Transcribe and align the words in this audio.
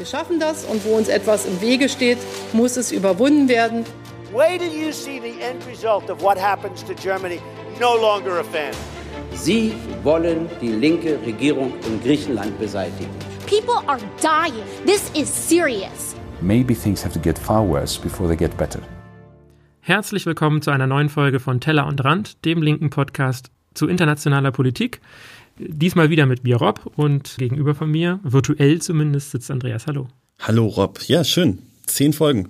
Wir 0.00 0.06
schaffen 0.06 0.40
das 0.40 0.64
und 0.64 0.82
wo 0.86 0.96
uns 0.96 1.08
etwas 1.08 1.44
im 1.44 1.60
Wege 1.60 1.86
steht, 1.90 2.16
muss 2.54 2.78
es 2.78 2.90
überwunden 2.90 3.50
werden. 3.50 3.84
Wait 4.32 4.62
till 4.62 4.72
you 4.72 4.92
see 4.92 5.20
the 5.20 5.38
end 5.42 5.62
result 5.68 6.08
of 6.08 6.22
what 6.22 6.38
happens 6.38 6.82
to 6.82 6.94
Germany. 6.94 7.38
No 7.78 7.96
longer 8.00 8.40
a 8.40 8.44
fan. 8.44 8.72
Sie 9.34 9.74
wollen 10.02 10.48
die 10.62 10.72
linke 10.72 11.18
Regierung 11.26 11.74
in 11.86 12.00
Griechenland 12.02 12.58
beseitigen. 12.58 13.10
People 13.46 13.86
are 13.88 14.00
dying. 14.22 14.64
This 14.86 15.10
is 15.12 15.28
serious. 15.28 16.16
Maybe 16.40 16.74
things 16.74 17.04
have 17.04 17.12
to 17.12 17.20
get 17.20 17.38
far 17.38 17.62
worse 17.62 18.00
before 18.00 18.26
they 18.26 18.38
get 18.38 18.56
better. 18.56 18.80
Herzlich 19.80 20.24
willkommen 20.24 20.62
zu 20.62 20.70
einer 20.70 20.86
neuen 20.86 21.10
Folge 21.10 21.40
von 21.40 21.60
Teller 21.60 21.86
und 21.86 22.02
Rand, 22.02 22.42
dem 22.46 22.62
linken 22.62 22.88
Podcast 22.88 23.50
zu 23.74 23.86
internationaler 23.86 24.50
Politik. 24.50 25.02
Diesmal 25.68 26.10
wieder 26.10 26.26
mit 26.26 26.44
mir, 26.44 26.56
Rob, 26.56 26.92
und 26.96 27.36
gegenüber 27.38 27.74
von 27.74 27.90
mir, 27.90 28.20
virtuell 28.22 28.80
zumindest, 28.80 29.30
sitzt 29.30 29.50
Andreas. 29.50 29.86
Hallo. 29.86 30.08
Hallo, 30.40 30.66
Rob. 30.66 31.00
Ja, 31.06 31.22
schön. 31.22 31.58
Zehn 31.86 32.12
Folgen. 32.12 32.48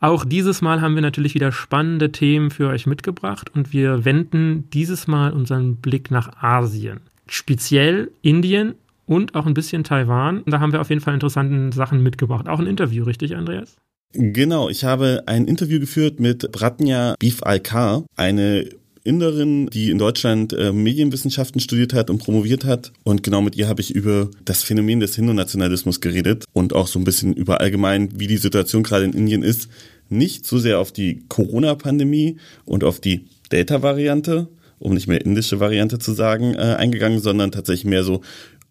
Auch 0.00 0.24
dieses 0.24 0.60
Mal 0.60 0.80
haben 0.80 0.94
wir 0.94 1.02
natürlich 1.02 1.34
wieder 1.34 1.52
spannende 1.52 2.12
Themen 2.12 2.50
für 2.50 2.68
euch 2.68 2.86
mitgebracht 2.86 3.50
und 3.54 3.72
wir 3.72 4.04
wenden 4.04 4.68
dieses 4.70 5.06
Mal 5.06 5.32
unseren 5.32 5.76
Blick 5.76 6.10
nach 6.10 6.42
Asien. 6.42 7.00
Speziell 7.26 8.10
Indien 8.22 8.74
und 9.06 9.34
auch 9.34 9.46
ein 9.46 9.54
bisschen 9.54 9.84
Taiwan. 9.84 10.42
Da 10.46 10.60
haben 10.60 10.72
wir 10.72 10.80
auf 10.80 10.90
jeden 10.90 11.00
Fall 11.00 11.14
interessante 11.14 11.74
Sachen 11.74 12.02
mitgebracht. 12.02 12.48
Auch 12.48 12.60
ein 12.60 12.66
Interview, 12.66 13.04
richtig, 13.04 13.34
Andreas? 13.36 13.76
Genau, 14.12 14.68
ich 14.68 14.84
habe 14.84 15.22
ein 15.26 15.46
Interview 15.46 15.80
geführt 15.80 16.20
mit 16.20 16.50
Bratnya 16.52 17.16
Beef 17.18 17.42
Alkar, 17.42 18.04
eine 18.16 18.68
Inderin, 19.06 19.68
die 19.68 19.90
in 19.90 19.98
Deutschland 19.98 20.52
äh, 20.52 20.72
Medienwissenschaften 20.72 21.60
studiert 21.60 21.94
hat 21.94 22.10
und 22.10 22.18
promoviert 22.18 22.64
hat. 22.64 22.92
Und 23.04 23.22
genau 23.22 23.40
mit 23.40 23.56
ihr 23.56 23.68
habe 23.68 23.80
ich 23.80 23.94
über 23.94 24.30
das 24.44 24.62
Phänomen 24.62 25.00
des 25.00 25.14
Hindu-Nationalismus 25.14 26.00
geredet 26.00 26.44
und 26.52 26.74
auch 26.74 26.88
so 26.88 26.98
ein 26.98 27.04
bisschen 27.04 27.34
über 27.34 27.60
allgemein, 27.60 28.10
wie 28.18 28.26
die 28.26 28.36
Situation 28.36 28.82
gerade 28.82 29.04
in 29.04 29.12
Indien 29.12 29.42
ist. 29.42 29.68
Nicht 30.08 30.46
so 30.46 30.58
sehr 30.58 30.78
auf 30.78 30.92
die 30.92 31.22
Corona-Pandemie 31.28 32.36
und 32.64 32.84
auf 32.84 33.00
die 33.00 33.26
Delta-Variante, 33.52 34.48
um 34.78 34.94
nicht 34.94 35.06
mehr 35.06 35.24
indische 35.24 35.60
Variante 35.60 35.98
zu 35.98 36.12
sagen, 36.12 36.54
äh, 36.54 36.76
eingegangen, 36.76 37.20
sondern 37.20 37.52
tatsächlich 37.52 37.86
mehr 37.86 38.04
so 38.04 38.20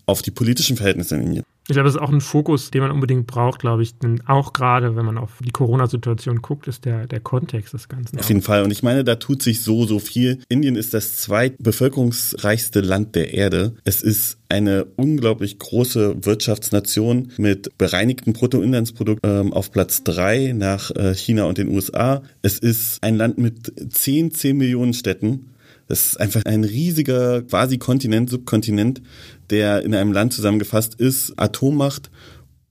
auf 0.05 0.21
die 0.21 0.31
politischen 0.31 0.77
Verhältnisse 0.77 1.15
in 1.15 1.23
Indien. 1.23 1.54
Ich 1.67 1.73
glaube, 1.73 1.85
das 1.85 1.95
ist 1.95 2.01
auch 2.01 2.11
ein 2.11 2.21
Fokus, 2.21 2.69
den 2.69 2.81
man 2.81 2.91
unbedingt 2.91 3.25
braucht, 3.25 3.59
glaube 3.59 3.81
ich. 3.81 3.97
Denn 3.97 4.21
auch 4.27 4.53
gerade, 4.53 4.95
wenn 4.95 5.05
man 5.05 5.17
auf 5.17 5.39
die 5.43 5.49
Corona-Situation 5.49 6.43
guckt, 6.43 6.67
ist 6.67 6.85
der, 6.85 7.07
der 7.07 7.19
Kontext 7.19 7.73
des 7.73 7.89
Ganzen. 7.89 8.19
Auf 8.19 8.27
jeden 8.27 8.43
Fall. 8.43 8.63
Und 8.63 8.71
ich 8.71 8.83
meine, 8.83 9.03
da 9.03 9.15
tut 9.15 9.41
sich 9.41 9.63
so, 9.63 9.85
so 9.85 9.97
viel. 9.97 10.39
Indien 10.47 10.75
ist 10.75 10.93
das 10.93 11.17
zweitbevölkerungsreichste 11.17 12.81
Land 12.81 13.15
der 13.15 13.33
Erde. 13.33 13.73
Es 13.83 14.03
ist 14.03 14.37
eine 14.47 14.85
unglaublich 14.95 15.57
große 15.57 16.23
Wirtschaftsnation 16.23 17.31
mit 17.37 17.75
bereinigtem 17.79 18.33
Bruttoinlandsprodukt 18.33 19.21
ähm, 19.23 19.51
auf 19.51 19.71
Platz 19.71 20.03
drei 20.03 20.53
nach 20.55 20.91
äh, 20.91 21.15
China 21.15 21.45
und 21.45 21.57
den 21.57 21.69
USA. 21.69 22.21
Es 22.43 22.59
ist 22.59 23.03
ein 23.03 23.15
Land 23.15 23.39
mit 23.39 23.73
10, 23.91 24.31
10 24.31 24.55
Millionen 24.55 24.93
Städten. 24.93 25.54
Das 25.87 26.07
ist 26.07 26.19
einfach 26.19 26.45
ein 26.45 26.63
riesiger 26.63 27.43
quasi 27.43 27.77
Kontinent, 27.77 28.29
Subkontinent, 28.29 29.01
der 29.49 29.83
in 29.83 29.93
einem 29.93 30.11
Land 30.11 30.33
zusammengefasst 30.33 30.95
ist, 30.95 31.33
Atommacht 31.37 32.09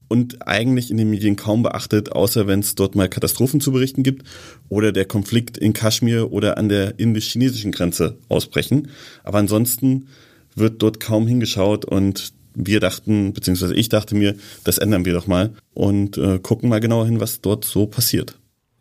und 0.07 0.47
eigentlich 0.47 0.91
in 0.91 0.97
den 0.97 1.09
Medien 1.09 1.35
kaum 1.35 1.63
beachtet, 1.63 2.11
außer 2.11 2.47
wenn 2.47 2.59
es 2.59 2.75
dort 2.75 2.95
mal 2.95 3.09
Katastrophen 3.09 3.61
zu 3.61 3.71
berichten 3.71 4.03
gibt 4.03 4.27
oder 4.69 4.91
der 4.91 5.05
Konflikt 5.05 5.57
in 5.57 5.73
Kaschmir 5.73 6.31
oder 6.31 6.57
an 6.57 6.69
der 6.69 6.99
indisch-chinesischen 6.99 7.71
Grenze 7.71 8.17
ausbrechen. 8.29 8.89
Aber 9.23 9.39
ansonsten 9.39 10.07
wird 10.55 10.81
dort 10.81 10.99
kaum 10.99 11.27
hingeschaut 11.27 11.85
und 11.85 12.33
wir 12.53 12.79
dachten, 12.79 13.33
beziehungsweise 13.33 13.75
ich 13.75 13.89
dachte 13.89 14.15
mir, 14.15 14.35
das 14.63 14.77
ändern 14.77 15.05
wir 15.05 15.13
doch 15.13 15.27
mal 15.27 15.53
und 15.73 16.17
äh, 16.17 16.39
gucken 16.39 16.69
mal 16.69 16.79
genauer 16.79 17.05
hin, 17.05 17.19
was 17.19 17.41
dort 17.41 17.65
so 17.65 17.85
passiert 17.85 18.37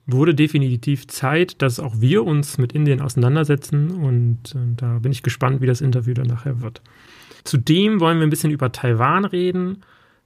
wurde 0.07 0.35
definitiv 0.35 1.07
Zeit, 1.07 1.63
dass 1.63 1.81
auch 1.81 2.01
wir 2.01 2.25
uns 2.25 2.59
mit 2.59 2.73
Indien 2.73 3.01
auseinandersetzen 3.01 3.91
und 3.91 4.55
äh, 4.55 4.75
da 4.77 4.99
bin 4.99 5.13
ich 5.13 5.23
gespannt, 5.23 5.61
wie 5.61 5.67
das 5.67 5.81
Interview 5.81 6.15
dann 6.15 6.27
nachher 6.27 6.61
wird. 6.61 6.83
Zudem 7.45 8.01
wollen 8.01 8.19
wir 8.19 8.27
ein 8.27 8.31
bisschen 8.31 8.51
über 8.51 8.73
Taiwan 8.73 9.25
reden. 9.25 9.83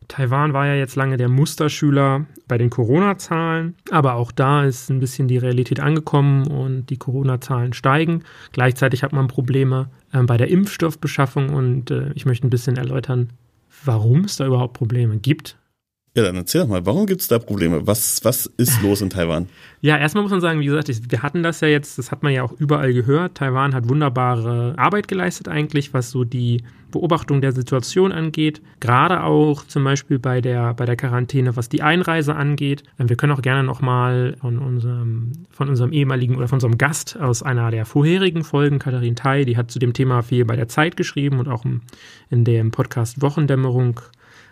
Taiwan 0.07 0.53
war 0.53 0.67
ja 0.67 0.75
jetzt 0.75 0.97
lange 0.97 1.17
der 1.17 1.29
Musterschüler 1.29 2.27
bei 2.47 2.57
den 2.57 2.71
Corona-Zahlen, 2.71 3.75
aber 3.91 4.15
auch 4.15 4.33
da 4.33 4.65
ist 4.65 4.89
ein 4.89 5.01
bisschen 5.01 5.29
die 5.29 5.39
Realität 5.39 5.81
angekommen 5.81 6.47
und 6.47 6.87
die 6.87 6.97
Corona-Zahlen 6.97 7.73
steigen. 7.73 8.23
Gleichzeitig 8.53 9.03
hat 9.03 9.13
man 9.13 9.29
Probleme 9.29 9.91
äh, 10.13 10.23
bei 10.23 10.37
der 10.37 10.49
Impfstoffbeschaffung 10.49 11.51
und 11.51 11.91
äh, 11.91 12.13
ich 12.15 12.25
möchte 12.27 12.47
ein 12.47 12.51
bisschen 12.51 12.77
erläutern, 12.77 13.31
warum 13.85 14.25
es 14.25 14.37
da 14.37 14.47
überhaupt 14.47 14.75
Probleme 14.75 15.19
gibt 15.19 15.57
ja, 16.19 16.25
dann 16.25 16.37
erzähl 16.37 16.63
doch 16.63 16.69
mal, 16.69 16.85
warum 16.85 17.07
gibt 17.07 17.21
es 17.21 17.29
da 17.29 17.39
Probleme? 17.39 17.87
Was, 17.87 18.25
was 18.25 18.47
ist 18.57 18.83
los 18.83 19.01
in 19.01 19.11
Taiwan? 19.11 19.49
Ja, 19.81 19.97
erstmal 19.97 20.23
muss 20.23 20.33
man 20.33 20.41
sagen, 20.41 20.59
wie 20.59 20.65
gesagt, 20.65 20.91
wir 21.09 21.23
hatten 21.23 21.45
das 21.45 21.61
ja 21.61 21.69
jetzt, 21.69 21.99
das 21.99 22.11
hat 22.11 22.25
man 22.25 22.33
ja 22.33 22.43
auch 22.43 22.51
überall 22.59 22.93
gehört. 22.93 23.37
Taiwan 23.37 23.77
hat 23.77 23.89
wunderbare 23.89 24.75
Arbeit 24.77 25.07
geleistet 25.07 25.47
eigentlich, 25.47 25.95
was 25.95 26.11
so 26.11 26.25
die 26.25 26.65
Beobachtung 26.91 27.41
der 27.41 27.53
Situation 27.53 28.11
angeht. 28.11 28.61
Gerade 28.81 29.23
auch 29.23 29.65
zum 29.65 29.85
Beispiel 29.85 30.19
bei 30.19 30.41
der, 30.41 30.75
bei 30.75 30.85
der 30.85 30.97
Quarantäne, 30.97 31.55
was 31.55 31.69
die 31.69 31.83
Einreise 31.83 32.35
angeht. 32.35 32.83
Wir 32.97 33.15
können 33.15 33.33
auch 33.33 33.43
gerne 33.43 33.63
nochmal 33.63 34.37
von 34.41 34.59
unserem, 34.59 35.31
von 35.51 35.69
unserem 35.69 35.93
ehemaligen 35.93 36.35
oder 36.35 36.49
von 36.49 36.57
unserem 36.57 36.77
Gast 36.77 37.17
aus 37.17 37.45
einer 37.45 37.71
der 37.71 37.87
vorherigen 37.87 38.43
Folgen, 38.43 38.81
Katharin 38.81 39.15
Tai, 39.15 39.45
die 39.45 39.57
hat 39.57 39.71
zu 39.71 39.79
dem 39.79 39.93
Thema 39.93 40.23
viel 40.23 40.45
bei 40.45 40.57
der 40.57 40.67
Zeit 40.67 40.97
geschrieben 40.97 41.39
und 41.39 41.47
auch 41.47 41.65
in 42.31 42.45
dem 42.45 42.73
Podcast 42.73 43.23
Wochendämmerung 43.23 44.01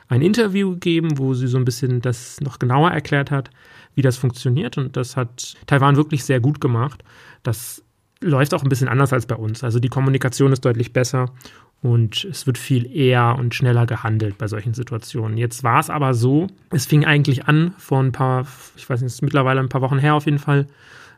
ein 0.08 0.22
Interview 0.22 0.72
gegeben, 0.72 1.18
wo 1.18 1.34
sie 1.34 1.48
so 1.48 1.58
ein 1.58 1.64
bisschen 1.64 2.00
das 2.00 2.40
noch 2.40 2.58
genauer 2.58 2.90
erklärt 2.90 3.30
hat, 3.30 3.50
wie 3.94 4.02
das 4.02 4.16
funktioniert. 4.16 4.78
Und 4.78 4.96
das 4.96 5.16
hat 5.16 5.56
Taiwan 5.66 5.96
wirklich 5.96 6.24
sehr 6.24 6.40
gut 6.40 6.60
gemacht. 6.60 7.02
Das 7.42 7.82
läuft 8.20 8.54
auch 8.54 8.62
ein 8.62 8.68
bisschen 8.68 8.88
anders 8.88 9.12
als 9.12 9.26
bei 9.26 9.34
uns. 9.34 9.64
Also 9.64 9.78
die 9.78 9.88
Kommunikation 9.88 10.52
ist 10.52 10.64
deutlich 10.64 10.92
besser 10.92 11.30
und 11.82 12.24
es 12.24 12.46
wird 12.46 12.58
viel 12.58 12.90
eher 12.94 13.36
und 13.38 13.54
schneller 13.54 13.86
gehandelt 13.86 14.38
bei 14.38 14.48
solchen 14.48 14.74
Situationen. 14.74 15.36
Jetzt 15.36 15.62
war 15.62 15.80
es 15.80 15.90
aber 15.90 16.14
so, 16.14 16.46
es 16.70 16.86
fing 16.86 17.04
eigentlich 17.04 17.46
an 17.46 17.74
vor 17.78 18.02
ein 18.02 18.12
paar, 18.12 18.46
ich 18.76 18.88
weiß 18.88 19.00
nicht, 19.00 19.08
es 19.08 19.14
ist 19.14 19.22
mittlerweile 19.22 19.60
ein 19.60 19.68
paar 19.68 19.82
Wochen 19.82 19.98
her 19.98 20.14
auf 20.14 20.24
jeden 20.24 20.38
Fall, 20.38 20.66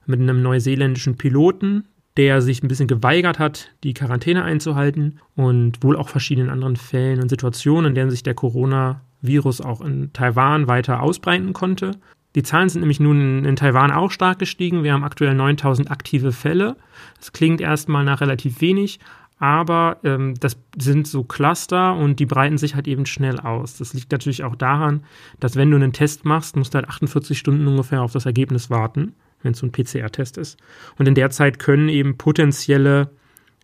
mit 0.06 0.20
einem 0.20 0.42
neuseeländischen 0.42 1.16
Piloten, 1.16 1.84
der 2.18 2.42
sich 2.42 2.62
ein 2.62 2.68
bisschen 2.68 2.88
geweigert 2.88 3.38
hat, 3.38 3.70
die 3.84 3.94
Quarantäne 3.94 4.42
einzuhalten 4.42 5.20
und 5.36 5.84
wohl 5.84 5.96
auch 5.96 6.08
verschiedenen 6.08 6.50
anderen 6.50 6.74
Fällen 6.74 7.22
und 7.22 7.28
Situationen, 7.28 7.90
in 7.90 7.94
denen 7.94 8.10
sich 8.10 8.24
der 8.24 8.34
Coronavirus 8.34 9.60
auch 9.60 9.80
in 9.80 10.12
Taiwan 10.12 10.66
weiter 10.66 11.00
ausbreiten 11.00 11.52
konnte. 11.52 11.92
Die 12.34 12.42
Zahlen 12.42 12.68
sind 12.68 12.80
nämlich 12.80 12.98
nun 12.98 13.44
in 13.44 13.54
Taiwan 13.54 13.92
auch 13.92 14.10
stark 14.10 14.40
gestiegen. 14.40 14.82
Wir 14.82 14.94
haben 14.94 15.04
aktuell 15.04 15.34
9000 15.34 15.92
aktive 15.92 16.32
Fälle. 16.32 16.76
Das 17.18 17.32
klingt 17.32 17.60
erstmal 17.60 18.04
nach 18.04 18.20
relativ 18.20 18.60
wenig, 18.60 18.98
aber 19.38 19.98
ähm, 20.02 20.34
das 20.40 20.58
sind 20.76 21.06
so 21.06 21.22
Cluster 21.22 21.94
und 21.94 22.18
die 22.18 22.26
breiten 22.26 22.58
sich 22.58 22.74
halt 22.74 22.88
eben 22.88 23.06
schnell 23.06 23.38
aus. 23.38 23.78
Das 23.78 23.94
liegt 23.94 24.10
natürlich 24.10 24.42
auch 24.42 24.56
daran, 24.56 25.04
dass 25.38 25.54
wenn 25.54 25.70
du 25.70 25.76
einen 25.76 25.92
Test 25.92 26.24
machst, 26.24 26.56
musst 26.56 26.74
du 26.74 26.78
halt 26.78 26.88
48 26.88 27.38
Stunden 27.38 27.68
ungefähr 27.68 28.02
auf 28.02 28.12
das 28.12 28.26
Ergebnis 28.26 28.70
warten 28.70 29.14
wenn 29.42 29.52
es 29.52 29.58
so 29.58 29.66
ein 29.66 29.72
PCR-Test 29.72 30.38
ist. 30.38 30.58
Und 30.98 31.08
in 31.08 31.14
der 31.14 31.30
Zeit 31.30 31.58
können 31.58 31.88
eben 31.88 32.16
potenzielle 32.16 33.10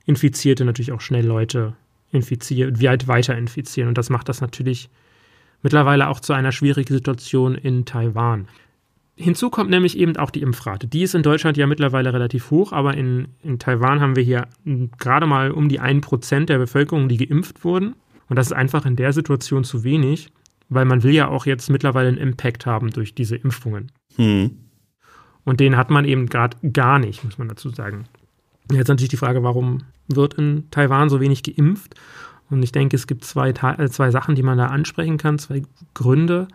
Infizierte 0.06 0.64
natürlich 0.64 0.92
auch 0.92 1.00
schnell 1.00 1.26
Leute 1.26 1.74
infizieren, 2.12 2.80
weit 2.80 3.08
weiter 3.08 3.36
infizieren. 3.36 3.88
Und 3.88 3.98
das 3.98 4.10
macht 4.10 4.28
das 4.28 4.40
natürlich 4.40 4.88
mittlerweile 5.62 6.08
auch 6.08 6.20
zu 6.20 6.32
einer 6.32 6.52
schwierigen 6.52 6.92
Situation 6.92 7.54
in 7.54 7.84
Taiwan. 7.84 8.48
Hinzu 9.16 9.48
kommt 9.48 9.70
nämlich 9.70 9.96
eben 9.96 10.16
auch 10.16 10.30
die 10.30 10.42
Impfrate. 10.42 10.88
Die 10.88 11.02
ist 11.02 11.14
in 11.14 11.22
Deutschland 11.22 11.56
ja 11.56 11.66
mittlerweile 11.66 12.12
relativ 12.12 12.50
hoch, 12.50 12.72
aber 12.72 12.96
in, 12.96 13.28
in 13.42 13.58
Taiwan 13.58 14.00
haben 14.00 14.16
wir 14.16 14.24
hier 14.24 14.48
gerade 14.98 15.26
mal 15.26 15.52
um 15.52 15.68
die 15.68 15.80
1% 15.80 16.46
der 16.46 16.58
Bevölkerung, 16.58 17.08
die 17.08 17.16
geimpft 17.16 17.64
wurden. 17.64 17.94
Und 18.28 18.36
das 18.36 18.48
ist 18.48 18.52
einfach 18.52 18.86
in 18.86 18.96
der 18.96 19.12
Situation 19.12 19.62
zu 19.62 19.84
wenig, 19.84 20.30
weil 20.68 20.84
man 20.84 21.02
will 21.02 21.14
ja 21.14 21.28
auch 21.28 21.46
jetzt 21.46 21.70
mittlerweile 21.70 22.08
einen 22.08 22.18
Impact 22.18 22.66
haben 22.66 22.90
durch 22.90 23.14
diese 23.14 23.36
Impfungen. 23.36 23.92
Hm. 24.16 24.63
Und 25.44 25.60
den 25.60 25.76
hat 25.76 25.90
man 25.90 26.04
eben 26.04 26.26
gerade 26.26 26.56
gar 26.72 26.98
nicht, 26.98 27.24
muss 27.24 27.38
man 27.38 27.48
dazu 27.48 27.70
sagen. 27.70 28.06
Jetzt 28.72 28.88
natürlich 28.88 29.10
die 29.10 29.16
Frage, 29.16 29.42
warum 29.42 29.82
wird 30.08 30.34
in 30.34 30.70
Taiwan 30.70 31.10
so 31.10 31.20
wenig 31.20 31.42
geimpft? 31.42 31.94
Und 32.50 32.62
ich 32.62 32.72
denke, 32.72 32.96
es 32.96 33.06
gibt 33.06 33.24
zwei, 33.24 33.50
äh, 33.50 33.88
zwei 33.88 34.10
Sachen, 34.10 34.34
die 34.34 34.42
man 34.42 34.58
da 34.58 34.66
ansprechen 34.66 35.18
kann, 35.18 35.38
zwei 35.38 35.62
Gründe. 35.92 36.48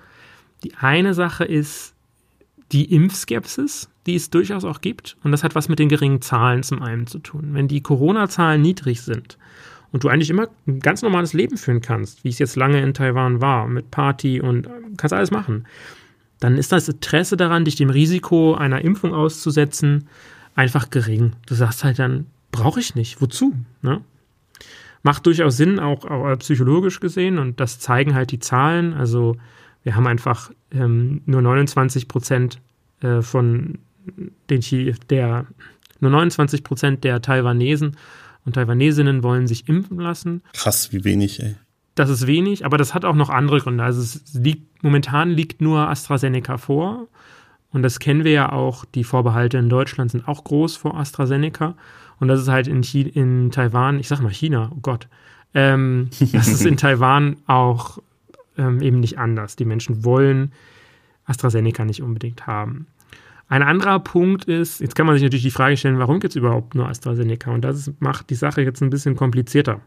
Die 0.64 0.76
eine 0.76 1.14
Sache 1.14 1.46
ist 1.46 1.94
die 2.72 2.94
Impfskepsis, 2.94 3.90
die 4.06 4.16
es 4.16 4.30
durchaus 4.30 4.64
auch 4.64 4.82
gibt. 4.82 5.18
Und 5.24 5.32
das 5.32 5.44
hat 5.44 5.56
was 5.56 5.70
mit 5.70 5.80
den 5.80 5.90
geringen 5.90 6.22
Zahlen 6.22 6.64
zum 6.64 6.82
einen 6.82 7.08
zu 7.08 7.20
tun. 7.20 7.50
Wenn 7.54 7.68
die 7.68 7.82
Corona-Zahlen 7.82 8.62
niedrig 8.62 9.02
sind 9.02 9.38
und 9.92 10.04
du 10.04 10.10
eigentlich 10.10 10.30
immer 10.30 10.48
ein 10.68 10.80
ganz 10.80 11.02
normales 11.02 11.34
Leben 11.34 11.58
führen 11.58 11.82
kannst, 11.82 12.24
wie 12.24 12.30
es 12.30 12.40
jetzt 12.40 12.56
lange 12.56 12.82
in 12.82 12.94
Taiwan 12.94 13.42
war, 13.42 13.68
mit 13.68 13.92
Party 13.92 14.40
und 14.42 14.68
äh, 14.68 14.70
kannst 14.98 15.14
alles 15.14 15.32
machen, 15.32 15.66
dann 16.40 16.58
ist 16.58 16.72
das 16.72 16.88
Interesse 16.88 17.38
daran, 17.38 17.66
dich 17.66 17.76
dem 17.76 17.90
Risiko 17.90 18.56
einer 18.56 18.82
Impfung 18.84 19.14
auszusetzen, 19.14 20.08
einfach 20.56 20.90
gering. 20.90 21.34
Du 21.46 21.56
sagst 21.56 21.84
halt 21.84 22.00
dann, 22.00 22.28
brauche 22.52 22.80
ich 22.80 22.96
nicht, 22.96 23.22
wozu? 23.22 23.54
Ne? 23.82 24.02
Macht 25.04 25.26
durchaus 25.26 25.58
Sinn, 25.58 25.80
auch, 25.80 26.06
auch, 26.06 26.38
psychologisch 26.40 27.00
gesehen, 27.00 27.40
und 27.40 27.60
das 27.60 27.80
zeigen 27.80 28.16
halt 28.16 28.32
die 28.32 28.40
Zahlen. 28.40 28.94
Also 28.94 29.36
Wir 29.84 29.96
haben 29.96 30.08
einfach 30.08 30.52
ähm, 30.72 31.22
nur 31.26 31.42
29 31.42 32.08
Prozent 32.08 32.60
äh, 33.02 33.22
von 33.22 33.80
den 34.50 34.62
Chi 34.62 34.94
der 35.10 35.46
nur 36.02 36.12
29 36.12 36.64
Prozent 36.64 37.04
der 37.04 37.22
Taiwanesen 37.22 37.98
und 38.46 38.54
Taiwanesinnen 38.54 39.24
wollen 39.24 39.48
sich 39.48 39.68
impfen 39.68 40.00
lassen. 40.00 40.42
Krass, 40.54 40.94
wie 40.94 41.04
wenig, 41.04 41.42
ey. 41.42 41.56
Das 41.96 42.10
ist 42.10 42.28
wenig, 42.28 42.66
aber 42.66 42.78
das 42.78 42.94
hat 42.94 43.04
auch 43.06 43.16
noch 43.16 43.30
andere 43.30 43.60
Gründe. 43.60 43.84
Also 43.84 44.02
es 44.02 44.34
liegt, 44.34 44.84
momentan 44.84 45.30
liegt 45.30 45.62
nur 45.62 45.90
AstraZeneca 45.90 46.58
vor. 46.58 47.08
Und 47.72 47.84
das 47.84 48.00
kennen 48.00 48.24
wir 48.24 48.32
ja 48.32 48.52
auch. 48.52 48.86
Die 48.86 49.04
Vorbehalte 49.04 49.58
in 49.58 49.70
Deutschland 49.70 50.12
sind 50.12 50.28
auch 50.28 50.44
groß 50.44 50.78
vor 50.78 50.98
AstraZeneca. 50.98 51.76
Und 52.20 52.28
das 52.28 52.42
ist 52.42 52.48
halt 52.48 52.68
in, 52.68 52.82
Chi 52.82 53.02
in 53.02 53.52
Taiwan, 53.52 54.00
ich 54.00 54.08
sag 54.08 54.22
mal 54.22 54.32
China, 54.32 54.72
oh 54.74 54.80
Gott. 54.82 55.08
Ähm, 55.54 56.10
das 56.32 56.48
ist 56.48 56.66
in 56.66 56.78
Taiwan 56.78 57.38
auch 57.48 58.00
ähm, 58.58 58.82
eben 58.82 59.00
nicht 59.00 59.18
anders. 59.18 59.56
Die 59.56 59.66
Menschen 59.66 60.04
wollen 60.04 60.52
AstraZeneca 61.26 61.86
nicht 61.86 62.02
unbedingt 62.02 62.48
haben. 62.48 62.88
Ein 63.48 63.64
anderer 63.64 64.00
Punkt 64.00 64.46
ist, 64.46 64.80
jetzt 64.80 64.96
kann 64.96 65.08
man 65.08 65.16
sich 65.16 65.24
natürlich 65.24 65.44
die 65.44 65.52
Frage 65.52 65.76
stellen, 65.76 65.98
warum 65.98 66.20
gibt 66.20 66.34
es 66.34 66.36
überhaupt 66.36 66.76
nur 66.76 66.88
AstraZeneca? 66.88 67.52
Und 67.52 67.62
das 67.62 67.92
macht 68.00 68.30
die 68.30 68.36
Sache 68.36 68.62
jetzt 68.62 68.82
ein 68.82 68.92
bisschen 68.92 69.16
komplizierter. 69.16 69.82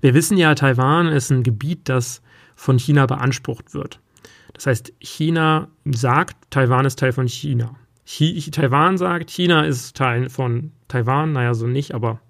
Wir 0.00 0.14
wissen 0.14 0.36
ja, 0.36 0.54
Taiwan 0.54 1.08
ist 1.08 1.30
ein 1.30 1.42
Gebiet, 1.42 1.88
das 1.88 2.22
von 2.54 2.78
China 2.78 3.06
beansprucht 3.06 3.74
wird. 3.74 4.00
Das 4.54 4.66
heißt, 4.66 4.92
China 5.00 5.68
sagt, 5.84 6.36
Taiwan 6.50 6.86
ist 6.86 6.98
Teil 6.98 7.12
von 7.12 7.28
China. 7.28 7.76
Chi 8.06 8.40
Taiwan 8.50 8.96
sagt, 8.96 9.30
China 9.30 9.64
ist 9.64 9.96
Teil 9.96 10.30
von 10.30 10.72
Taiwan, 10.88 11.32
naja, 11.32 11.54
so 11.54 11.66
nicht, 11.66 11.92
aber 11.92 12.20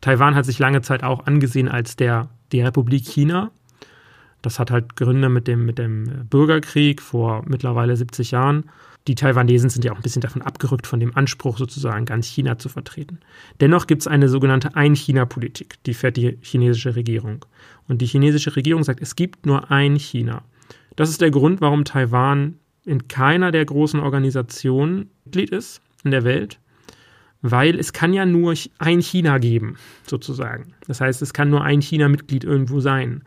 Taiwan 0.00 0.34
hat 0.34 0.44
sich 0.44 0.58
lange 0.58 0.82
Zeit 0.82 1.04
auch 1.04 1.26
angesehen 1.26 1.68
als 1.68 1.96
der, 1.96 2.28
die 2.50 2.60
Republik 2.60 3.06
China. 3.06 3.52
Das 4.42 4.58
hat 4.58 4.70
halt 4.70 4.96
Gründe 4.96 5.28
mit 5.28 5.46
dem, 5.46 5.64
mit 5.64 5.78
dem 5.78 6.26
Bürgerkrieg 6.28 7.00
vor 7.00 7.44
mittlerweile 7.46 7.96
70 7.96 8.32
Jahren 8.32 8.64
die 9.08 9.14
Taiwanesen 9.14 9.68
sind 9.68 9.84
ja 9.84 9.92
auch 9.92 9.96
ein 9.96 10.02
bisschen 10.02 10.22
davon 10.22 10.42
abgerückt, 10.42 10.86
von 10.86 11.00
dem 11.00 11.16
Anspruch 11.16 11.58
sozusagen 11.58 12.04
ganz 12.04 12.26
China 12.26 12.58
zu 12.58 12.68
vertreten. 12.68 13.18
Dennoch 13.60 13.86
gibt 13.86 14.02
es 14.02 14.06
eine 14.06 14.28
sogenannte 14.28 14.76
Ein-China-Politik, 14.76 15.82
die 15.84 15.94
fährt 15.94 16.16
die 16.16 16.38
chinesische 16.40 16.94
Regierung. 16.94 17.44
Und 17.88 18.00
die 18.00 18.06
chinesische 18.06 18.54
Regierung 18.54 18.84
sagt, 18.84 19.00
es 19.00 19.16
gibt 19.16 19.44
nur 19.44 19.70
ein 19.70 19.96
China. 19.96 20.42
Das 20.94 21.10
ist 21.10 21.20
der 21.20 21.30
Grund, 21.30 21.60
warum 21.60 21.84
Taiwan 21.84 22.58
in 22.84 23.08
keiner 23.08 23.50
der 23.50 23.64
großen 23.64 24.00
Organisationen 24.00 25.10
Mitglied 25.24 25.50
ist 25.50 25.80
in 26.04 26.10
der 26.10 26.24
Welt, 26.24 26.58
weil 27.40 27.78
es 27.78 27.92
kann 27.92 28.12
ja 28.12 28.26
nur 28.26 28.54
ein 28.78 29.00
China 29.00 29.38
geben, 29.38 29.76
sozusagen. 30.06 30.74
Das 30.86 31.00
heißt, 31.00 31.22
es 31.22 31.32
kann 31.32 31.50
nur 31.50 31.62
ein 31.62 31.80
China-Mitglied 31.80 32.44
irgendwo 32.44 32.80
sein. 32.80 33.24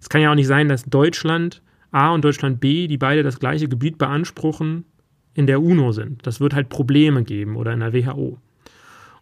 Es 0.00 0.08
kann 0.08 0.20
ja 0.20 0.30
auch 0.30 0.34
nicht 0.34 0.46
sein, 0.46 0.68
dass 0.68 0.84
Deutschland 0.84 1.62
A 1.90 2.12
und 2.12 2.24
Deutschland 2.24 2.60
B, 2.60 2.86
die 2.86 2.98
beide 2.98 3.22
das 3.22 3.40
gleiche 3.40 3.68
Gebiet 3.68 3.96
beanspruchen, 3.98 4.84
in 5.38 5.46
der 5.46 5.62
UNO 5.62 5.92
sind. 5.92 6.26
Das 6.26 6.40
wird 6.40 6.52
halt 6.52 6.68
Probleme 6.68 7.22
geben 7.22 7.54
oder 7.54 7.72
in 7.72 7.78
der 7.78 7.92
WHO. 7.92 8.38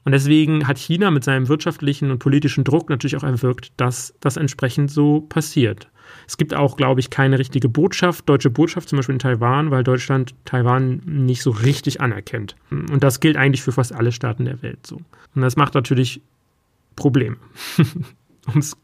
Und 0.04 0.12
deswegen 0.12 0.66
hat 0.66 0.78
China 0.78 1.10
mit 1.10 1.24
seinem 1.24 1.46
wirtschaftlichen 1.48 2.10
und 2.10 2.20
politischen 2.20 2.64
Druck 2.64 2.88
natürlich 2.88 3.18
auch 3.18 3.22
erwirkt, 3.22 3.72
dass 3.76 4.14
das 4.20 4.38
entsprechend 4.38 4.90
so 4.90 5.20
passiert. 5.20 5.90
Es 6.26 6.38
gibt 6.38 6.54
auch, 6.54 6.78
glaube 6.78 7.00
ich, 7.00 7.10
keine 7.10 7.38
richtige 7.38 7.68
Botschaft, 7.68 8.26
deutsche 8.30 8.48
Botschaft 8.48 8.88
zum 8.88 8.96
Beispiel 8.96 9.16
in 9.16 9.18
Taiwan, 9.18 9.70
weil 9.70 9.84
Deutschland 9.84 10.34
Taiwan 10.46 11.02
nicht 11.04 11.42
so 11.42 11.50
richtig 11.50 12.00
anerkennt. 12.00 12.56
Und 12.70 13.02
das 13.02 13.20
gilt 13.20 13.36
eigentlich 13.36 13.62
für 13.62 13.72
fast 13.72 13.92
alle 13.92 14.10
Staaten 14.10 14.46
der 14.46 14.62
Welt 14.62 14.86
so. 14.86 14.96
Und 15.34 15.42
das 15.42 15.56
macht 15.56 15.74
natürlich 15.74 16.22
Probleme, 16.94 17.36
um 18.54 18.60
es 18.60 18.74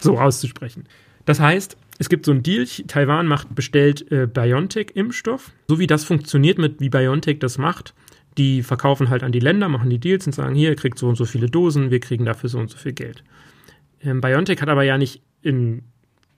so 0.00 0.18
auszusprechen. 0.18 0.88
Das 1.24 1.38
heißt, 1.38 1.76
es 1.98 2.08
gibt 2.08 2.26
so 2.26 2.32
einen 2.32 2.42
Deal, 2.42 2.66
Taiwan 2.66 3.26
macht, 3.26 3.54
bestellt 3.54 4.10
äh, 4.10 4.26
BioNTech-Impfstoff. 4.26 5.52
So 5.68 5.78
wie 5.78 5.86
das 5.86 6.04
funktioniert, 6.04 6.58
mit 6.58 6.80
wie 6.80 6.88
BioNTech 6.88 7.38
das 7.38 7.58
macht, 7.58 7.94
die 8.36 8.62
verkaufen 8.62 9.10
halt 9.10 9.22
an 9.22 9.32
die 9.32 9.40
Länder, 9.40 9.68
machen 9.68 9.90
die 9.90 9.98
Deals 9.98 10.26
und 10.26 10.32
sagen, 10.32 10.54
hier, 10.54 10.70
ihr 10.70 10.76
kriegt 10.76 10.98
so 10.98 11.08
und 11.08 11.16
so 11.16 11.24
viele 11.24 11.48
Dosen, 11.48 11.90
wir 11.90 12.00
kriegen 12.00 12.24
dafür 12.24 12.48
so 12.48 12.58
und 12.58 12.70
so 12.70 12.76
viel 12.76 12.92
Geld. 12.92 13.22
Ähm, 14.02 14.20
BioNTech 14.20 14.60
hat 14.60 14.68
aber 14.68 14.82
ja 14.82 14.98
nicht 14.98 15.22
in 15.42 15.82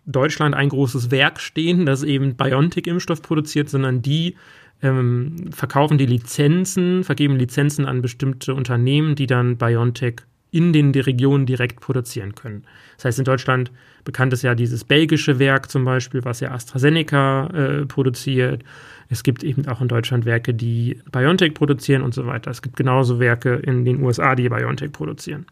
Deutschland 0.04 0.54
ein 0.54 0.68
großes 0.68 1.10
Werk 1.10 1.40
stehen, 1.40 1.86
das 1.86 2.02
eben 2.02 2.36
BioNTech-Impfstoff 2.36 3.22
produziert, 3.22 3.68
sondern 3.68 4.02
die 4.02 4.36
ähm, 4.82 5.50
verkaufen 5.52 5.96
die 5.96 6.06
Lizenzen, 6.06 7.02
vergeben 7.02 7.36
Lizenzen 7.36 7.86
an 7.86 8.02
bestimmte 8.02 8.54
Unternehmen, 8.54 9.14
die 9.14 9.26
dann 9.26 9.56
BioNTech 9.56 10.16
in 10.56 10.72
den 10.72 10.90
Regionen 10.92 11.44
direkt 11.44 11.80
produzieren 11.80 12.34
können. 12.34 12.64
Das 12.96 13.04
heißt, 13.04 13.18
in 13.18 13.26
Deutschland 13.26 13.70
bekannt 14.04 14.32
ist 14.32 14.40
ja 14.40 14.54
dieses 14.54 14.84
belgische 14.84 15.38
Werk 15.38 15.70
zum 15.70 15.84
Beispiel, 15.84 16.24
was 16.24 16.40
ja 16.40 16.50
AstraZeneca 16.50 17.46
äh, 17.48 17.84
produziert. 17.84 18.64
Es 19.10 19.22
gibt 19.22 19.44
eben 19.44 19.68
auch 19.68 19.82
in 19.82 19.88
Deutschland 19.88 20.24
Werke, 20.24 20.54
die 20.54 20.98
BioNTech 21.12 21.52
produzieren 21.52 22.00
und 22.00 22.14
so 22.14 22.26
weiter. 22.26 22.50
Es 22.50 22.62
gibt 22.62 22.76
genauso 22.76 23.20
Werke 23.20 23.56
in 23.56 23.84
den 23.84 24.02
USA, 24.02 24.34
die 24.34 24.48
BioNTech 24.48 24.92
produzieren. 24.92 25.44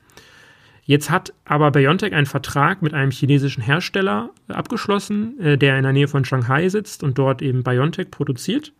Jetzt 0.85 1.11
hat 1.11 1.35
aber 1.45 1.71
BioNTech 1.71 2.15
einen 2.15 2.27
Vertrag 2.27 2.81
mit 2.81 2.95
einem 2.95 3.11
chinesischen 3.11 3.63
Hersteller 3.63 4.31
abgeschlossen, 4.49 5.39
äh, 5.39 5.59
der 5.59 5.77
in 5.77 5.83
der 5.83 5.93
Nähe 5.93 6.09
von 6.09 6.25
Shanghai 6.25 6.71
sitzt 6.71 7.03
und 7.03 7.19
dort 7.19 7.43
eben 7.43 7.63
BioNTech 7.63 8.11
produziert. 8.11 8.73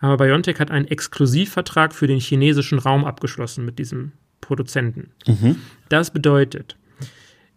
Aber 0.00 0.16
BioNTech 0.16 0.58
hat 0.58 0.72
einen 0.72 0.88
Exklusivvertrag 0.88 1.94
für 1.94 2.08
den 2.08 2.18
chinesischen 2.18 2.80
Raum 2.80 3.04
abgeschlossen 3.04 3.64
mit 3.64 3.78
diesem 3.78 4.12
Produzenten. 4.40 5.10
Mhm. 5.26 5.56
Das 5.88 6.10
bedeutet, 6.10 6.76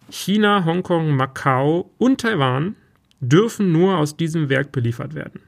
China, 0.10 0.66
Hongkong, 0.66 1.16
Macau 1.16 1.92
und 1.98 2.22
Taiwan 2.22 2.76
dürfen 3.20 3.72
nur 3.72 3.98
aus 3.98 4.18
diesem 4.18 4.50
Werk 4.50 4.72
beliefert 4.72 5.16
werden. 5.16 5.42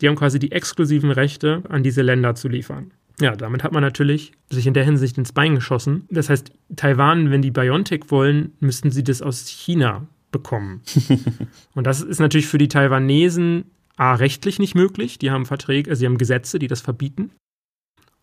Die 0.00 0.08
haben 0.08 0.16
quasi 0.16 0.38
die 0.38 0.52
exklusiven 0.52 1.10
Rechte, 1.10 1.62
an 1.68 1.82
diese 1.82 2.02
Länder 2.02 2.34
zu 2.34 2.48
liefern. 2.48 2.92
Ja, 3.20 3.34
damit 3.34 3.64
hat 3.64 3.72
man 3.72 3.82
natürlich 3.82 4.32
sich 4.48 4.66
in 4.66 4.74
der 4.74 4.84
Hinsicht 4.84 5.18
ins 5.18 5.32
Bein 5.32 5.56
geschossen. 5.56 6.06
Das 6.08 6.30
heißt, 6.30 6.52
Taiwan, 6.76 7.30
wenn 7.30 7.42
die 7.42 7.50
Biontech 7.50 8.04
wollen, 8.08 8.52
müssten 8.60 8.92
sie 8.92 9.02
das 9.02 9.22
aus 9.22 9.48
China 9.48 10.06
bekommen. 10.30 10.82
und 11.74 11.86
das 11.86 12.00
ist 12.00 12.20
natürlich 12.20 12.46
für 12.46 12.58
die 12.58 12.68
Taiwanesen 12.68 13.64
A, 13.96 14.14
rechtlich 14.14 14.60
nicht 14.60 14.76
möglich. 14.76 15.18
Die 15.18 15.32
haben 15.32 15.46
Verträge, 15.46 15.90
also 15.90 16.00
sie 16.00 16.06
haben 16.06 16.18
Gesetze, 16.18 16.60
die 16.60 16.68
das 16.68 16.80
verbieten. 16.80 17.32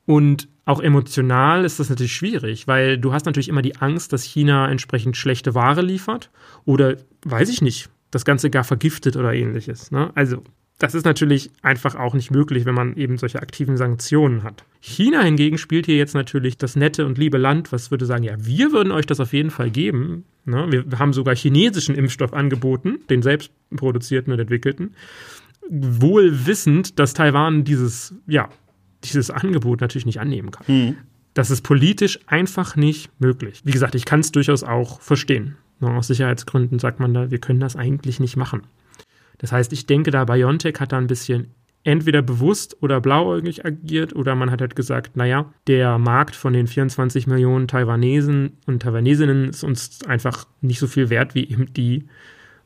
Und 0.06 0.48
auch 0.66 0.80
emotional 0.80 1.66
ist 1.66 1.80
das 1.80 1.90
natürlich 1.90 2.14
schwierig, 2.14 2.68
weil 2.68 2.98
du 2.98 3.14
hast 3.14 3.26
natürlich 3.26 3.50
immer 3.50 3.62
die 3.62 3.76
Angst, 3.78 4.14
dass 4.14 4.24
China 4.24 4.70
entsprechend 4.70 5.18
schlechte 5.18 5.56
Ware 5.56 5.82
liefert 5.82 6.32
oder, 6.66 6.98
weiß 7.24 7.50
ich 7.50 7.62
nicht, 7.62 7.90
das 8.12 8.26
Ganze 8.26 8.50
gar 8.50 8.64
vergiftet 8.64 9.16
oder 9.16 9.34
ähnliches. 9.34 9.92
Ne? 9.92 10.12
Also 10.16 10.44
das 10.78 10.94
ist 10.94 11.06
natürlich 11.06 11.52
einfach 11.62 11.96
auch 11.96 12.14
nicht 12.14 12.32
möglich, 12.32 12.66
wenn 12.66 12.76
man 12.76 12.98
eben 12.98 13.18
solche 13.18 13.42
aktiven 13.42 13.78
Sanktionen 13.78 14.44
hat. 14.44 14.66
China 14.82 15.22
hingegen 15.22 15.58
spielt 15.58 15.86
hier 15.86 15.96
jetzt 15.96 16.16
natürlich 16.16 16.58
das 16.58 16.76
nette 16.76 17.06
und 17.06 17.18
liebe 17.18 17.38
Land, 17.38 17.72
was 17.72 17.92
würde 17.92 18.06
sagen, 18.06 18.24
ja, 18.24 18.36
wir 18.40 18.72
würden 18.72 18.92
euch 18.92 19.06
das 19.06 19.20
auf 19.20 19.34
jeden 19.34 19.52
Fall 19.52 19.72
geben. 19.72 20.26
Ne? 20.44 20.68
Wir 20.70 21.00
haben 21.00 21.14
sogar 21.14 21.36
chinesischen 21.36 21.96
Impfstoff 21.96 22.34
angeboten, 22.34 23.00
den 23.10 23.22
selbst 23.22 23.52
produzierten 23.76 24.34
und 24.34 24.40
entwickelten. 24.40 24.96
Wohl 25.70 26.46
wissend, 26.46 27.00
dass 27.00 27.14
Taiwan 27.14 27.64
dieses, 27.64 28.14
ja, 28.28 28.50
dieses 29.12 29.32
Angebot 29.32 29.82
natürlich 29.82 30.06
nicht 30.06 30.20
annehmen 30.20 30.52
kann. 30.52 30.66
Mhm. 30.68 30.98
Das 31.34 31.52
ist 31.52 31.62
politisch 31.62 32.20
einfach 32.28 32.76
nicht 32.76 33.10
möglich. 33.20 33.62
Wie 33.66 33.72
gesagt, 33.72 33.96
ich 33.96 34.06
kann 34.06 34.22
es 34.22 34.32
durchaus 34.32 34.64
auch 34.64 35.02
verstehen. 35.02 35.58
Nur 35.80 35.92
aus 35.92 36.08
Sicherheitsgründen 36.08 36.80
sagt 36.80 37.00
man 37.00 37.14
da, 37.14 37.30
wir 37.30 37.40
können 37.40 37.60
das 37.60 37.76
eigentlich 37.76 38.20
nicht 38.20 38.38
machen. 38.38 38.64
Das 39.40 39.52
heißt, 39.52 39.74
ich 39.74 39.86
denke 39.86 40.12
da, 40.12 40.24
BioNTech 40.24 40.80
hat 40.80 40.94
da 40.94 40.98
ein 40.98 41.08
bisschen 41.08 41.52
entweder 41.84 42.22
bewusst 42.22 42.82
oder 42.82 43.00
blauäugig 43.00 43.66
agiert 43.66 44.16
oder 44.16 44.36
man 44.36 44.50
hat 44.50 44.60
halt 44.62 44.76
gesagt, 44.76 45.16
naja, 45.16 45.54
der 45.68 45.98
Markt 46.00 46.36
von 46.36 46.54
den 46.54 46.68
24 46.68 47.28
Millionen 47.28 47.68
Taiwanesen 47.68 48.54
und 48.66 48.82
Taiwanesinnen 48.82 49.50
ist 49.50 49.64
uns 49.64 50.04
einfach 50.06 50.48
nicht 50.62 50.80
so 50.80 50.88
viel 50.88 51.10
wert 51.10 51.36
wie 51.36 51.48
eben 51.48 51.72
die, 51.74 52.06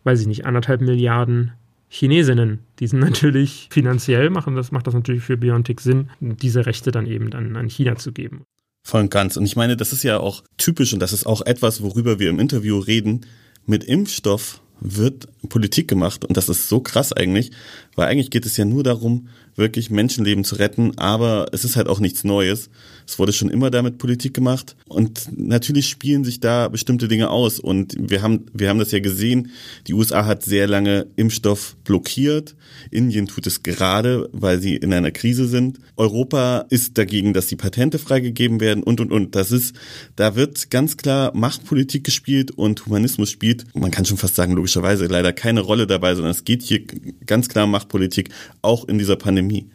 weiß 0.05 0.21
ich 0.21 0.27
nicht, 0.27 0.45
anderthalb 0.45 0.81
Milliarden 0.81 1.51
Chinesinnen. 1.89 2.59
Die 2.79 2.87
sind 2.87 2.99
natürlich 2.99 3.67
finanziell, 3.71 4.29
machen 4.29 4.55
das, 4.55 4.71
macht 4.71 4.87
das 4.87 4.93
natürlich 4.93 5.23
für 5.23 5.37
Biontech 5.37 5.79
Sinn, 5.79 6.09
diese 6.19 6.65
Rechte 6.65 6.91
dann 6.91 7.05
eben 7.05 7.29
dann 7.31 7.55
an 7.55 7.67
China 7.67 7.95
zu 7.95 8.11
geben. 8.11 8.43
Voll 8.83 9.01
und 9.01 9.11
ganz. 9.11 9.35
Und 9.37 9.45
ich 9.45 9.55
meine, 9.55 9.75
das 9.75 9.91
ist 9.91 10.03
ja 10.03 10.19
auch 10.19 10.43
typisch 10.57 10.93
und 10.93 10.99
das 10.99 11.13
ist 11.13 11.25
auch 11.25 11.41
etwas, 11.41 11.81
worüber 11.81 12.19
wir 12.19 12.29
im 12.29 12.39
Interview 12.39 12.79
reden. 12.79 13.25
Mit 13.65 13.83
Impfstoff 13.83 14.61
wird 14.79 15.27
Politik 15.49 15.87
gemacht 15.87 16.23
und 16.23 16.37
das 16.37 16.47
ist 16.47 16.69
so 16.69 16.79
krass 16.79 17.11
eigentlich, 17.11 17.51
weil 17.99 18.07
eigentlich 18.07 18.29
geht 18.29 18.45
es 18.45 18.55
ja 18.55 18.63
nur 18.63 18.81
darum, 18.81 19.27
wirklich 19.59 19.89
Menschenleben 19.91 20.45
zu 20.45 20.55
retten, 20.55 20.97
aber 20.97 21.47
es 21.51 21.65
ist 21.65 21.75
halt 21.75 21.89
auch 21.89 21.99
nichts 21.99 22.23
Neues. 22.23 22.69
Es 23.05 23.19
wurde 23.19 23.33
schon 23.33 23.49
immer 23.49 23.69
damit 23.71 23.97
Politik 23.97 24.33
gemacht 24.33 24.77
und 24.87 25.27
natürlich 25.35 25.89
spielen 25.89 26.23
sich 26.23 26.39
da 26.39 26.69
bestimmte 26.69 27.09
Dinge 27.09 27.29
aus 27.29 27.59
und 27.59 27.95
wir 27.99 28.21
haben, 28.21 28.45
wir 28.53 28.69
haben 28.69 28.79
das 28.79 28.91
ja 28.91 28.99
gesehen. 28.99 29.51
Die 29.87 29.93
USA 29.93 30.25
hat 30.25 30.43
sehr 30.43 30.65
lange 30.67 31.07
Impfstoff 31.17 31.75
blockiert. 31.83 32.55
Indien 32.89 33.27
tut 33.27 33.47
es 33.47 33.63
gerade, 33.63 34.29
weil 34.31 34.61
sie 34.61 34.77
in 34.77 34.93
einer 34.93 35.11
Krise 35.11 35.47
sind. 35.47 35.79
Europa 35.97 36.65
ist 36.69 36.97
dagegen, 36.97 37.33
dass 37.33 37.47
die 37.47 37.57
Patente 37.57 37.99
freigegeben 37.99 38.61
werden 38.61 38.81
und, 38.81 39.01
und, 39.01 39.11
und. 39.11 39.35
Das 39.35 39.51
ist, 39.51 39.75
da 40.15 40.35
wird 40.35 40.69
ganz 40.69 40.95
klar 40.95 41.35
Machtpolitik 41.35 42.05
gespielt 42.05 42.51
und 42.51 42.85
Humanismus 42.85 43.29
spielt, 43.29 43.65
man 43.75 43.91
kann 43.91 44.05
schon 44.05 44.17
fast 44.17 44.35
sagen, 44.35 44.53
logischerweise 44.53 45.07
leider 45.07 45.33
keine 45.33 45.59
Rolle 45.59 45.85
dabei, 45.85 46.15
sondern 46.15 46.31
es 46.31 46.45
geht 46.45 46.61
hier 46.61 46.81
ganz 47.25 47.49
klar 47.49 47.67
Machtpolitik, 47.89 48.29
auch 48.61 48.87
in 48.87 48.97
dieser 48.97 49.15
Pandemie. 49.15 49.69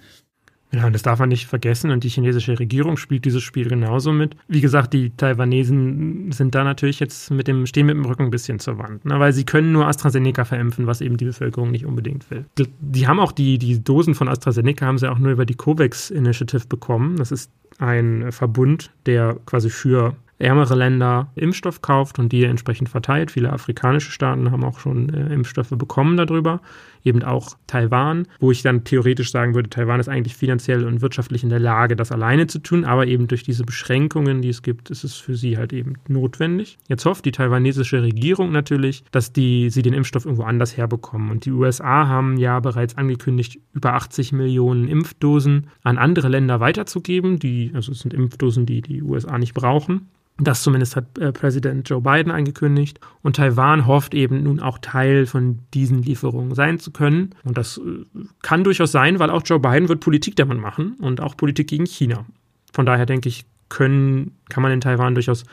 Und 0.73 0.93
das 0.93 1.03
darf 1.03 1.21
man 1.21 1.29
nicht 1.29 1.47
vergessen. 1.47 1.93
Und 1.93 2.03
die 2.03 2.09
chinesische 2.09 2.59
Regierung 2.59 2.97
spielt 2.97 3.25
dieses 3.25 3.45
Spiel 3.45 3.69
genauso 3.69 4.11
mit. 4.11 4.35
Wie 4.49 4.61
gesagt, 4.61 4.93
die 4.93 5.11
Taiwanesen 5.11 6.33
sind 6.33 6.57
da 6.57 6.65
natürlich 6.65 6.99
jetzt 6.99 7.31
mit 7.31 7.47
dem, 7.47 7.67
stehen 7.67 7.87
mit 7.87 7.95
dem 7.95 8.05
Rücken 8.05 8.25
ein 8.25 8.31
bisschen 8.31 8.59
zur 8.59 8.79
Wand, 8.79 9.05
ne? 9.05 9.21
weil 9.21 9.33
sie 9.33 9.45
können 9.45 9.71
nur 9.71 9.87
AstraZeneca 9.87 10.45
verimpfen, 10.45 10.89
was 10.89 11.01
eben 11.01 11.17
die 11.17 11.27
Bevölkerung 11.27 11.71
nicht 11.71 11.87
unbedingt 11.87 12.29
will. 12.29 12.47
Die 12.81 13.07
haben 13.07 13.21
auch 13.21 13.31
die, 13.31 13.59
die 13.59 13.85
Dosen 13.85 14.17
von 14.17 14.29
AstraZeneca 14.29 14.85
haben 14.85 14.99
sie 14.99 15.09
auch 15.09 15.19
nur 15.19 15.31
über 15.31 15.47
die 15.47 15.55
COVAX 15.55 16.11
Initiative 16.11 16.67
bekommen. 16.67 17.19
Das 17.19 17.31
ist 17.31 17.53
ein 17.79 18.33
Verbund, 18.33 18.91
der 19.07 19.37
quasi 19.47 19.71
für 19.71 20.17
ärmere 20.39 20.75
Länder 20.75 21.29
Impfstoff 21.37 21.83
kauft 21.83 22.19
und 22.19 22.33
die 22.33 22.45
entsprechend 22.45 22.89
verteilt. 22.89 23.31
Viele 23.31 23.53
afrikanische 23.53 24.11
Staaten 24.11 24.51
haben 24.51 24.65
auch 24.65 24.81
schon 24.81 25.13
äh, 25.13 25.33
Impfstoffe 25.33 25.71
bekommen 25.71 26.17
darüber, 26.17 26.61
eben 27.05 27.23
auch 27.23 27.57
Taiwan, 27.67 28.27
wo 28.41 28.51
ich 28.51 28.63
dann 28.63 28.85
theoretisch 28.85 29.31
sagen 29.31 29.55
würde, 29.55 29.71
Taiwan 29.71 30.01
ist 30.01 30.09
eigentlich 30.09 30.35
finanziell 30.35 30.85
und 30.87 31.03
wirtschaftlich 31.03 31.43
in 31.43 31.51
der 31.51 31.61
Lage, 31.61 31.97
das 31.97 32.11
alleine 32.13 32.47
zu 32.47 32.59
tun, 32.59 32.85
aber 32.85 33.07
eben 33.07 33.29
durch 33.29 33.43
diese 33.43 33.65
Beschränkungen, 33.65 34.43
die 34.43 34.49
es 34.49 34.63
gibt, 34.63 34.91
ist 34.91 35.05
es 35.05 35.15
für 35.17 35.37
sie 35.37 35.57
halt 35.57 35.73
eben 35.73 35.95
notwendig. 36.09 36.79
Jetzt 36.89 37.05
hofft 37.05 37.25
die 37.25 37.33
taiwanesische 37.33 38.03
Regierung 38.03 38.53
natürlich, 38.53 39.05
dass 39.13 39.33
die, 39.33 39.71
sie 39.71 39.83
den 39.83 39.95
Impfstoff 39.95 40.25
irgendwo 40.25 40.45
anders 40.45 40.77
herbekommen. 40.77 41.31
Und 41.31 41.45
die 41.45 41.53
USA 41.53 42.09
haben 42.09 42.37
ja 42.39 42.59
bereits 42.61 42.97
angekündigt, 42.97 43.59
über 43.73 43.95
80 43.95 44.33
Millionen 44.33 44.89
Impfdosen 44.89 45.69
an 45.83 45.99
andere 45.99 46.29
Länder 46.29 46.61
weiterzugeben. 46.61 47.39
Die, 47.39 47.71
also 47.75 47.93
es 47.93 48.01
sind 48.01 48.15
Impfdosen, 48.15 48.67
die 48.67 48.81
die 48.81 49.03
USA 49.03 49.39
nicht 49.39 49.55
brauchen. 49.55 50.09
Das 50.39 50.65
zumindest 50.65 50.97
hat 50.97 51.17
äh, 51.19 51.33
Präsident 51.33 51.89
Joe 51.89 52.01
Biden 52.01 52.33
angekündigt. 52.33 52.99
Und 53.23 53.37
Taiwan 53.37 53.87
hofft 53.87 54.15
eben 54.15 54.43
nun 54.43 54.59
auch 54.59 54.79
Teil 54.79 55.27
von 55.27 55.61
diesen 55.75 56.03
Lieferungen 56.03 56.55
sein 56.55 56.81
zu 56.81 56.91
können. 56.91 57.31
Und 57.45 57.57
das 57.57 57.79
äh, 57.79 58.05
kann 58.43 58.65
durchaus 58.65 58.91
sein, 58.91 59.21
weil 59.21 59.31
auch 59.31 59.43
Joe 59.45 59.61
Biden 59.61 59.89
wird 59.89 60.01
Politik 60.01 60.35
damit 60.35 60.59
machen 60.59 60.97
und 61.01 61.21
auch 61.21 61.37
Politik 61.37 61.69
gegen 61.69 61.87
China. 61.87 62.27
Von 62.73 62.85
daher 62.85 63.07
denke 63.07 63.29
ich, 63.29 63.45
können, 63.69 64.37
kann 64.49 64.63
man 64.63 64.73
in 64.73 64.81
Taiwan 64.81 65.15
durchaus 65.15 65.45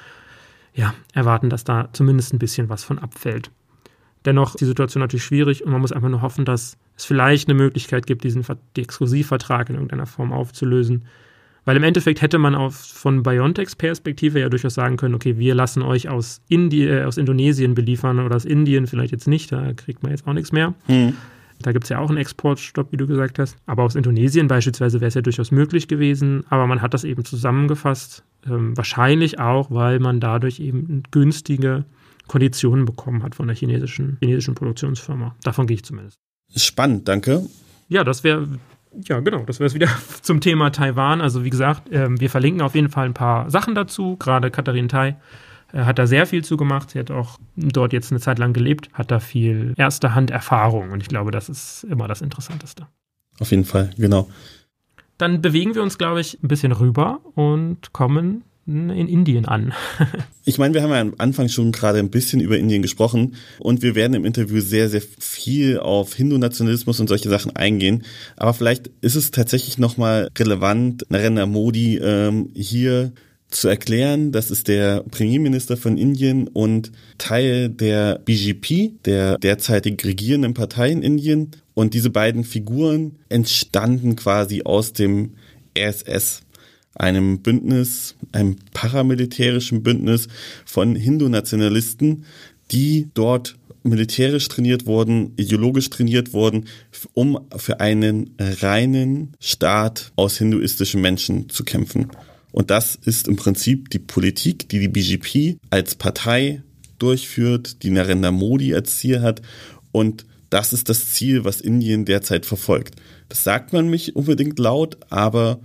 ja, 0.74 0.94
erwarten, 1.14 1.50
dass 1.50 1.64
da 1.64 1.90
zumindest 1.94 2.34
ein 2.34 2.40
bisschen 2.40 2.70
was 2.70 2.84
von 2.84 2.98
abfällt. 2.98 3.52
Dennoch 4.26 4.56
ist 4.56 4.62
die 4.62 4.66
Situation 4.66 5.02
natürlich 5.02 5.24
schwierig 5.24 5.64
und 5.64 5.72
man 5.72 5.82
muss 5.82 5.92
einfach 5.92 6.10
nur 6.10 6.22
hoffen, 6.22 6.46
dass 6.46 6.78
es 6.96 7.06
vielleicht 7.06 7.50
eine 7.50 7.58
Möglichkeit 7.58 8.06
gibt, 8.06 8.24
diesen 8.24 8.46
Exklusivvertrag 8.76 9.70
in 9.70 9.76
irgendeiner 9.76 10.06
Form 10.06 10.32
aufzulösen 10.32 11.06
weil 11.66 11.78
im 11.78 11.84
Endeffekt 11.84 12.22
hätte 12.22 12.38
man 12.40 12.56
auf, 12.56 12.76
von 12.76 13.24
BioNTechs 13.24 13.76
Perspektive 13.76 14.40
ja 14.40 14.50
durchaus 14.50 14.74
sagen 14.74 14.98
können, 14.98 15.16
okay, 15.16 15.38
wir 15.38 15.56
lassen 15.56 15.82
euch 15.82 16.10
aus, 16.10 16.42
Indi 16.48 16.88
äh, 16.88 17.04
aus 17.04 17.18
Indonesien 17.18 17.76
beliefern 17.76 18.20
oder 18.20 18.36
aus 18.36 18.46
Indien 18.46 18.88
vielleicht 18.88 19.12
jetzt 19.12 19.28
nicht, 19.28 19.52
da 19.52 19.74
kriegt 19.74 20.04
man 20.04 20.12
jetzt 20.12 20.28
auch 20.28 20.34
nichts 20.34 20.52
mehr. 20.52 20.74
Hm. 20.88 21.14
Da 21.62 21.72
gibt 21.72 21.84
es 21.86 21.90
ja 21.90 22.00
auch 22.00 22.10
einen 22.10 22.18
Exportstopp, 22.18 22.92
wie 22.92 22.98
du 22.98 23.08
gesagt 23.08 23.40
hast. 23.40 23.56
Aber 23.66 23.84
aus 23.84 23.96
Indonesien 23.96 24.48
beispielsweise 24.48 25.00
wäre 25.00 25.10
es 25.10 25.14
ja 25.14 25.22
durchaus 25.22 25.52
möglich 25.52 25.88
gewesen. 25.88 26.44
Aber 26.50 26.66
man 26.66 26.82
hat 26.82 26.94
das 26.96 27.04
eben 27.04 27.24
zusammengefasst. 27.24 28.24
Ähm, 28.48 28.76
wahrscheinlich 28.76 29.40
auch, 29.40 29.70
weil 29.70 30.00
man 30.00 30.20
dadurch 30.20 30.60
eben 30.60 31.04
günstige 31.12 31.86
Konditionen 32.28 32.86
bekommen 32.86 33.24
hat 33.24 33.36
von 33.36 33.48
der 33.48 33.56
chinesischen, 33.56 34.18
chinesischen 34.20 34.56
Produktionsfirma. 34.56 35.36
Davon 35.44 35.68
gehe 35.68 35.76
ich 35.76 35.84
zumindest. 35.84 36.18
Spannend, 36.56 37.08
danke. 37.08 37.46
Ja, 37.90 38.04
das 38.04 38.24
wäre 38.24 38.48
ja, 39.08 39.20
genau, 39.20 39.44
das 39.44 39.60
wäre 39.60 39.68
es 39.68 39.74
wieder 39.74 39.90
zum 40.22 40.42
Thema 40.42 40.72
Taiwan. 40.72 41.22
Also 41.22 41.44
wie 41.44 41.50
gesagt, 41.50 41.90
ähm, 41.92 42.20
wir 42.20 42.30
verlinken 42.30 42.62
auf 42.62 42.76
jeden 42.76 42.90
Fall 42.90 43.06
ein 43.06 43.14
paar 43.14 43.50
Sachen 43.50 43.76
dazu. 43.76 44.18
Gerade 44.18 44.52
Katharin 44.52 44.90
Tai 44.90 45.16
äh, 45.74 45.84
hat 45.84 46.00
da 46.00 46.08
sehr 46.08 46.26
viel 46.26 46.44
zu 46.44 46.58
gemacht. 46.58 46.92
Sie 46.92 47.00
hat 47.00 47.12
auch 47.12 47.40
dort 47.56 47.94
jetzt 47.94 48.12
eine 48.12 48.20
Zeit 48.20 48.40
lang 48.40 48.54
gelebt, 48.54 48.90
hat 48.94 49.12
da 49.12 49.20
viel 49.20 49.74
erste 49.78 50.16
Hand 50.16 50.32
Erfahrung 50.32 50.92
und 50.92 51.02
ich 51.02 51.08
glaube, 51.08 51.32
das 51.32 51.50
ist 51.50 51.84
immer 51.86 52.08
das 52.08 52.22
Interessanteste. 52.22 52.88
Auf 53.40 53.52
jeden 53.52 53.66
Fall, 53.66 53.92
genau. 53.98 54.30
Dann 55.18 55.42
bewegen 55.42 55.76
wir 55.76 55.84
uns, 55.84 55.98
glaube 55.98 56.20
ich, 56.20 56.42
ein 56.44 56.48
bisschen 56.48 56.72
rüber 56.72 57.20
und 57.36 57.94
kommen 57.94 58.44
in 58.90 59.08
Indien 59.08 59.46
an. 59.46 59.74
ich 60.46 60.58
meine, 60.58 60.74
wir 60.74 60.84
haben 60.84 60.92
ja 60.92 61.02
am 61.02 61.16
Anfang 61.18 61.50
schon 61.50 61.72
gerade 61.72 62.00
ein 62.00 62.10
bisschen 62.10 62.40
über 62.40 62.58
Indien 62.58 62.82
gesprochen 62.82 63.36
und 63.60 63.82
wir 63.82 63.96
werden 63.96 64.14
im 64.14 64.26
Interview 64.26 64.62
sehr, 64.62 64.90
sehr 64.90 65.02
viel 65.20 65.80
auf 65.80 66.14
Hindu-Nationalismus 66.14 67.00
und 67.00 67.08
solche 67.08 67.30
Sachen 67.30 67.56
eingehen. 67.56 68.04
Aber 68.38 68.54
vielleicht 68.54 68.90
ist 69.02 69.16
es 69.16 69.32
tatsächlich 69.32 69.78
nochmal 69.78 70.30
relevant, 70.38 71.06
Narendra 71.10 71.46
Modi 71.46 71.98
ähm, 71.98 72.50
hier 72.56 73.12
zu 73.52 73.68
erklären. 73.68 74.32
Das 74.32 74.50
ist 74.50 74.68
der 74.68 75.04
Premierminister 75.12 75.78
von 75.78 75.98
Indien 75.98 76.48
und 76.48 76.92
Teil 77.18 77.70
der 77.70 78.20
BGP, 78.20 79.04
der 79.06 79.38
derzeitig 79.38 80.04
regierenden 80.04 80.54
Partei 80.54 80.92
in 80.92 81.04
Indien. 81.04 81.52
Und 81.74 81.94
diese 81.94 82.10
beiden 82.10 82.44
Figuren 82.44 83.18
entstanden 83.30 84.16
quasi 84.16 84.64
aus 84.64 84.94
dem 84.94 85.34
RSS 85.78 86.42
einem 86.96 87.42
Bündnis, 87.42 88.16
einem 88.32 88.58
paramilitärischen 88.74 89.84
Bündnis 89.84 90.28
von 90.66 90.96
Hindu-Nationalisten, 90.96 92.26
die 92.72 93.10
dort 93.14 93.56
militärisch 93.84 94.48
trainiert 94.48 94.86
wurden, 94.86 95.34
ideologisch 95.38 95.90
trainiert 95.90 96.34
wurden, 96.34 96.66
um 97.14 97.40
für 97.56 97.80
einen 97.80 98.36
reinen 98.40 99.34
Staat 99.40 100.12
aus 100.16 100.38
hinduistischen 100.38 101.02
Menschen 101.02 101.50
zu 101.50 101.64
kämpfen. 101.64 102.08
Und 102.52 102.70
das 102.70 102.96
ist 102.96 103.28
im 103.28 103.38
Prinzip 103.38 103.90
die 103.90 104.00
Politik, 104.00 104.70
die 104.70 104.80
die 104.80 104.88
BGP 104.88 105.58
als 105.70 105.96
Partei 105.96 106.62
durchführt, 107.00 107.84
die 107.84 107.90
Narendra 107.90 108.32
Modi 108.32 108.76
als 108.76 109.00
Ziel 109.00 109.22
hat. 109.22 109.42
Und 109.92 110.26
das 110.50 110.74
ist 110.74 110.90
das 110.90 111.12
Ziel, 111.12 111.46
was 111.46 111.62
Indien 111.62 112.06
derzeit 112.06 112.46
verfolgt. 112.46 112.96
Das 113.30 113.44
sagt 113.44 113.74
man 113.74 113.90
nicht 113.90 114.16
unbedingt 114.16 114.60
laut, 114.60 114.98
aber 115.10 115.60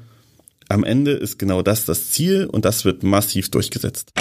am 0.68 0.85
Ende 0.85 1.12
ist 1.12 1.38
genau 1.38 1.62
das 1.62 1.85
das 1.85 2.11
Ziel 2.11 2.46
und 2.46 2.64
das 2.64 2.85
wird 2.85 3.02
massiv 3.02 3.50
durchgesetzt. 3.50 4.12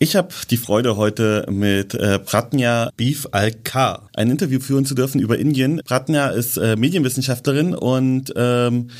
Ich 0.00 0.16
habe 0.16 0.34
die 0.50 0.58
Freude, 0.58 0.96
heute 0.96 1.46
mit 1.50 1.94
äh, 1.94 2.18
Pratnya 2.18 2.90
Beef 2.94 3.26
Al-Kar 3.30 4.10
ein 4.12 4.28
Interview 4.28 4.60
führen 4.60 4.84
zu 4.84 4.94
dürfen 4.94 5.18
über 5.18 5.38
Indien. 5.38 5.80
Pratnya 5.82 6.28
ist 6.28 6.58
äh, 6.58 6.76
Medienwissenschaftlerin 6.76 7.74
und 7.74 8.30
ähm, 8.36 8.90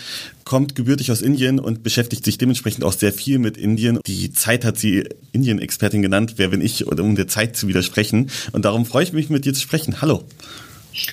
kommt 0.45 0.75
gebürtig 0.75 1.13
aus 1.13 1.21
Indien 1.21 1.59
und 1.59 1.83
beschäftigt 1.83 2.25
sich 2.25 2.39
dementsprechend 2.39 2.85
auch 2.85 2.95
sehr 2.95 3.13
viel 3.13 3.39
mit 3.39 3.59
Indien. 3.59 3.99
Die 4.07 4.33
Zeit 4.33 4.65
hat 4.65 4.79
sie 4.79 5.07
Indien-Expertin 5.33 6.01
genannt. 6.01 6.35
Wer 6.37 6.49
bin 6.49 6.63
ich, 6.63 6.87
um 6.87 7.17
der 7.17 7.29
Zeit 7.29 7.55
zu 7.55 7.69
widersprechen? 7.69 8.31
Und 8.53 8.65
darum 8.65 8.87
freue 8.87 9.03
ich 9.05 9.13
mich, 9.13 9.29
mit 9.29 9.45
dir 9.45 9.53
zu 9.53 9.61
sprechen. 9.61 10.01
Hallo. 10.01 10.25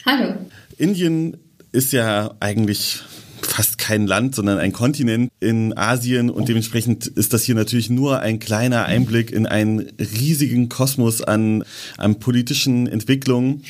Hallo. 0.05 0.36
Indien 0.77 1.38
ist 1.71 1.93
ja 1.93 2.33
eigentlich 2.39 3.01
fast 3.41 3.77
kein 3.77 4.07
Land, 4.07 4.35
sondern 4.35 4.59
ein 4.59 4.71
Kontinent 4.71 5.31
in 5.39 5.75
Asien 5.77 6.29
und 6.29 6.47
dementsprechend 6.47 7.07
ist 7.07 7.33
das 7.33 7.43
hier 7.43 7.55
natürlich 7.55 7.89
nur 7.89 8.19
ein 8.19 8.39
kleiner 8.39 8.85
Einblick 8.85 9.31
in 9.31 9.45
einen 9.45 9.91
riesigen 9.99 10.69
Kosmos 10.69 11.21
an, 11.21 11.63
an 11.97 12.19
politischen 12.19 12.87
Entwicklungen. 12.87 13.63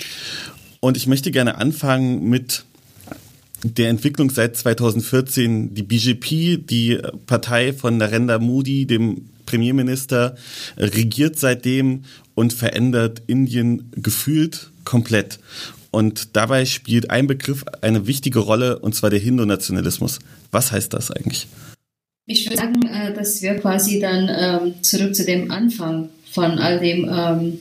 Und 0.79 0.97
ich 0.97 1.07
möchte 1.07 1.31
gerne 1.31 1.57
anfangen 1.57 2.29
mit 2.29 2.65
der 3.63 3.89
Entwicklung 3.89 4.29
seit 4.29 4.57
2014. 4.57 5.73
Die 5.73 5.83
BJP, 5.83 6.57
die 6.57 6.99
Partei 7.27 7.73
von 7.73 7.97
Narendra 7.97 8.39
Modi, 8.39 8.85
dem 8.85 9.29
Premierminister, 9.45 10.35
regiert 10.77 11.37
seitdem 11.37 12.03
und 12.33 12.53
verändert 12.53 13.21
Indien 13.27 13.91
gefühlt 13.95 14.71
komplett. 14.85 15.39
Und 15.91 16.35
dabei 16.37 16.65
spielt 16.65 17.09
ein 17.09 17.27
Begriff 17.27 17.65
eine 17.81 18.07
wichtige 18.07 18.39
Rolle, 18.39 18.79
und 18.79 18.95
zwar 18.95 19.09
der 19.09 19.19
Hindu-Nationalismus. 19.19 20.19
Was 20.49 20.71
heißt 20.71 20.93
das 20.93 21.11
eigentlich? 21.11 21.47
Ich 22.25 22.45
würde 22.45 22.57
sagen, 22.57 22.81
äh, 22.87 23.13
dass 23.13 23.41
wir 23.41 23.55
quasi 23.55 23.99
dann 23.99 24.29
ähm, 24.29 24.73
zurück 24.81 25.13
zu 25.13 25.25
dem 25.25 25.51
Anfang 25.51 26.09
von 26.31 26.59
all 26.59 26.79
dem 26.79 27.09
ähm, 27.11 27.59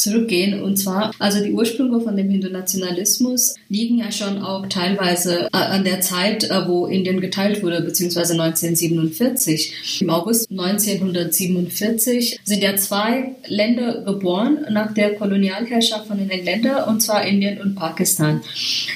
zurückgehen. 0.00 0.62
Und 0.62 0.76
zwar, 0.76 1.12
also 1.18 1.42
die 1.42 1.52
Ursprünge 1.52 2.00
von 2.00 2.16
dem 2.16 2.30
Hindu-Nationalismus 2.30 3.54
liegen 3.68 3.98
ja 3.98 4.10
schon 4.10 4.42
auch 4.42 4.66
teilweise 4.66 5.48
äh, 5.52 5.56
an 5.56 5.84
der 5.84 6.00
Zeit, 6.00 6.44
äh, 6.44 6.66
wo 6.66 6.86
Indien 6.86 7.20
geteilt 7.20 7.62
wurde, 7.62 7.82
beziehungsweise 7.82 8.32
1947. 8.32 10.00
Im 10.00 10.10
August 10.10 10.50
1947 10.50 12.40
sind 12.44 12.62
ja 12.62 12.76
zwei 12.76 13.34
Länder 13.46 14.02
geboren 14.02 14.66
nach 14.70 14.94
der 14.94 15.14
Kolonialherrschaft 15.14 16.06
von 16.06 16.18
den 16.18 16.30
Engländern, 16.30 16.88
und 16.88 17.00
zwar 17.00 17.24
Indien 17.24 17.60
und 17.60 17.74
Pakistan. 17.74 18.40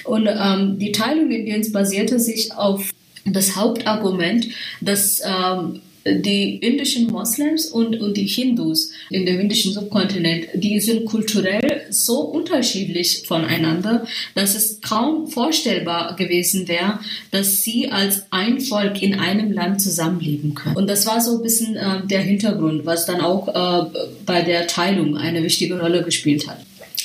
Und 0.04 0.26
ähm, 0.26 0.78
die 0.78 0.92
Teilung 0.92 1.30
Indiens 1.30 1.72
basierte 1.72 2.18
sich 2.18 2.52
auf 2.52 2.90
das 3.24 3.56
Hauptargument, 3.56 4.48
dass 4.80 5.20
ähm, 5.24 5.80
die 6.06 6.56
indischen 6.56 7.06
Moslems 7.06 7.66
und, 7.66 8.00
und 8.00 8.16
die 8.16 8.26
Hindus 8.26 8.90
in 9.10 9.24
dem 9.24 9.40
indischen 9.40 9.72
Subkontinent, 9.72 10.48
die 10.54 10.78
sind 10.80 11.04
kulturell 11.06 11.86
so 11.90 12.20
unterschiedlich 12.20 13.24
voneinander, 13.26 14.06
dass 14.34 14.54
es 14.54 14.80
kaum 14.80 15.26
vorstellbar 15.28 16.16
gewesen 16.16 16.68
wäre, 16.68 16.98
dass 17.30 17.62
sie 17.62 17.90
als 17.90 18.24
ein 18.30 18.60
Volk 18.60 19.02
in 19.02 19.14
einem 19.14 19.52
Land 19.52 19.80
zusammenleben 19.80 20.54
können. 20.54 20.76
Und 20.76 20.88
das 20.88 21.06
war 21.06 21.20
so 21.20 21.36
ein 21.36 21.42
bisschen 21.42 21.76
äh, 21.76 22.06
der 22.06 22.20
Hintergrund, 22.20 22.84
was 22.84 23.06
dann 23.06 23.20
auch 23.20 23.48
äh, 23.48 23.98
bei 24.26 24.42
der 24.42 24.66
Teilung 24.66 25.16
eine 25.16 25.42
wichtige 25.42 25.80
Rolle 25.80 26.02
gespielt 26.02 26.46
hat. 26.48 26.58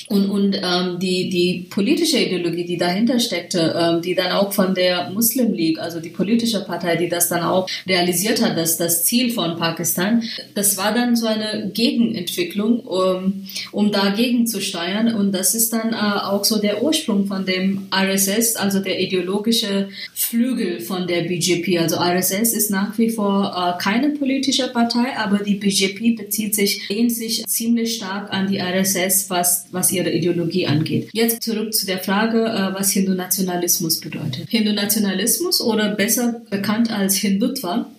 Und, 0.09 0.27
und 0.31 0.55
ähm, 0.55 0.97
die, 0.99 1.29
die 1.29 1.67
politische 1.69 2.17
Ideologie, 2.17 2.65
die 2.65 2.77
dahinter 2.77 3.19
steckte, 3.19 3.75
ähm, 3.79 4.01
die 4.01 4.15
dann 4.15 4.31
auch 4.31 4.51
von 4.53 4.73
der 4.73 5.11
Muslim 5.11 5.53
League, 5.53 5.77
also 5.77 5.99
die 5.99 6.09
politische 6.09 6.61
Partei, 6.65 6.95
die 6.95 7.09
das 7.09 7.29
dann 7.29 7.43
auch 7.43 7.69
realisiert 7.87 8.41
hat, 8.41 8.57
dass 8.57 8.77
das 8.77 9.05
Ziel 9.05 9.31
von 9.31 9.57
Pakistan, 9.57 10.23
das 10.55 10.77
war 10.77 10.95
dann 10.95 11.15
so 11.15 11.27
eine 11.27 11.69
Gegenentwicklung, 11.71 12.79
um, 12.79 13.45
um 13.71 13.91
dagegen 13.91 14.47
zu 14.47 14.61
steuern. 14.61 15.13
Und 15.13 15.31
das 15.31 15.53
ist 15.53 15.73
dann 15.73 15.93
äh, 15.93 15.95
auch 15.95 16.43
so 16.43 16.57
der 16.57 16.83
Ursprung 16.83 17.27
von 17.27 17.45
dem 17.45 17.87
RSS, 17.93 18.55
also 18.55 18.79
der 18.79 18.99
ideologische 18.99 19.89
Flügel 20.15 20.79
von 20.79 21.05
der 21.05 21.21
BJP. 21.21 21.77
Also 21.77 21.97
RSS 21.97 22.53
ist 22.53 22.71
nach 22.71 22.97
wie 22.97 23.11
vor 23.11 23.75
äh, 23.77 23.79
keine 23.79 24.09
politische 24.09 24.69
Partei, 24.69 25.15
aber 25.17 25.43
die 25.43 25.55
BJP 25.55 26.17
bezieht 26.17 26.55
sich, 26.55 26.89
lehnt 26.89 27.11
sich 27.11 27.45
ziemlich 27.45 27.97
stark 27.97 28.33
an 28.33 28.47
die 28.47 28.59
RSS, 28.59 29.29
was, 29.29 29.67
was 29.71 29.91
ihr 29.91 29.98
ihre 29.99 30.11
Ideologie 30.11 30.67
angeht. 30.67 31.09
Jetzt 31.13 31.43
zurück 31.43 31.73
zu 31.73 31.85
der 31.85 31.99
Frage, 31.99 32.45
äh, 32.45 32.73
was 32.73 32.91
Hindu-Nationalismus 32.91 33.99
bedeutet. 33.99 34.49
Hindu-Nationalismus 34.49 35.61
oder 35.61 35.95
besser 35.95 36.41
bekannt 36.49 36.91
als 36.91 37.15
Hindutva 37.15 37.89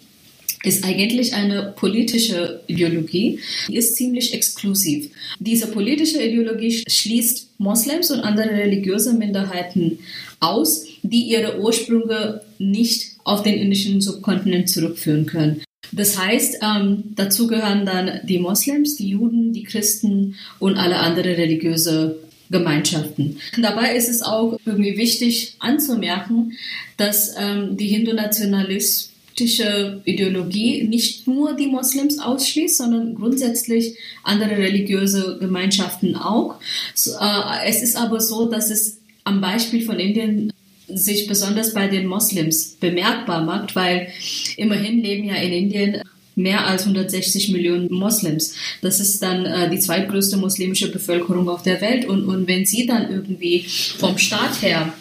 ist 0.63 0.85
eigentlich 0.85 1.35
eine 1.35 1.73
politische 1.77 2.61
Ideologie, 2.67 3.41
die 3.69 3.77
ist 3.77 3.97
ziemlich 3.97 4.35
exklusiv. 4.35 5.11
Diese 5.39 5.69
politische 5.69 6.23
Ideologie 6.23 6.85
schließt 6.87 7.49
Moslems 7.59 8.11
und 8.11 8.21
andere 8.21 8.51
religiöse 8.51 9.15
Minderheiten 9.15 10.01
aus, 10.39 10.85
die 11.03 11.23
ihre 11.31 11.61
Ursprünge 11.61 12.43
nicht 12.59 13.17
auf 13.25 13.43
den 13.43 13.55
indischen 13.55 14.01
Subkontinent 14.01 14.69
zurückführen 14.69 15.27
können. 15.27 15.63
Das 15.93 16.19
heißt, 16.19 16.59
ähm, 16.63 17.05
dazu 17.17 17.47
gehören 17.47 17.87
dann 17.87 18.21
die 18.25 18.39
Moslems, 18.39 18.97
die 18.97 19.09
Juden, 19.09 19.53
die 19.53 19.65
Christen 19.65 20.37
und 20.59 20.77
alle 20.77 20.99
anderen 20.99 21.35
religiöse 21.35 22.19
Gemeinschaften. 22.51 23.39
Dabei 23.61 23.95
ist 23.95 24.09
es 24.09 24.23
auch 24.23 24.59
irgendwie 24.65 24.97
wichtig 24.97 25.57
anzumerken, 25.61 26.55
dass 26.97 27.37
ähm, 27.39 27.77
die 27.77 27.87
hindu-nationalistische 27.87 30.01
Ideologie 30.05 30.83
nicht 30.83 31.29
nur 31.29 31.55
die 31.55 31.69
Moslems 31.69 32.19
ausschließt, 32.19 32.79
sondern 32.79 33.15
grundsätzlich 33.15 33.97
andere 34.25 34.57
religiöse 34.57 35.39
Gemeinschaften 35.39 36.17
auch. 36.17 36.57
So, 36.95 37.13
äh, 37.13 37.69
es 37.69 37.83
ist 37.83 37.97
aber 37.97 38.19
so, 38.21 38.51
dass 38.51 38.71
es 38.71 38.99
am 39.23 39.41
Beispiel 39.41 39.83
von 39.83 40.01
Indien 40.01 40.53
sich 40.95 41.27
besonders 41.27 41.75
bei 41.75 41.89
den 41.89 42.07
Moslems 42.07 42.77
bemerkbar 42.81 43.45
macht, 43.45 43.77
weil 43.77 44.09
immerhin 44.57 45.03
leben 45.03 45.29
ja 45.29 45.35
in 45.37 45.53
Indien 45.53 46.03
mehr 46.37 46.67
als 46.67 46.83
160 46.83 47.51
Millionen 47.51 47.93
Moslems. 47.93 48.55
Das 48.83 49.01
ist 49.01 49.23
dann 49.23 49.45
äh, 49.45 49.71
die 49.71 49.79
zweitgrößte 49.79 50.37
muslimische 50.37 50.91
Bevölkerung 50.91 51.49
auf 51.49 51.63
der 51.63 51.81
Welt. 51.81 52.07
Und, 52.07 52.25
und 52.25 52.49
wenn 52.49 52.65
sie 52.65 52.87
dann 52.87 53.11
irgendwie 53.11 53.67
vom 53.99 54.17
Staat 54.19 54.63
her 54.63 54.93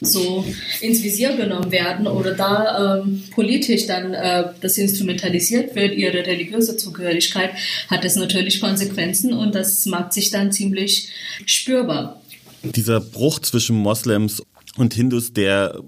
so 0.00 0.44
ins 0.80 1.02
Visier 1.02 1.36
genommen 1.36 1.72
werden 1.72 2.06
oder 2.06 2.34
da 2.34 3.00
ähm, 3.00 3.24
politisch 3.32 3.86
dann 3.86 4.14
äh, 4.14 4.44
das 4.60 4.78
instrumentalisiert 4.78 5.74
wird, 5.74 5.94
ihre 5.94 6.24
religiöse 6.24 6.76
Zugehörigkeit, 6.76 7.50
hat 7.88 8.04
es 8.04 8.16
natürlich 8.16 8.60
Konsequenzen 8.60 9.32
und 9.32 9.54
das 9.54 9.86
macht 9.86 10.12
sich 10.12 10.30
dann 10.30 10.52
ziemlich 10.52 11.08
spürbar. 11.46 12.20
Dieser 12.62 13.00
Bruch 13.00 13.40
zwischen 13.40 13.76
Moslems 13.76 14.42
und 14.78 14.94
Hindus, 14.94 15.32
der 15.32 15.80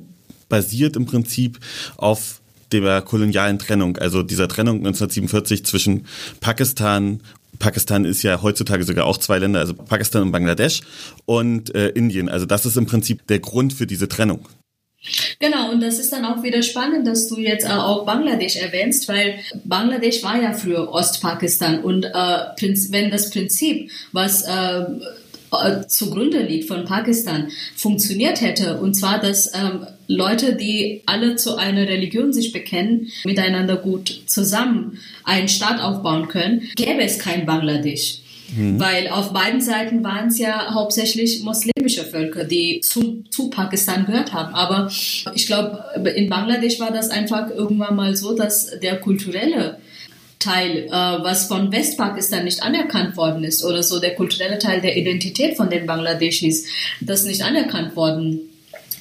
basiert 0.49 0.97
im 0.97 1.07
Prinzip 1.07 1.59
auf 1.97 2.41
der 2.73 3.03
kolonialen 3.03 3.59
Trennung, 3.59 3.97
also 3.97 4.23
dieser 4.23 4.49
Trennung 4.49 4.77
1947 4.79 5.65
zwischen 5.65 6.07
Pakistan 6.41 7.21
Pakistan 7.59 8.05
ist 8.05 8.23
ja 8.23 8.43
heutzutage 8.43 8.85
sogar 8.85 9.07
auch 9.07 9.19
zwei 9.19 9.39
Länder, 9.39 9.61
also 9.61 9.75
Pakistan 9.75 10.23
und 10.23 10.33
Bangladesch 10.33 10.81
und 11.27 11.75
äh, 11.75 11.89
Indien. 11.89 12.29
Also 12.29 12.47
das 12.47 12.65
ist 12.65 12.77
im 12.77 12.87
Prinzip 12.87 13.27
der 13.27 13.41
Grund 13.41 13.73
für 13.73 13.87
diese 13.87 14.09
Trennung. 14.09 14.49
Genau, 15.39 15.71
und 15.71 15.81
das 15.81 15.99
ist 15.99 16.13
dann 16.13 16.27
auch 16.27 16.43
wieder 16.43 16.63
spannend, 16.63 17.07
dass 17.07 17.29
du 17.29 17.39
jetzt 17.39 17.65
äh, 17.65 17.73
auch 17.73 18.05
Bangladesch 18.05 18.57
erwähnst, 18.57 19.09
weil 19.09 19.39
Bangladesch 19.65 20.23
war 20.23 20.41
ja 20.41 20.53
früher 20.53 20.91
Ostpakistan 20.91 21.81
und 21.83 22.05
äh, 22.05 22.91
wenn 22.91 23.11
das 23.11 23.31
Prinzip, 23.31 23.91
was 24.13 24.43
äh, 24.43 24.85
äh, 25.53 25.87
zugrunde 25.87 26.43
liegt 26.43 26.69
von 26.69 26.85
Pakistan, 26.85 27.49
funktioniert 27.77 28.41
hätte. 28.41 28.81
Und 28.81 28.95
zwar, 28.95 29.21
dass 29.21 29.53
ähm, 29.55 29.87
Leute, 30.07 30.57
die 30.57 31.03
alle 31.07 31.37
zu 31.37 31.57
einer 31.57 31.89
Religion 31.89 32.33
sich 32.33 32.53
bekennen, 32.53 33.09
miteinander 33.25 33.77
gut 33.77 34.23
zusammen 34.27 34.99
einen 35.25 35.49
Staat 35.49 35.81
aufbauen 35.81 36.29
können, 36.29 36.69
gäbe 36.77 37.03
es 37.03 37.19
kein 37.19 37.47
Bangladesch. 37.47 38.19
Mhm. 38.57 38.81
Weil 38.81 39.09
auf 39.09 39.33
beiden 39.33 39.61
Seiten 39.61 40.03
waren 40.03 40.29
es 40.29 40.39
ja 40.39 40.75
hauptsächlich 40.75 41.43
muslimische 41.43 42.05
Völker, 42.05 42.45
die 42.45 42.81
zu, 42.81 43.23
zu 43.31 43.51
Pakistan 43.51 44.07
gehört 44.07 44.33
haben. 44.33 44.55
Aber 44.55 44.91
ich 45.35 45.47
glaube, 45.47 45.85
in 46.17 46.29
Bangladesch 46.29 46.81
war 46.81 46.91
das 46.91 47.11
einfach 47.11 47.51
irgendwann 47.51 47.97
mal 47.97 48.17
so, 48.17 48.35
dass 48.35 48.79
der 48.81 48.99
kulturelle 48.99 49.79
Teil, 50.41 50.87
äh, 50.87 50.91
was 50.91 51.47
von 51.47 51.71
Westpakistan 51.71 52.45
nicht 52.45 52.63
anerkannt 52.63 53.17
worden 53.17 53.45
ist 53.45 53.65
oder 53.65 53.83
so, 53.83 54.01
der 54.01 54.17
kulturelle 54.17 54.59
Teil 54.59 54.81
der 54.81 54.97
Identität 54.97 55.57
von 55.57 55.71
den 55.71 55.87
Bangladeschis, 55.87 56.67
das 57.01 57.25
nicht 57.25 57.43
anerkannt 57.43 57.95
worden 57.95 58.41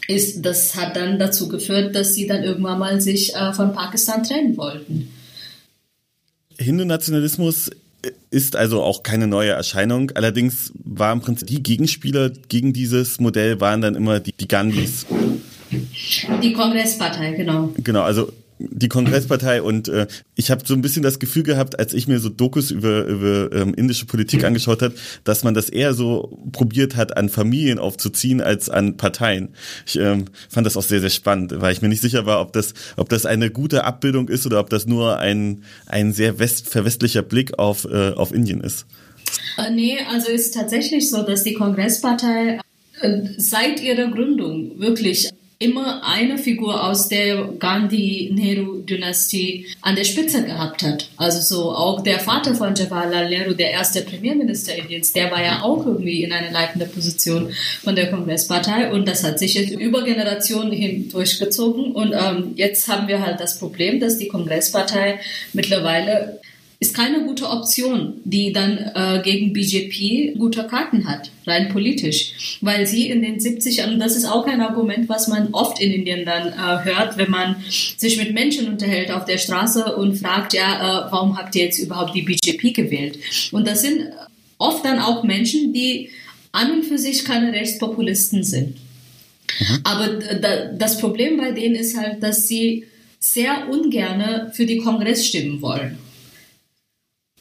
ist, 0.08 0.46
das 0.46 0.76
hat 0.76 0.96
dann 0.96 1.18
dazu 1.18 1.48
geführt, 1.48 1.96
dass 1.96 2.14
sie 2.14 2.28
dann 2.28 2.44
irgendwann 2.44 2.80
mal 2.80 3.02
sich 3.02 3.36
äh, 3.36 3.54
von 3.54 3.74
Pakistan 3.74 4.24
trennen 4.24 4.58
wollten. 4.58 5.12
Hindu-Nationalismus 6.60 7.72
ist 8.32 8.56
also 8.56 8.82
auch 8.82 9.04
keine 9.04 9.28
neue 9.28 9.52
Erscheinung. 9.52 10.12
Allerdings 10.16 10.72
war 10.84 11.14
im 11.14 11.22
Prinzip 11.22 11.48
die 11.48 11.64
Gegenspieler 11.64 12.30
gegen 12.30 12.74
dieses 12.74 13.20
Modell 13.20 13.60
waren 13.62 13.82
dann 13.82 13.96
immer 13.96 14.20
die, 14.20 14.34
die 14.34 14.48
Gandhis. 14.48 15.06
Die 15.72 16.54
Kongresspartei, 16.54 17.34
genau. 17.34 17.74
Genau, 17.78 18.02
also 18.02 18.32
die 18.60 18.90
Kongresspartei 18.90 19.62
und 19.62 19.88
äh, 19.88 20.08
ich 20.36 20.52
habe 20.52 20.64
so 20.66 20.74
ein 20.74 20.82
bisschen 20.82 21.02
das 21.02 21.20
Gefühl 21.20 21.44
gehabt, 21.44 21.80
als 21.80 21.94
ich 21.94 22.08
mir 22.08 22.20
so 22.20 22.30
Dokus 22.30 22.72
über, 22.72 23.06
über 23.06 23.52
ähm, 23.54 23.74
indische 23.74 24.06
Politik 24.06 24.44
angeschaut 24.44 24.82
habe, 24.82 24.96
dass 25.24 25.44
man 25.44 25.54
das 25.54 25.70
eher 25.70 25.94
so 25.94 26.38
probiert 26.52 26.96
hat, 26.96 27.16
an 27.16 27.30
Familien 27.30 27.80
aufzuziehen 27.80 28.42
als 28.42 28.70
an 28.70 28.98
Parteien. 28.98 29.50
Ich 29.86 29.98
ähm, 29.98 30.26
fand 30.50 30.68
das 30.68 30.76
auch 30.76 30.84
sehr, 30.84 31.00
sehr 31.00 31.10
spannend, 31.10 31.54
weil 31.56 31.72
ich 31.72 31.82
mir 31.82 31.88
nicht 31.88 32.02
sicher 32.02 32.26
war, 32.26 32.42
ob 32.42 32.52
das, 32.52 32.74
ob 32.98 33.08
das 33.10 33.26
eine 33.26 33.50
gute 33.50 33.86
Abbildung 33.86 34.28
ist 34.28 34.46
oder 34.46 34.60
ob 34.60 34.70
das 34.70 34.86
nur 34.86 35.18
ein, 35.18 35.64
ein 35.86 36.12
sehr 36.12 36.38
west, 36.40 36.68
verwestlicher 36.68 37.22
Blick 37.22 37.58
auf, 37.58 37.86
äh, 37.86 38.12
auf 38.12 38.34
Indien 38.34 38.62
ist. 38.62 38.86
Äh, 39.58 39.72
nee, 39.72 39.98
also 40.12 40.32
ist 40.32 40.54
tatsächlich 40.54 41.10
so, 41.10 41.24
dass 41.24 41.44
die 41.44 41.54
Kongresspartei 41.54 42.60
äh, 43.02 43.22
seit 43.38 43.82
ihrer 43.82 44.10
Gründung 44.12 44.80
wirklich 44.80 45.30
immer 45.62 46.08
eine 46.08 46.38
Figur 46.38 46.86
aus 46.86 47.10
der 47.10 47.50
Gandhi-Nehru-Dynastie 47.60 49.68
an 49.82 49.98
der 49.98 50.06
Spitze 50.06 50.46
gehabt 50.46 50.84
hat. 50.84 51.10
Also 51.18 51.42
so 51.42 51.72
auch 51.72 52.02
der 52.02 52.20
Vater 52.20 52.56
von 52.56 52.76
Jawaharlal 52.76 53.28
Nehru, 53.28 53.52
der 53.52 53.72
erste 53.72 54.04
Premierminister 54.04 54.78
Indiens, 54.78 55.12
der 55.12 55.32
war 55.32 55.44
ja 55.44 55.62
auch 55.62 55.86
irgendwie 55.86 56.24
in 56.24 56.32
einer 56.32 56.52
leitenden 56.52 56.90
Position 56.90 57.52
von 57.84 57.94
der 57.94 58.10
Kongresspartei 58.10 58.90
und 58.90 59.06
das 59.06 59.26
hat 59.26 59.38
sich 59.38 59.56
jetzt 59.56 59.72
über 59.72 60.06
Generationen 60.06 60.72
hin 60.72 61.10
durchgezogen 61.10 61.92
und 61.92 62.14
ähm, 62.14 62.54
jetzt 62.56 62.88
haben 62.88 63.10
wir 63.10 63.22
halt 63.22 63.42
das 63.42 63.60
Problem, 63.60 64.00
dass 64.00 64.18
die 64.18 64.30
Kongresspartei 64.30 65.20
mittlerweile 65.52 66.40
ist 66.82 66.96
keine 66.96 67.26
gute 67.26 67.50
Option, 67.50 68.22
die 68.24 68.54
dann 68.54 68.78
äh, 68.78 69.22
gegen 69.22 69.52
BJP 69.52 70.38
gute 70.38 70.66
Karten 70.66 71.10
hat, 71.10 71.30
rein 71.46 71.68
politisch. 71.70 72.58
Weil 72.62 72.88
sie 72.88 73.10
in 73.10 73.22
den 73.22 73.38
70ern, 73.38 73.94
und 73.94 74.00
das 74.00 74.16
ist 74.16 74.24
auch 74.24 74.48
ein 74.48 74.62
Argument, 74.62 75.10
was 75.10 75.28
man 75.28 75.50
oft 75.52 75.82
in 75.82 75.92
Indien 75.92 76.26
dann 76.26 76.48
äh, 76.48 76.86
hört, 76.86 77.18
wenn 77.18 77.30
man 77.30 77.58
sich 77.98 78.18
mit 78.18 78.34
Menschen 78.34 78.70
unterhält 78.70 79.12
auf 79.12 79.26
der 79.26 79.38
Straße 79.38 79.94
und 79.98 80.16
fragt, 80.16 80.54
ja, 80.54 81.08
äh, 81.08 81.12
warum 81.12 81.38
habt 81.38 81.54
ihr 81.56 81.66
jetzt 81.66 81.80
überhaupt 81.80 82.16
die 82.16 82.22
BJP 82.22 82.74
gewählt? 82.74 83.20
Und 83.52 83.68
das 83.68 83.82
sind 83.82 84.06
oft 84.58 84.86
dann 84.86 85.00
auch 85.00 85.24
Menschen, 85.24 85.74
die 85.74 86.10
an 86.54 86.72
und 86.72 86.86
für 86.86 86.98
sich 86.98 87.26
keine 87.26 87.52
Rechtspopulisten 87.52 88.44
sind. 88.46 88.78
Mhm. 89.60 89.80
Aber 89.84 90.08
das 90.78 90.98
Problem 90.98 91.36
bei 91.38 91.52
denen 91.52 91.76
ist 91.76 91.98
halt, 91.98 92.24
dass 92.24 92.48
sie 92.48 92.86
sehr 93.20 93.68
ungerne 93.70 94.52
für 94.56 94.66
die 94.66 94.78
Kongress 94.78 95.28
stimmen 95.28 95.62
wollen. 95.62 95.98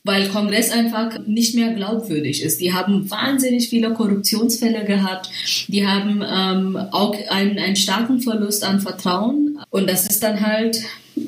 Weil 0.08 0.28
Kongress 0.28 0.70
einfach 0.70 1.18
nicht 1.26 1.54
mehr 1.54 1.74
glaubwürdig 1.74 2.42
ist. 2.42 2.62
Die 2.62 2.72
haben 2.72 3.10
wahnsinnig 3.10 3.68
viele 3.68 3.92
Korruptionsfälle 3.92 4.86
gehabt. 4.86 5.28
Die 5.68 5.86
haben 5.86 6.22
ähm, 6.22 6.78
auch 6.92 7.14
einen, 7.28 7.58
einen 7.58 7.76
starken 7.76 8.18
Verlust 8.22 8.64
an 8.64 8.80
Vertrauen. 8.80 9.58
Und 9.68 9.86
das 9.86 10.06
ist 10.06 10.22
dann 10.22 10.40
halt 10.40 10.82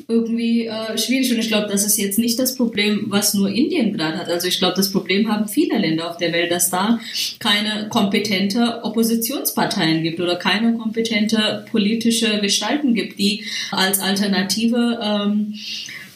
irgendwie 0.07 0.65
äh, 0.65 0.97
schwierig. 0.97 1.31
Und 1.31 1.37
ich 1.37 1.47
glaube, 1.47 1.67
das 1.69 1.85
ist 1.85 1.97
jetzt 1.97 2.17
nicht 2.17 2.39
das 2.39 2.55
Problem, 2.55 3.05
was 3.09 3.35
nur 3.35 3.49
Indien 3.49 3.93
gerade 3.93 4.17
hat. 4.17 4.29
Also 4.29 4.47
ich 4.47 4.57
glaube, 4.57 4.73
das 4.75 4.91
Problem 4.91 5.31
haben 5.31 5.47
viele 5.47 5.77
Länder 5.77 6.09
auf 6.09 6.17
der 6.17 6.33
Welt, 6.33 6.51
dass 6.51 6.71
da 6.71 6.99
keine 7.37 7.87
kompetente 7.89 8.83
Oppositionsparteien 8.83 10.01
gibt 10.01 10.19
oder 10.19 10.37
keine 10.37 10.73
kompetente 10.73 11.65
politische 11.69 12.39
Gestalten 12.41 12.95
gibt, 12.95 13.19
die 13.19 13.43
als 13.71 13.99
Alternative 13.99 14.99
ähm, 15.03 15.53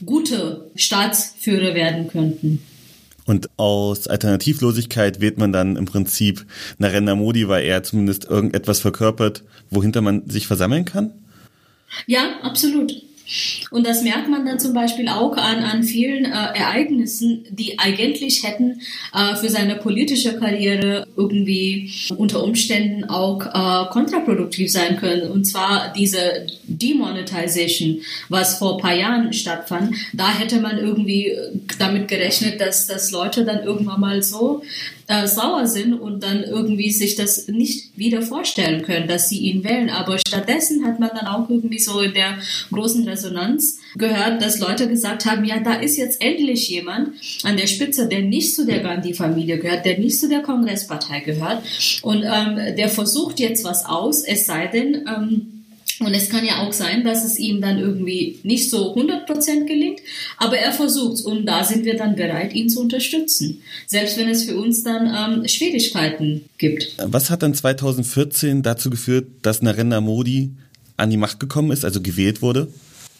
gute 0.06 0.72
Staatsführer 0.76 1.76
werden 1.76 2.08
könnten. 2.08 2.62
Und 3.26 3.50
aus 3.58 4.08
Alternativlosigkeit 4.08 5.20
wählt 5.20 5.39
man 5.39 5.52
dann 5.52 5.78
im 5.78 5.86
Prinzip 5.86 6.46
Narendra 6.78 7.15
Modi, 7.15 7.48
weil 7.48 7.65
er 7.65 7.82
zumindest 7.84 8.26
irgendetwas 8.26 8.80
verkörpert, 8.80 9.44
wohinter 9.72 10.02
man 10.02 10.30
sich 10.30 10.46
versammeln 10.46 10.86
kann? 10.86 11.12
Ja, 12.06 12.39
absolut. 12.41 12.94
Und 13.72 13.88
das 13.88 14.04
merkt 14.04 14.30
man 14.30 14.46
dann 14.46 14.60
zum 14.60 14.74
Beispiel 14.74 15.08
auch 15.10 15.36
an, 15.38 15.64
an 15.64 15.84
vielen 15.84 16.26
äh, 16.26 16.30
Ereignissen, 16.30 17.46
die 17.50 17.80
eigentlich 17.80 18.44
hätten 18.44 18.82
äh, 19.14 19.36
für 19.36 19.50
seine 19.50 19.76
politische 19.76 20.38
Karriere 20.38 21.08
irgendwie 21.18 21.92
unter 22.18 22.44
Umständen 22.44 23.06
auch 23.06 23.42
äh, 23.46 23.90
kontraproduktiv 23.92 24.72
sein 24.72 24.98
können. 24.98 25.32
Und 25.32 25.46
zwar 25.46 25.92
diese 25.94 26.48
Demonetization, 26.64 28.02
was 28.30 28.60
vor 28.60 28.76
ein 28.76 28.82
paar 28.82 28.96
Jahren 28.96 29.34
stattfand. 29.34 29.96
Da 30.14 30.38
hätte 30.38 30.60
man 30.60 30.78
irgendwie 30.78 31.36
damit 31.80 32.08
gerechnet, 32.08 32.62
dass, 32.62 32.88
dass 32.88 33.12
Leute 33.12 33.46
dann 33.46 33.64
irgendwann 33.64 34.00
mal 34.00 34.22
so 34.22 34.62
äh, 35.08 35.28
sauer 35.28 35.68
sind 35.68 35.94
und 35.94 36.24
dann 36.24 36.44
irgendwie 36.44 36.91
sich 36.91 37.15
das 37.15 37.48
nicht 37.48 37.98
wieder 37.98 38.22
vorstellen 38.22 38.82
können, 38.82 39.08
dass 39.08 39.30
sie 39.30 39.39
ihn 39.39 39.63
wählen. 39.63 39.89
Aber 39.89 40.18
stattdessen 40.18 40.86
hat 40.86 41.00
man 41.00 41.10
dann 41.10 41.28
auch 41.28 41.50
irgendwie 41.50 41.80
so 41.80 42.00
in 42.00 42.13
der 42.13 42.38
großen 42.72 43.08
Resonanz 43.08 43.78
gehört, 43.96 44.41
dass 44.41 44.60
Leute 44.60 44.88
gesagt 44.88 45.26
haben, 45.26 45.46
ja, 45.46 45.60
da 45.60 45.76
ist 45.76 45.98
jetzt 45.98 46.22
endlich 46.24 46.70
jemand 46.70 47.10
an 47.44 47.58
der 47.58 47.68
Spitze, 47.68 48.08
der 48.08 48.22
nicht 48.22 48.56
zu 48.56 48.65
der 48.65 48.80
Gandhi-Familie 48.80 49.60
gehört, 49.60 49.86
der 49.86 50.00
nicht 50.00 50.20
zu 50.20 50.28
der 50.28 50.41
Kongresspartei 50.41 51.20
gehört 51.20 51.63
und 52.02 52.24
ähm, 52.24 52.76
der 52.76 52.89
versucht 52.89 53.39
jetzt 53.39 53.63
was 53.63 53.86
aus, 53.86 54.24
es 54.24 54.46
sei 54.46 54.68
denn, 54.68 55.06
ähm, 55.08 55.55
und 55.99 56.13
es 56.13 56.29
kann 56.29 56.45
ja 56.45 56.62
auch 56.62 56.73
sein, 56.73 57.03
dass 57.03 57.23
es 57.23 57.39
ihm 57.39 57.62
dann 57.62 57.79
irgendwie 57.79 58.39
nicht 58.43 58.69
so 58.69 58.95
100% 58.95 59.65
gelingt, 59.65 60.01
aber 60.38 60.58
er 60.58 60.73
versucht 60.73 61.23
und 61.23 61.45
da 61.45 61.63
sind 61.63 61.86
wir 61.86 61.95
dann 61.95 62.15
bereit, 62.15 62.53
ihn 62.53 62.69
zu 62.69 62.81
unterstützen. 62.81 63.62
Selbst 63.88 64.17
wenn 64.17 64.29
es 64.29 64.43
für 64.43 64.58
uns 64.58 64.84
dann 64.84 65.08
ähm, 65.08 65.47
Schwierigkeiten 65.47 66.45
gibt. 66.58 66.95
Was 66.97 67.29
hat 67.29 67.43
dann 67.43 67.53
2014 67.53 68.62
dazu 68.62 68.89
geführt, 68.89 69.27
dass 69.41 69.62
Narendra 69.62 70.01
Modi 70.01 70.51
an 70.97 71.10
die 71.10 71.17
Macht 71.17 71.39
gekommen 71.39 71.71
ist, 71.71 71.86
also 71.86 72.01
gewählt 72.01 72.41
wurde? 72.41 72.67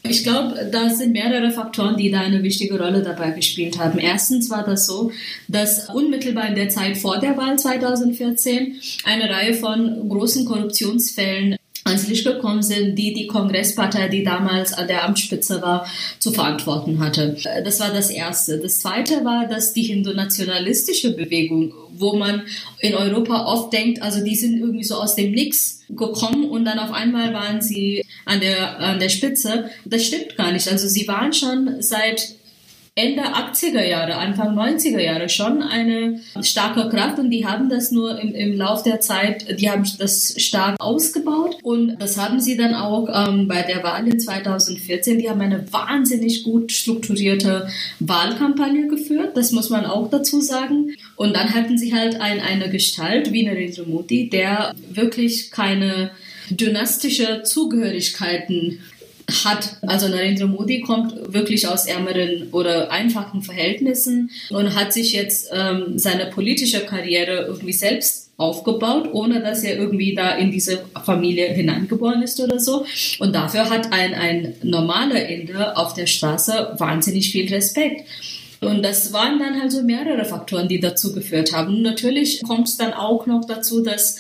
Ich 0.08 0.24
glaube, 0.24 0.70
da 0.72 0.90
sind 0.90 1.14
mehrere 1.14 1.52
Faktoren, 1.52 1.98
die 1.98 2.12
da 2.12 2.20
eine 2.20 2.44
wichtige 2.44 2.80
Rolle 2.80 3.02
dabei 3.02 3.32
gespielt 3.32 3.80
haben. 3.80 3.98
Erstens 3.98 4.52
war 4.52 4.64
das 4.64 4.86
so, 4.86 5.12
dass 5.48 5.90
unmittelbar 5.90 6.50
in 6.50 6.56
der 6.56 6.70
Zeit 6.70 6.98
vor 6.98 7.20
der 7.20 7.36
Wahl 7.38 7.58
2014 7.58 8.76
eine 9.06 9.30
Reihe 9.30 9.56
von 9.56 10.08
großen 10.08 10.46
Korruptionsfällen 10.46 11.58
ans 11.86 12.08
Licht 12.08 12.26
gekommen 12.26 12.64
sind, 12.64 12.96
die 12.96 13.14
die 13.14 13.28
Kongresspartei, 13.28 14.08
die 14.08 14.24
damals 14.24 14.74
an 14.74 14.88
der 14.88 15.06
Amtsspitze 15.06 15.62
war, 15.62 15.88
zu 16.18 16.32
verantworten 16.32 17.00
hatte. 17.00 17.38
Das 17.64 17.80
war 17.80 17.94
das 17.94 18.10
Erste. 18.10 18.58
Das 18.58 18.80
Zweite 18.80 19.24
war, 19.24 19.48
dass 19.48 19.74
die 19.74 19.84
hindu-nationalistische 19.84 21.16
Bewegung, 21.16 21.74
wo 21.96 22.16
man 22.16 22.42
in 22.80 22.96
Europa 22.96 23.46
oft 23.46 23.72
denkt, 23.72 24.02
also 24.02 24.24
die 24.24 24.36
sind 24.36 24.60
irgendwie 24.60 24.84
so 24.84 24.96
aus 24.96 25.16
dem 25.16 25.32
Nix 25.32 25.82
gekommen 25.90 26.50
und 26.50 26.66
dann 26.66 26.80
auf 26.80 26.92
einmal 26.92 27.34
waren 27.34 27.62
sie 27.62 28.04
an 28.26 28.40
der, 28.40 28.80
an 28.80 29.00
der 29.00 29.10
Spitze. 29.10 29.70
Das 29.86 30.04
stimmt 30.04 30.36
gar 30.36 30.52
nicht. 30.52 30.68
Also 30.68 30.88
sie 30.88 31.08
waren 31.08 31.34
schon 31.34 31.82
seit 31.82 32.36
Ende 32.98 33.24
80er 33.24 33.84
Jahre, 33.84 34.16
Anfang 34.16 34.58
90er 34.58 35.02
Jahre 35.02 35.28
schon 35.28 35.62
eine 35.62 36.22
starke 36.42 36.88
Kraft 36.88 37.20
und 37.20 37.30
die 37.30 37.46
haben 37.46 37.68
das 37.68 37.92
nur 37.92 38.18
im, 38.18 38.34
im 38.34 38.54
Lauf 38.56 38.84
der 38.84 39.02
Zeit, 39.02 39.60
die 39.60 39.70
haben 39.70 39.84
das 40.00 40.34
stark 40.38 40.78
ausgebaut 40.80 41.58
und 41.62 41.98
das 42.02 42.18
haben 42.18 42.40
sie 42.40 42.56
dann 42.56 42.74
auch 42.74 43.10
ähm, 43.14 43.50
bei 43.50 43.64
der 43.64 43.84
Wahl 43.84 44.08
in 44.08 44.18
2014, 44.18 45.20
die 45.20 45.30
haben 45.30 45.42
eine 45.42 45.70
wahnsinnig 45.74 46.46
gut 46.46 46.72
strukturierte 46.72 47.68
Wahlkampagne 48.00 48.88
geführt, 48.88 49.36
das 49.36 49.52
muss 49.52 49.70
man 49.70 49.86
auch 49.86 50.10
dazu 50.10 50.40
sagen. 50.40 50.96
Und 51.18 51.36
dann 51.36 51.54
hatten 51.54 51.78
sie 51.78 51.94
halt 51.94 52.22
ein, 52.22 52.40
eine 52.40 52.70
Gestalt 52.70 53.34
wie 53.34 53.44
Narendra 53.44 53.84
Modi, 53.86 54.30
der 54.30 54.74
wirklich 54.90 55.52
keine 55.52 56.12
dynastische 56.50 57.44
Zugehörigkeiten 57.44 58.80
hat. 59.44 59.78
Also 59.82 60.08
Narendra 60.08 60.46
Modi 60.46 60.82
kommt 60.82 61.34
wirklich 61.34 61.68
aus 61.68 61.86
ärmeren 61.86 62.50
oder 62.52 62.92
einfachen 62.92 63.42
Verhältnissen 63.42 64.30
und 64.50 64.76
hat 64.76 64.94
sich 64.94 65.14
jetzt 65.14 65.50
ähm, 65.52 65.98
seine 65.98 66.28
politische 66.28 66.82
Karriere 66.82 67.46
irgendwie 67.48 67.74
selbst 67.74 68.26
aufgebaut, 68.38 69.10
ohne 69.14 69.42
dass 69.42 69.64
er 69.64 69.78
irgendwie 69.78 70.14
da 70.14 70.36
in 70.36 70.52
diese 70.52 70.84
Familie 71.06 71.48
hineingeboren 71.48 72.22
ist 72.22 72.40
oder 72.40 72.60
so. 72.60 72.86
Und 73.20 73.34
dafür 73.34 73.70
hat 73.70 73.92
ein, 73.94 74.14
ein 74.14 74.54
normaler 74.62 75.26
Inder 75.28 75.78
auf 75.78 75.94
der 75.94 76.06
Straße 76.06 76.76
wahnsinnig 76.78 77.32
viel 77.32 77.52
Respekt. 77.54 78.06
Und 78.62 78.84
das 78.84 79.14
waren 79.14 79.40
dann 79.40 79.62
also 79.62 79.84
mehrere 79.84 80.26
Faktoren, 80.26 80.68
die 80.68 80.80
dazu 80.80 81.14
geführt 81.14 81.54
haben. 81.54 81.82
Natürlich 81.82 82.42
kommt 82.44 82.68
es 82.68 82.78
dann 82.78 82.94
auch 82.94 83.26
noch 83.26 83.46
dazu, 83.46 83.82
dass 83.82 84.18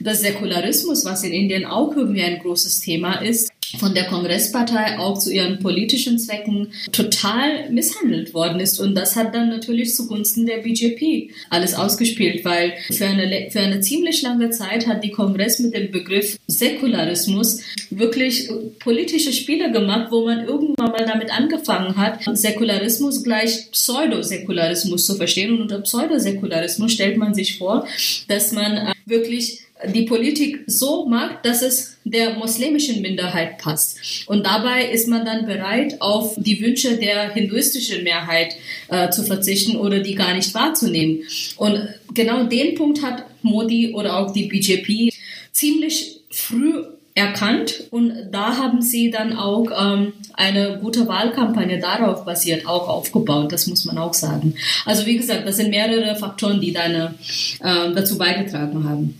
der 0.00 0.14
Säkularismus, 0.14 1.04
was 1.04 1.24
in 1.24 1.32
Indien 1.32 1.64
auch 1.64 1.94
irgendwie 1.96 2.22
ein 2.22 2.38
großes 2.38 2.80
Thema 2.80 3.14
ist, 3.14 3.50
von 3.78 3.94
der 3.94 4.04
Kongresspartei 4.04 4.98
auch 4.98 5.18
zu 5.18 5.32
ihren 5.32 5.58
politischen 5.58 6.18
Zwecken 6.18 6.68
total 6.92 7.70
misshandelt 7.70 8.34
worden 8.34 8.60
ist. 8.60 8.80
Und 8.80 8.94
das 8.94 9.16
hat 9.16 9.34
dann 9.34 9.48
natürlich 9.48 9.94
zugunsten 9.94 10.46
der 10.46 10.58
BJP 10.58 11.30
alles 11.50 11.74
ausgespielt, 11.74 12.44
weil 12.44 12.74
für 12.90 13.06
eine, 13.06 13.50
für 13.50 13.60
eine 13.60 13.80
ziemlich 13.80 14.22
lange 14.22 14.50
Zeit 14.50 14.86
hat 14.86 15.02
die 15.04 15.10
Kongress 15.10 15.58
mit 15.58 15.74
dem 15.74 15.90
Begriff 15.90 16.38
Säkularismus 16.46 17.60
wirklich 17.90 18.48
politische 18.78 19.32
Spiele 19.32 19.70
gemacht, 19.70 20.08
wo 20.10 20.24
man 20.24 20.44
irgendwann 20.46 20.92
mal 20.92 21.06
damit 21.06 21.30
angefangen 21.30 21.96
hat, 21.96 22.20
Säkularismus 22.36 23.22
gleich 23.22 23.70
Pseudosäkularismus 23.70 25.06
zu 25.06 25.16
verstehen. 25.16 25.52
Und 25.52 25.62
unter 25.62 25.80
Pseudosäkularismus 25.80 26.92
stellt 26.92 27.16
man 27.16 27.34
sich 27.34 27.58
vor, 27.58 27.86
dass 28.28 28.52
man 28.52 28.76
äh, 28.76 28.92
wirklich 29.06 29.65
die 29.84 30.02
Politik 30.02 30.64
so 30.66 31.06
macht, 31.06 31.44
dass 31.44 31.62
es 31.62 31.98
der 32.04 32.34
muslimischen 32.34 33.02
Minderheit 33.02 33.58
passt. 33.58 34.24
Und 34.26 34.46
dabei 34.46 34.86
ist 34.86 35.06
man 35.06 35.24
dann 35.24 35.44
bereit, 35.44 36.00
auf 36.00 36.34
die 36.38 36.60
Wünsche 36.60 36.96
der 36.96 37.32
hinduistischen 37.34 38.02
Mehrheit 38.02 38.56
äh, 38.88 39.10
zu 39.10 39.22
verzichten 39.22 39.76
oder 39.76 40.00
die 40.00 40.14
gar 40.14 40.34
nicht 40.34 40.54
wahrzunehmen. 40.54 41.22
Und 41.56 41.88
genau 42.14 42.44
den 42.44 42.74
Punkt 42.74 43.02
hat 43.02 43.24
Modi 43.42 43.92
oder 43.92 44.18
auch 44.18 44.32
die 44.32 44.46
BJP 44.46 45.12
ziemlich 45.52 46.20
früh 46.30 46.82
erkannt 47.14 47.84
und 47.90 48.12
da 48.30 48.58
haben 48.58 48.82
sie 48.82 49.10
dann 49.10 49.32
auch 49.38 49.66
ähm, 49.70 50.12
eine 50.34 50.78
gute 50.82 51.08
Wahlkampagne 51.08 51.80
darauf 51.80 52.26
basiert 52.26 52.66
auch 52.66 52.88
aufgebaut, 52.88 53.50
das 53.52 53.66
muss 53.68 53.86
man 53.86 53.96
auch 53.96 54.12
sagen. 54.12 54.54
Also 54.84 55.06
wie 55.06 55.16
gesagt, 55.16 55.48
das 55.48 55.56
sind 55.56 55.70
mehrere 55.70 56.14
Faktoren, 56.16 56.60
die 56.60 56.74
deine, 56.74 57.14
äh, 57.60 57.90
dazu 57.94 58.18
beigetragen 58.18 58.84
haben. 58.86 59.14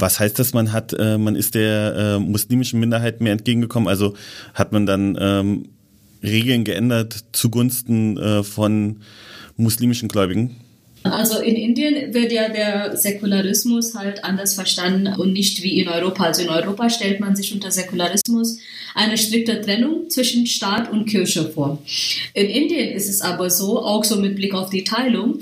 Was 0.00 0.18
heißt 0.18 0.38
das, 0.38 0.54
man 0.54 0.72
hat, 0.72 0.92
äh, 0.98 1.18
man 1.18 1.36
ist 1.36 1.54
der 1.54 1.94
äh, 1.96 2.18
muslimischen 2.18 2.80
Minderheit 2.80 3.20
mehr 3.20 3.32
entgegengekommen? 3.32 3.88
Also 3.88 4.14
hat 4.54 4.72
man 4.72 4.86
dann 4.86 5.16
ähm, 5.20 5.68
Regeln 6.22 6.64
geändert 6.64 7.24
zugunsten 7.32 8.16
äh, 8.18 8.42
von 8.42 9.00
muslimischen 9.56 10.08
Gläubigen? 10.08 10.56
Also 11.02 11.38
in 11.38 11.56
Indien 11.56 12.12
wird 12.12 12.30
ja 12.30 12.50
der 12.50 12.94
Säkularismus 12.94 13.94
halt 13.94 14.22
anders 14.22 14.52
verstanden 14.54 15.06
und 15.06 15.32
nicht 15.32 15.62
wie 15.62 15.80
in 15.80 15.88
Europa. 15.88 16.24
Also 16.24 16.42
in 16.42 16.50
Europa 16.50 16.90
stellt 16.90 17.20
man 17.20 17.34
sich 17.34 17.54
unter 17.54 17.70
Säkularismus 17.70 18.58
eine 18.94 19.16
strikte 19.16 19.62
Trennung 19.62 20.10
zwischen 20.10 20.46
Staat 20.46 20.92
und 20.92 21.06
Kirche 21.06 21.48
vor. 21.48 21.82
In 22.34 22.46
Indien 22.46 22.90
ist 22.90 23.08
es 23.08 23.22
aber 23.22 23.48
so, 23.48 23.82
auch 23.82 24.04
so 24.04 24.16
mit 24.16 24.36
Blick 24.36 24.54
auf 24.54 24.68
die 24.68 24.84
Teilung, 24.84 25.38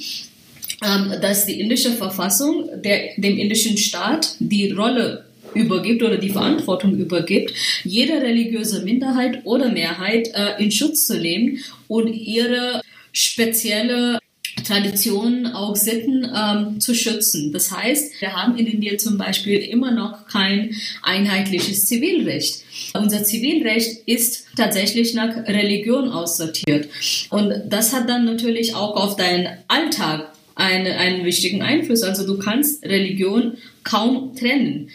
dass 0.81 1.47
die 1.47 1.61
indische 1.61 1.93
Verfassung 1.93 2.69
der, 2.83 3.11
dem 3.17 3.39
indischen 3.39 3.77
Staat 3.77 4.37
die 4.39 4.71
Rolle 4.71 5.25
übergibt 5.55 6.03
oder 6.03 6.19
die 6.19 6.31
Verantwortung 6.31 6.97
übergibt, 6.97 7.53
jede 7.85 8.21
religiöse 8.21 8.83
Minderheit 8.83 9.41
oder 9.45 9.71
Mehrheit 9.71 10.29
äh, 10.35 10.63
in 10.63 10.71
Schutz 10.71 11.07
zu 11.07 11.19
nehmen 11.19 11.59
und 11.89 12.09
ihre 12.09 12.83
spezielle 13.13 14.19
Traditionen, 14.67 15.47
auch 15.47 15.77
Sitten 15.77 16.31
ähm, 16.35 16.81
zu 16.81 16.95
schützen. 16.95 17.53
Das 17.53 17.71
heißt, 17.71 18.21
wir 18.21 18.35
haben 18.35 18.59
in 18.59 18.67
Indien 18.67 18.99
zum 18.99 19.17
Beispiel 19.17 19.61
immer 19.61 19.93
noch 19.93 20.27
kein 20.27 20.75
einheitliches 21.03 21.87
Zivilrecht. 21.87 22.63
Unser 22.95 23.25
Zivilrecht 23.25 24.03
ist 24.07 24.47
tatsächlich 24.57 25.15
nach 25.15 25.35
Religion 25.47 26.11
aussortiert. 26.11 26.89
Und 27.31 27.63
das 27.69 27.95
hat 27.95 28.09
dann 28.09 28.25
natürlich 28.25 28.75
auch 28.75 28.97
auf 28.97 29.17
deinen 29.17 29.49
Alltag 29.69 30.33
einen, 30.59 30.93
einen 30.93 31.25
wichtigen 31.25 31.63
Einfluss. 31.63 32.03
Also 32.03 32.27
du 32.27 32.39
kannst 32.39 32.85
Religion 32.85 33.57
kaum 33.85 34.35
trennen 34.35 34.91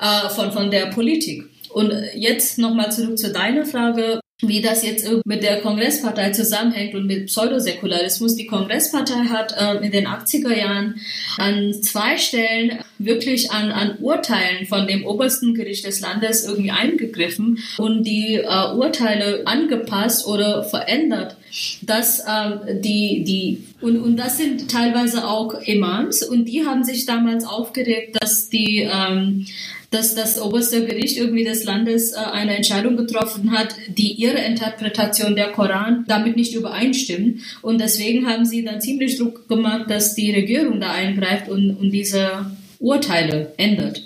äh, 0.00 0.28
von, 0.28 0.52
von 0.52 0.70
der 0.70 0.86
Politik. 0.86 1.44
Und 1.70 1.92
jetzt 2.14 2.58
nochmal 2.58 2.92
zurück 2.92 3.18
zu 3.18 3.32
deiner 3.32 3.66
Frage, 3.66 4.20
wie 4.42 4.60
das 4.60 4.84
jetzt 4.84 5.08
mit 5.24 5.42
der 5.42 5.62
Kongresspartei 5.62 6.30
zusammenhängt 6.30 6.94
und 6.94 7.06
mit 7.06 7.26
Pseudosäkularismus. 7.26 8.36
Die 8.36 8.46
Kongresspartei 8.46 9.24
hat 9.30 9.54
äh, 9.56 9.82
in 9.82 9.90
den 9.90 10.06
80er 10.06 10.54
Jahren 10.54 11.00
an 11.38 11.72
zwei 11.72 12.18
Stellen 12.18 12.80
wirklich 12.98 13.50
an, 13.50 13.70
an 13.70 13.96
Urteilen 13.98 14.66
von 14.66 14.86
dem 14.86 15.06
obersten 15.06 15.54
Gericht 15.54 15.86
des 15.86 16.00
Landes 16.00 16.44
irgendwie 16.44 16.70
eingegriffen 16.70 17.60
und 17.78 18.04
die 18.04 18.34
äh, 18.34 18.74
Urteile 18.74 19.46
angepasst 19.46 20.26
oder 20.26 20.64
verändert, 20.64 21.36
dass 21.80 22.20
äh, 22.20 22.78
die, 22.80 23.24
die 23.24 23.64
und, 23.80 23.98
und 23.98 24.16
das 24.16 24.36
sind 24.36 24.70
teilweise 24.70 25.26
auch 25.26 25.54
Imams 25.62 26.22
und 26.22 26.44
die 26.44 26.66
haben 26.66 26.84
sich 26.84 27.06
damals 27.06 27.46
aufgeregt, 27.46 28.18
dass 28.20 28.50
die 28.50 28.88
ähm, 28.90 29.46
dass 29.90 30.14
das 30.14 30.40
oberste 30.40 30.84
Gericht 30.84 31.16
irgendwie 31.16 31.44
des 31.44 31.64
Landes 31.64 32.12
äh, 32.12 32.16
eine 32.16 32.56
Entscheidung 32.56 32.96
getroffen 32.96 33.52
hat, 33.52 33.74
die 33.88 34.12
ihre 34.12 34.38
Interpretation 34.38 35.36
der 35.36 35.52
Koran 35.52 36.04
damit 36.08 36.36
nicht 36.36 36.54
übereinstimmt. 36.54 37.40
Und 37.62 37.80
deswegen 37.80 38.26
haben 38.26 38.44
sie 38.44 38.64
dann 38.64 38.80
ziemlich 38.80 39.18
Druck 39.18 39.48
gemacht, 39.48 39.88
dass 39.88 40.14
die 40.14 40.32
Regierung 40.32 40.80
da 40.80 40.92
eingreift 40.92 41.48
und, 41.48 41.70
und 41.76 41.90
diese 41.90 42.50
Urteile 42.78 43.52
ändert. 43.56 44.02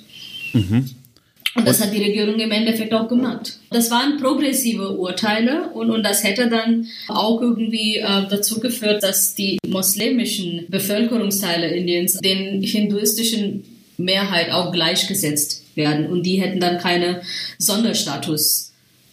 Mhm. 0.52 0.90
Und 1.56 1.66
das 1.66 1.80
hat 1.80 1.92
die 1.92 2.02
Regierung 2.02 2.38
im 2.38 2.52
Endeffekt 2.52 2.94
auch 2.94 3.08
gemacht. 3.08 3.58
Das 3.70 3.90
waren 3.90 4.18
progressive 4.18 4.96
Urteile 4.96 5.70
und, 5.74 5.90
und 5.90 6.04
das 6.04 6.22
hätte 6.22 6.48
dann 6.48 6.86
auch 7.08 7.42
irgendwie 7.42 7.96
äh, 7.96 8.26
dazu 8.30 8.60
geführt, 8.60 9.02
dass 9.02 9.34
die 9.34 9.58
muslimischen 9.66 10.66
Bevölkerungsteile 10.68 11.66
Indiens 11.74 12.18
den 12.18 12.62
hinduistischen 12.62 13.64
Mehrheit 13.96 14.52
auch 14.52 14.72
gleichgesetzt 14.72 15.64
werden 15.76 16.06
und 16.06 16.24
die 16.24 16.40
hätten 16.40 16.60
dann 16.60 16.78
keine 16.78 17.22
Sonderstatus 17.58 18.70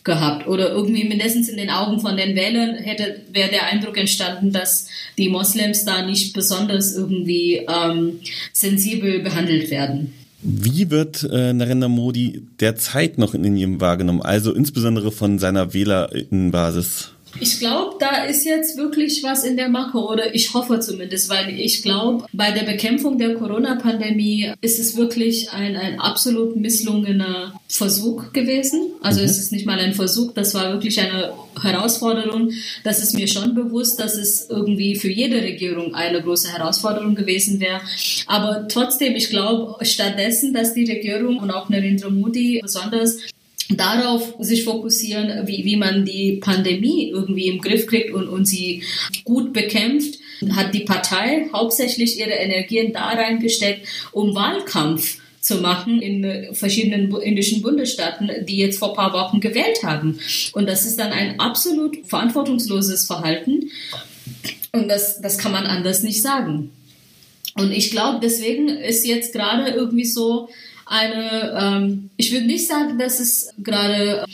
gehabt 0.07 0.47
oder 0.47 0.69
irgendwie 0.69 1.03
mindestens 1.03 1.49
in 1.49 1.57
den 1.57 1.69
Augen 1.69 1.99
von 1.99 2.17
den 2.17 2.35
Wählern 2.35 2.75
hätte 2.75 3.21
wäre 3.31 3.51
der 3.51 3.67
Eindruck 3.67 3.97
entstanden, 3.97 4.51
dass 4.51 4.87
die 5.17 5.29
Moslems 5.29 5.85
da 5.85 6.03
nicht 6.03 6.33
besonders 6.33 6.95
irgendwie 6.95 7.57
ähm, 7.67 8.19
sensibel 8.53 9.19
behandelt 9.19 9.69
werden. 9.69 10.13
Wie 10.41 10.89
wird 10.89 11.27
äh, 11.29 11.51
Narendra 11.51 11.89
Modi 11.89 12.43
derzeit 12.59 13.17
noch 13.17 13.33
in 13.33 13.43
Indien 13.43 13.81
wahrgenommen, 13.81 14.21
also 14.21 14.53
insbesondere 14.53 15.11
von 15.11 15.39
seiner 15.39 15.73
Wählerinnenbasis? 15.73 17.11
Ich 17.39 17.59
glaube, 17.59 17.97
da 17.99 18.23
ist 18.23 18.45
jetzt 18.45 18.77
wirklich 18.77 19.23
was 19.23 19.43
in 19.43 19.57
der 19.57 19.69
Mache 19.69 19.97
oder 19.97 20.33
ich 20.33 20.53
hoffe 20.53 20.79
zumindest, 20.79 21.29
weil 21.29 21.59
ich 21.59 21.83
glaube, 21.83 22.25
bei 22.33 22.51
der 22.51 22.63
Bekämpfung 22.63 23.17
der 23.17 23.35
Corona-Pandemie 23.35 24.53
ist 24.61 24.79
es 24.79 24.97
wirklich 24.97 25.51
ein, 25.51 25.75
ein 25.75 25.99
absolut 25.99 26.55
misslungener 26.55 27.53
Versuch 27.67 28.33
gewesen. 28.33 28.91
Also 29.01 29.19
mhm. 29.19 29.25
es 29.25 29.37
ist 29.37 29.51
nicht 29.51 29.65
mal 29.65 29.79
ein 29.79 29.93
Versuch, 29.93 30.33
das 30.33 30.53
war 30.53 30.71
wirklich 30.73 30.99
eine 30.99 31.33
Herausforderung. 31.61 32.51
Das 32.83 33.01
ist 33.01 33.15
mir 33.15 33.27
schon 33.27 33.55
bewusst, 33.55 33.99
dass 33.99 34.15
es 34.15 34.49
irgendwie 34.49 34.95
für 34.95 35.09
jede 35.09 35.41
Regierung 35.41 35.95
eine 35.95 36.21
große 36.21 36.51
Herausforderung 36.51 37.15
gewesen 37.15 37.59
wäre. 37.59 37.81
Aber 38.25 38.67
trotzdem, 38.67 39.15
ich 39.15 39.29
glaube, 39.29 39.83
stattdessen, 39.85 40.53
dass 40.53 40.73
die 40.73 40.89
Regierung 40.89 41.37
und 41.37 41.51
auch 41.51 41.69
Narendra 41.69 42.09
Modi 42.09 42.59
besonders 42.61 43.17
darauf 43.69 44.35
sich 44.39 44.63
fokussieren, 44.63 45.45
wie, 45.47 45.65
wie 45.65 45.75
man 45.75 46.05
die 46.05 46.33
Pandemie 46.33 47.09
irgendwie 47.09 47.47
im 47.47 47.59
Griff 47.59 47.87
kriegt 47.87 48.13
und, 48.13 48.27
und 48.27 48.45
sie 48.45 48.83
gut 49.23 49.53
bekämpft, 49.53 50.19
hat 50.51 50.73
die 50.73 50.81
Partei 50.81 51.49
hauptsächlich 51.51 52.19
ihre 52.19 52.31
Energien 52.31 52.93
da 52.93 53.09
reingesteckt, 53.09 53.87
um 54.11 54.35
Wahlkampf 54.35 55.19
zu 55.41 55.61
machen 55.61 56.01
in 56.01 56.53
verschiedenen 56.53 57.13
indischen 57.21 57.61
Bundesstaaten, 57.61 58.29
die 58.45 58.57
jetzt 58.57 58.79
vor 58.79 58.93
paar 58.93 59.13
Wochen 59.13 59.39
gewählt 59.39 59.81
haben. 59.83 60.19
Und 60.53 60.67
das 60.67 60.85
ist 60.85 60.99
dann 60.99 61.11
ein 61.11 61.39
absolut 61.39 61.97
verantwortungsloses 62.05 63.05
Verhalten. 63.05 63.71
Und 64.73 64.89
das, 64.89 65.21
das 65.21 65.37
kann 65.37 65.53
man 65.53 65.65
anders 65.65 66.03
nicht 66.03 66.21
sagen. 66.21 66.71
Und 67.55 67.71
ich 67.71 67.91
glaube, 67.91 68.19
deswegen 68.21 68.67
ist 68.67 69.07
jetzt 69.07 69.33
gerade 69.33 69.71
irgendwie 69.71 70.05
so 70.05 70.49
eine, 70.87 71.53
ähm, 71.59 72.09
ich 72.17 72.31
würde 72.31 72.45
nicht 72.45 72.67
sagen, 72.67 72.97
dass 72.97 73.19
es 73.19 73.53
gerade 73.57 74.25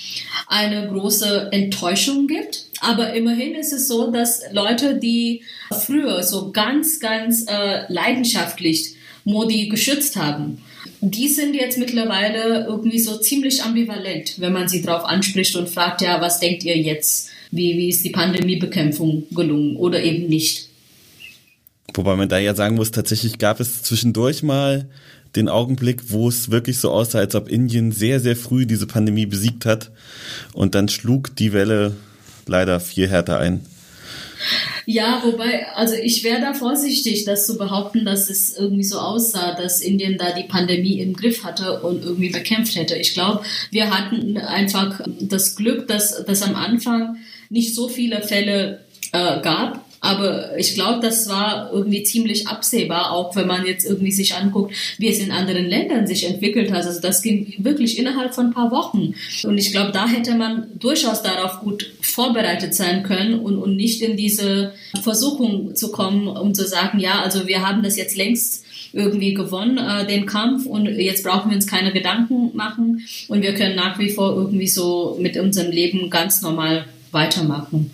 eine 0.47 0.87
große 0.87 1.49
Enttäuschung 1.51 2.27
gibt, 2.27 2.65
aber 2.79 3.13
immerhin 3.13 3.55
ist 3.55 3.73
es 3.73 3.87
so, 3.87 4.11
dass 4.11 4.41
Leute, 4.51 4.99
die 4.99 5.41
früher 5.71 6.23
so 6.23 6.51
ganz, 6.51 6.99
ganz 6.99 7.45
äh, 7.47 7.91
leidenschaftlich 7.91 8.95
Modi 9.23 9.67
geschützt 9.67 10.15
haben, 10.15 10.61
die 11.01 11.27
sind 11.27 11.55
jetzt 11.55 11.77
mittlerweile 11.77 12.65
irgendwie 12.65 12.99
so 12.99 13.17
ziemlich 13.17 13.63
ambivalent, 13.63 14.39
wenn 14.39 14.53
man 14.53 14.67
sie 14.67 14.81
darauf 14.81 15.05
anspricht 15.05 15.55
und 15.55 15.69
fragt, 15.69 16.01
ja, 16.01 16.21
was 16.21 16.39
denkt 16.39 16.63
ihr 16.63 16.77
jetzt? 16.77 17.29
Wie, 17.51 17.77
wie 17.77 17.89
ist 17.89 18.03
die 18.03 18.09
Pandemiebekämpfung 18.09 19.27
gelungen 19.31 19.75
oder 19.75 20.01
eben 20.01 20.27
nicht? 20.27 20.69
Wobei 21.93 22.15
man 22.15 22.29
da 22.29 22.39
ja 22.39 22.55
sagen 22.55 22.75
muss, 22.75 22.91
tatsächlich 22.91 23.37
gab 23.37 23.59
es 23.59 23.83
zwischendurch 23.83 24.43
mal 24.43 24.89
den 25.35 25.49
Augenblick, 25.49 26.11
wo 26.11 26.27
es 26.29 26.51
wirklich 26.51 26.77
so 26.79 26.91
aussah, 26.91 27.19
als 27.19 27.35
ob 27.35 27.49
Indien 27.49 27.91
sehr, 27.91 28.19
sehr 28.19 28.35
früh 28.35 28.65
diese 28.65 28.87
Pandemie 28.87 29.25
besiegt 29.25 29.65
hat. 29.65 29.91
Und 30.53 30.75
dann 30.75 30.89
schlug 30.89 31.35
die 31.35 31.53
Welle 31.53 31.95
leider 32.45 32.79
viel 32.79 33.07
härter 33.07 33.39
ein. 33.39 33.65
Ja, 34.85 35.21
wobei, 35.23 35.67
also 35.73 35.95
ich 35.95 36.23
wäre 36.23 36.41
da 36.41 36.53
vorsichtig, 36.53 37.23
das 37.23 37.47
zu 37.47 37.57
behaupten, 37.57 38.03
dass 38.03 38.29
es 38.29 38.57
irgendwie 38.57 38.83
so 38.83 38.99
aussah, 38.99 39.53
dass 39.53 39.81
Indien 39.81 40.17
da 40.17 40.33
die 40.33 40.43
Pandemie 40.43 40.99
im 40.99 41.13
Griff 41.13 41.43
hatte 41.45 41.81
und 41.81 42.03
irgendwie 42.03 42.29
bekämpft 42.29 42.75
hätte. 42.75 42.95
Ich 42.95 43.13
glaube, 43.13 43.43
wir 43.71 43.89
hatten 43.89 44.37
einfach 44.37 45.01
das 45.21 45.55
Glück, 45.55 45.87
dass, 45.87 46.25
dass 46.25 46.41
am 46.41 46.55
Anfang 46.55 47.17
nicht 47.49 47.73
so 47.73 47.87
viele 47.87 48.21
Fälle 48.21 48.83
äh, 49.13 49.41
gab 49.41 49.85
aber 50.03 50.57
ich 50.57 50.75
glaube, 50.75 50.99
das 50.99 51.29
war 51.29 51.71
irgendwie 51.71 52.03
ziemlich 52.03 52.49
absehbar, 52.49 53.13
auch 53.13 53.37
wenn 53.37 53.47
man 53.47 53.65
jetzt 53.65 53.85
irgendwie 53.85 54.11
sich 54.11 54.35
anguckt, 54.35 54.75
wie 54.97 55.07
es 55.07 55.19
in 55.19 55.31
anderen 55.31 55.65
Ländern 55.65 56.07
sich 56.07 56.27
entwickelt 56.27 56.73
hat. 56.73 56.85
Also 56.85 56.99
das 56.99 57.21
ging 57.21 57.53
wirklich 57.59 57.97
innerhalb 57.97 58.35
von 58.35 58.47
ein 58.47 58.53
paar 58.53 58.69
Wochen. 58.71 59.15
Und 59.43 59.57
ich 59.57 59.71
glaube, 59.71 59.93
da 59.93 60.05
hätte 60.05 60.35
man 60.35 60.67
durchaus 60.77 61.23
darauf 61.23 61.61
gut 61.61 61.89
vorbereitet 62.01 62.75
sein 62.75 63.03
können 63.03 63.39
und, 63.39 63.57
und 63.57 63.77
nicht 63.77 64.01
in 64.01 64.17
diese 64.17 64.73
Versuchung 65.01 65.73
zu 65.73 65.89
kommen 65.89 66.27
und 66.27 66.53
zu 66.53 66.67
sagen, 66.67 66.99
ja, 66.99 67.21
also 67.21 67.47
wir 67.47 67.65
haben 67.65 67.81
das 67.81 67.95
jetzt 67.95 68.17
längst 68.17 68.65
irgendwie 68.91 69.33
gewonnen, 69.33 69.77
äh, 69.77 70.05
den 70.05 70.25
Kampf 70.25 70.65
und 70.65 70.85
jetzt 70.85 71.23
brauchen 71.23 71.49
wir 71.49 71.55
uns 71.55 71.65
keine 71.65 71.93
Gedanken 71.93 72.53
machen 72.53 73.07
und 73.29 73.41
wir 73.41 73.53
können 73.53 73.77
nach 73.77 73.97
wie 73.99 74.09
vor 74.09 74.35
irgendwie 74.35 74.67
so 74.67 75.17
mit 75.21 75.37
unserem 75.37 75.71
Leben 75.71 76.09
ganz 76.09 76.41
normal 76.41 76.87
weitermachen. 77.11 77.91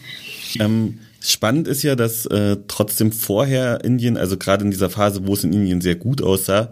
Ähm 0.59 0.97
Spannend 1.21 1.67
ist 1.67 1.83
ja, 1.83 1.95
dass 1.95 2.25
äh, 2.27 2.57
trotzdem 2.67 3.11
vorher 3.11 3.83
Indien, 3.83 4.17
also 4.17 4.37
gerade 4.37 4.63
in 4.63 4.71
dieser 4.71 4.89
Phase, 4.89 5.27
wo 5.27 5.33
es 5.33 5.43
in 5.43 5.53
Indien 5.53 5.81
sehr 5.81 5.95
gut 5.95 6.21
aussah, 6.21 6.71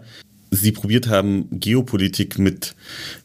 sie 0.50 0.72
probiert 0.72 1.08
haben, 1.08 1.46
Geopolitik 1.50 2.38
mit, 2.38 2.74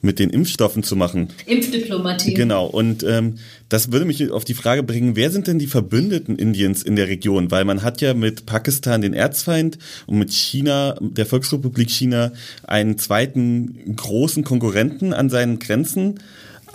mit 0.02 0.20
den 0.20 0.30
Impfstoffen 0.30 0.84
zu 0.84 0.96
machen. 0.96 1.30
Impfdiplomatie. 1.46 2.34
Genau. 2.34 2.66
Und 2.66 3.04
ähm, 3.04 3.36
das 3.70 3.92
würde 3.92 4.06
mich 4.06 4.32
auf 4.32 4.46
die 4.46 4.54
Frage 4.54 4.84
bringen, 4.84 5.16
wer 5.16 5.32
sind 5.32 5.48
denn 5.48 5.60
die 5.60 5.68
Verbündeten 5.68 6.36
Indiens 6.36 6.84
in 6.84 6.96
der 6.96 7.08
Region? 7.08 7.52
Weil 7.52 7.66
man 7.66 7.84
hat 7.84 8.02
ja 8.02 8.14
mit 8.14 8.46
Pakistan 8.46 9.02
den 9.02 9.14
Erzfeind 9.14 9.78
und 10.06 10.20
mit 10.20 10.34
China, 10.34 10.98
der 11.00 11.26
Volksrepublik 11.26 11.90
China, 11.90 12.32
einen 12.64 12.98
zweiten 12.98 13.96
großen 13.96 14.44
Konkurrenten 14.44 15.14
an 15.14 15.30
seinen 15.30 15.60
Grenzen. 15.60 16.20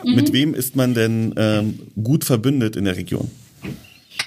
Mhm. 0.04 0.14
Mit 0.14 0.32
wem 0.32 0.54
ist 0.54 0.76
man 0.76 0.94
denn 0.94 1.34
ähm, 1.36 1.80
gut 2.02 2.24
verbündet 2.24 2.76
in 2.76 2.84
der 2.84 2.96
Region? 2.96 3.30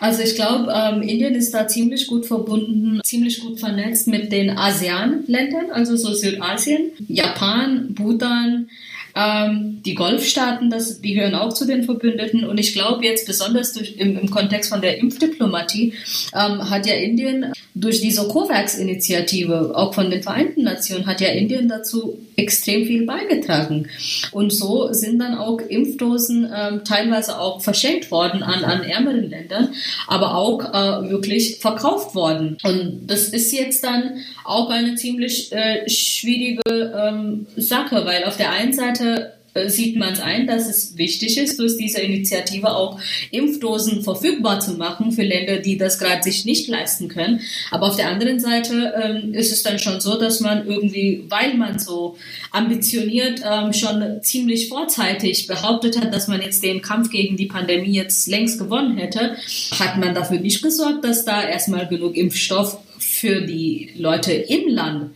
Also 0.01 0.23
ich 0.23 0.33
glaube, 0.33 0.73
ähm, 0.75 1.03
Indien 1.03 1.35
ist 1.35 1.53
da 1.53 1.67
ziemlich 1.67 2.07
gut 2.07 2.25
verbunden, 2.25 3.01
ziemlich 3.03 3.39
gut 3.39 3.59
vernetzt 3.59 4.07
mit 4.07 4.31
den 4.31 4.49
ASEAN-Ländern, 4.49 5.69
also 5.71 5.95
so 5.95 6.11
Südasien, 6.15 6.91
Japan, 7.07 7.93
Bhutan, 7.93 8.67
Ähm, 9.15 9.81
die 9.85 9.95
Golfstaaten, 9.95 10.69
das, 10.69 11.01
die 11.01 11.13
gehören 11.13 11.35
auch 11.35 11.53
zu 11.53 11.65
den 11.65 11.83
Verbündeten. 11.83 12.45
Und 12.45 12.59
ich 12.59 12.73
glaube 12.73 13.05
jetzt 13.05 13.27
besonders 13.27 13.73
durch, 13.73 13.95
im, 13.97 14.17
im 14.17 14.29
Kontext 14.29 14.69
von 14.69 14.81
der 14.81 14.97
Impfdiplomatie 14.99 15.93
ähm, 16.33 16.69
hat 16.69 16.85
ja 16.85 16.95
Indien 16.95 17.53
durch 17.73 18.01
diese 18.01 18.27
COVAX-Initiative, 18.27 19.71
auch 19.75 19.93
von 19.93 20.11
den 20.11 20.21
Vereinten 20.21 20.63
Nationen, 20.63 21.05
hat 21.05 21.21
ja 21.21 21.29
Indien 21.29 21.69
dazu 21.69 22.19
extrem 22.35 22.85
viel 22.85 23.05
beigetragen. 23.05 23.87
Und 24.31 24.51
so 24.51 24.91
sind 24.91 25.19
dann 25.19 25.35
auch 25.35 25.59
Impfdosen 25.59 26.51
ähm, 26.53 26.81
teilweise 26.83 27.39
auch 27.39 27.61
verschenkt 27.61 28.11
worden 28.11 28.43
an, 28.43 28.63
an 28.63 28.83
ärmeren 28.83 29.29
Ländern, 29.29 29.69
aber 30.07 30.35
auch 30.35 30.61
äh, 30.61 31.09
wirklich 31.09 31.59
verkauft 31.59 32.13
worden. 32.15 32.57
Und 32.63 33.07
das 33.07 33.29
ist 33.29 33.51
jetzt 33.51 33.83
dann 33.83 34.21
auch 34.43 34.69
eine 34.69 34.95
ziemlich 34.95 35.51
äh, 35.51 35.87
schwierige 35.89 36.61
ähm, 36.67 37.47
Sache, 37.55 38.05
weil 38.05 38.25
auf 38.25 38.37
der 38.37 38.51
einen 38.51 38.73
Seite 38.73 39.00
äh, 39.01 39.69
sieht 39.69 39.97
man 39.97 40.13
es 40.13 40.21
ein, 40.21 40.47
dass 40.47 40.69
es 40.69 40.97
wichtig 40.97 41.37
ist, 41.37 41.59
durch 41.59 41.75
diese 41.75 41.99
Initiative 41.99 42.73
auch 42.73 42.99
Impfdosen 43.31 44.01
verfügbar 44.01 44.61
zu 44.61 44.75
machen 44.75 45.11
für 45.11 45.23
Länder, 45.23 45.57
die 45.57 45.77
das 45.77 45.99
gerade 45.99 46.23
sich 46.23 46.45
nicht 46.45 46.69
leisten 46.69 47.09
können. 47.09 47.41
Aber 47.69 47.87
auf 47.87 47.97
der 47.97 48.07
anderen 48.07 48.39
Seite 48.39 48.93
ähm, 49.01 49.33
ist 49.33 49.51
es 49.51 49.61
dann 49.63 49.77
schon 49.77 49.99
so, 49.99 50.17
dass 50.17 50.39
man 50.39 50.67
irgendwie, 50.67 51.25
weil 51.27 51.55
man 51.55 51.79
so 51.79 52.15
ambitioniert 52.51 53.41
ähm, 53.45 53.73
schon 53.73 54.21
ziemlich 54.21 54.69
vorzeitig 54.69 55.47
behauptet 55.47 55.99
hat, 55.99 56.13
dass 56.13 56.29
man 56.29 56.41
jetzt 56.41 56.63
den 56.63 56.81
Kampf 56.81 57.09
gegen 57.09 57.35
die 57.35 57.47
Pandemie 57.47 57.91
jetzt 57.91 58.27
längst 58.27 58.57
gewonnen 58.57 58.97
hätte, 58.97 59.35
hat 59.77 59.97
man 59.97 60.15
dafür 60.15 60.39
nicht 60.39 60.61
gesorgt, 60.61 61.03
dass 61.03 61.25
da 61.25 61.43
erstmal 61.43 61.87
genug 61.87 62.15
Impfstoff 62.15 62.77
für 62.99 63.41
die 63.41 63.91
Leute 63.97 64.31
im 64.31 64.69
Land 64.69 65.11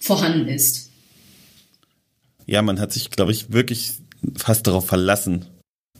vorhanden 0.00 0.48
ist. 0.48 0.85
Ja, 2.46 2.62
man 2.62 2.80
hat 2.80 2.92
sich, 2.92 3.10
glaube 3.10 3.32
ich, 3.32 3.52
wirklich 3.52 3.94
fast 4.36 4.66
darauf 4.66 4.86
verlassen, 4.86 5.44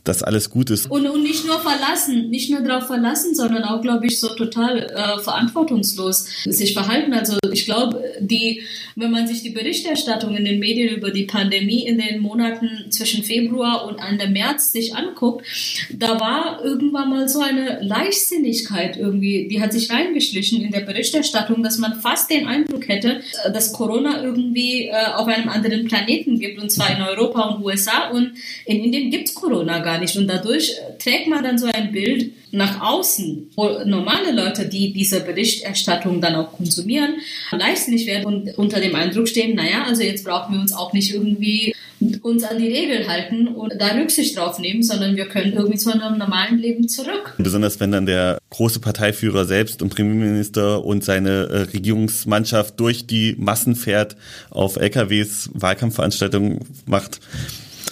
dass 0.07 0.23
alles 0.23 0.49
gut 0.49 0.69
ist. 0.69 0.89
Und, 0.89 1.07
und 1.07 1.23
nicht 1.23 1.45
nur 1.45 1.59
verlassen, 1.59 2.29
nicht 2.29 2.49
nur 2.49 2.61
darauf 2.61 2.87
verlassen, 2.87 3.35
sondern 3.35 3.63
auch, 3.63 3.81
glaube 3.81 4.07
ich, 4.07 4.19
so 4.19 4.29
total 4.29 4.79
äh, 4.79 5.21
verantwortungslos 5.21 6.25
sich 6.45 6.73
verhalten. 6.73 7.13
Also 7.13 7.37
ich 7.51 7.65
glaube, 7.65 8.03
die, 8.19 8.61
wenn 8.95 9.11
man 9.11 9.27
sich 9.27 9.43
die 9.43 9.49
Berichterstattung 9.49 10.35
in 10.35 10.45
den 10.45 10.59
Medien 10.59 10.95
über 10.95 11.11
die 11.11 11.25
Pandemie 11.25 11.85
in 11.85 11.97
den 11.97 12.19
Monaten 12.21 12.89
zwischen 12.89 13.23
Februar 13.23 13.85
und 13.85 13.99
Ende 13.99 14.27
März 14.27 14.71
sich 14.71 14.95
anguckt, 14.95 15.45
da 15.91 16.19
war 16.19 16.63
irgendwann 16.63 17.09
mal 17.09 17.27
so 17.27 17.41
eine 17.41 17.79
Leichtsinnigkeit 17.81 18.97
irgendwie, 18.97 19.47
die 19.47 19.61
hat 19.61 19.73
sich 19.73 19.89
reingeschlichen 19.91 20.61
in 20.61 20.71
der 20.71 20.81
Berichterstattung, 20.81 21.63
dass 21.63 21.77
man 21.77 21.99
fast 21.99 22.29
den 22.29 22.47
Eindruck 22.47 22.87
hätte, 22.87 23.21
dass 23.53 23.73
Corona 23.73 24.23
irgendwie 24.23 24.87
äh, 24.87 24.93
auf 25.15 25.27
einem 25.27 25.49
anderen 25.49 25.85
Planeten 25.85 26.39
gibt, 26.39 26.61
und 26.61 26.71
zwar 26.71 26.95
in 26.95 27.01
Europa 27.01 27.41
und 27.49 27.63
USA 27.63 28.09
und 28.09 28.33
in 28.65 28.83
Indien 28.83 29.11
gibt 29.11 29.27
es 29.29 29.35
Corona 29.35 29.79
gar 29.79 29.96
nicht. 29.99 30.15
Und 30.17 30.27
dadurch 30.27 30.73
trägt 30.99 31.27
man 31.27 31.43
dann 31.43 31.57
so 31.57 31.67
ein 31.67 31.91
Bild 31.91 32.31
nach 32.51 32.81
außen, 32.81 33.51
wo 33.55 33.83
normale 33.85 34.31
Leute, 34.31 34.67
die 34.67 34.93
diese 34.93 35.19
Berichterstattung 35.21 36.21
dann 36.21 36.35
auch 36.35 36.53
konsumieren, 36.53 37.15
leichtsinnig 37.51 38.07
werden 38.07 38.25
und 38.25 38.57
unter 38.57 38.79
dem 38.79 38.95
Eindruck 38.95 39.27
stehen, 39.27 39.55
naja, 39.55 39.83
also 39.85 40.01
jetzt 40.01 40.23
brauchen 40.23 40.55
wir 40.55 40.61
uns 40.61 40.73
auch 40.73 40.93
nicht 40.93 41.13
irgendwie 41.13 41.73
uns 42.21 42.43
an 42.43 42.59
die 42.59 42.67
Regeln 42.67 43.07
halten 43.07 43.47
und 43.47 43.73
da 43.79 43.87
Rücksicht 43.87 44.37
drauf 44.37 44.59
nehmen, 44.59 44.83
sondern 44.83 45.15
wir 45.15 45.27
können 45.27 45.53
irgendwie 45.53 45.77
zu 45.77 45.91
einem 45.91 46.17
normalen 46.17 46.59
Leben 46.59 46.87
zurück. 46.87 47.33
Besonders 47.37 47.79
wenn 47.79 47.91
dann 47.91 48.05
der 48.05 48.37
große 48.51 48.79
Parteiführer 48.79 49.45
selbst 49.45 49.81
und 49.81 49.89
Premierminister 49.89 50.85
und 50.85 51.03
seine 51.03 51.47
äh, 51.47 51.57
Regierungsmannschaft 51.73 52.79
durch 52.79 53.07
die 53.07 53.35
Massen 53.37 53.75
fährt, 53.75 54.15
auf 54.51 54.75
LKWs 54.75 55.49
Wahlkampfveranstaltungen 55.53 56.59
macht. 56.85 57.19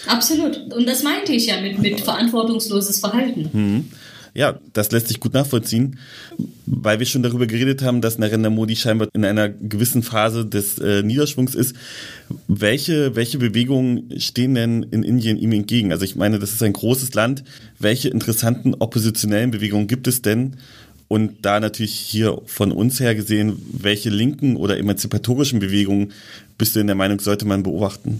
Absolut. 0.07 0.73
Und 0.73 0.87
das 0.87 1.03
meinte 1.03 1.33
ich 1.33 1.47
ja 1.47 1.61
mit, 1.61 1.79
mit 1.79 2.01
verantwortungsloses 2.01 2.99
Verhalten. 2.99 3.49
Mhm. 3.51 3.85
Ja, 4.35 4.59
das 4.73 4.91
lässt 4.91 5.07
sich 5.07 5.21
gut 5.21 5.33
nachvollziehen, 5.33 5.97
weil 6.65 6.99
wir 6.99 7.05
schon 7.05 7.23
darüber 7.23 7.47
geredet 7.47 7.81
haben, 7.81 8.01
dass 8.01 8.17
Narendra 8.17 8.49
Modi 8.49 8.75
scheinbar 8.75 9.07
in 9.13 9.23
einer 9.23 9.47
gewissen 9.47 10.03
Phase 10.03 10.45
des 10.45 10.77
äh, 10.77 11.03
Niederschwungs 11.03 11.55
ist. 11.55 11.73
Welche, 12.49 13.15
welche 13.15 13.37
Bewegungen 13.37 14.19
stehen 14.19 14.55
denn 14.55 14.83
in 14.91 15.03
Indien 15.03 15.37
ihm 15.37 15.53
entgegen? 15.53 15.93
Also 15.93 16.03
ich 16.03 16.17
meine, 16.17 16.37
das 16.37 16.51
ist 16.51 16.61
ein 16.63 16.73
großes 16.73 17.13
Land. 17.13 17.45
Welche 17.79 18.09
interessanten 18.09 18.73
oppositionellen 18.73 19.51
Bewegungen 19.51 19.87
gibt 19.87 20.05
es 20.05 20.21
denn? 20.21 20.57
Und 21.07 21.45
da 21.45 21.61
natürlich 21.61 21.93
hier 21.93 22.41
von 22.45 22.73
uns 22.73 22.99
her 22.99 23.15
gesehen, 23.15 23.55
welche 23.71 24.09
linken 24.09 24.57
oder 24.57 24.77
emanzipatorischen 24.77 25.59
Bewegungen 25.59 26.11
bist 26.57 26.75
du 26.75 26.81
in 26.81 26.87
der 26.87 26.95
Meinung, 26.97 27.21
sollte 27.21 27.45
man 27.45 27.63
beobachten? 27.63 28.19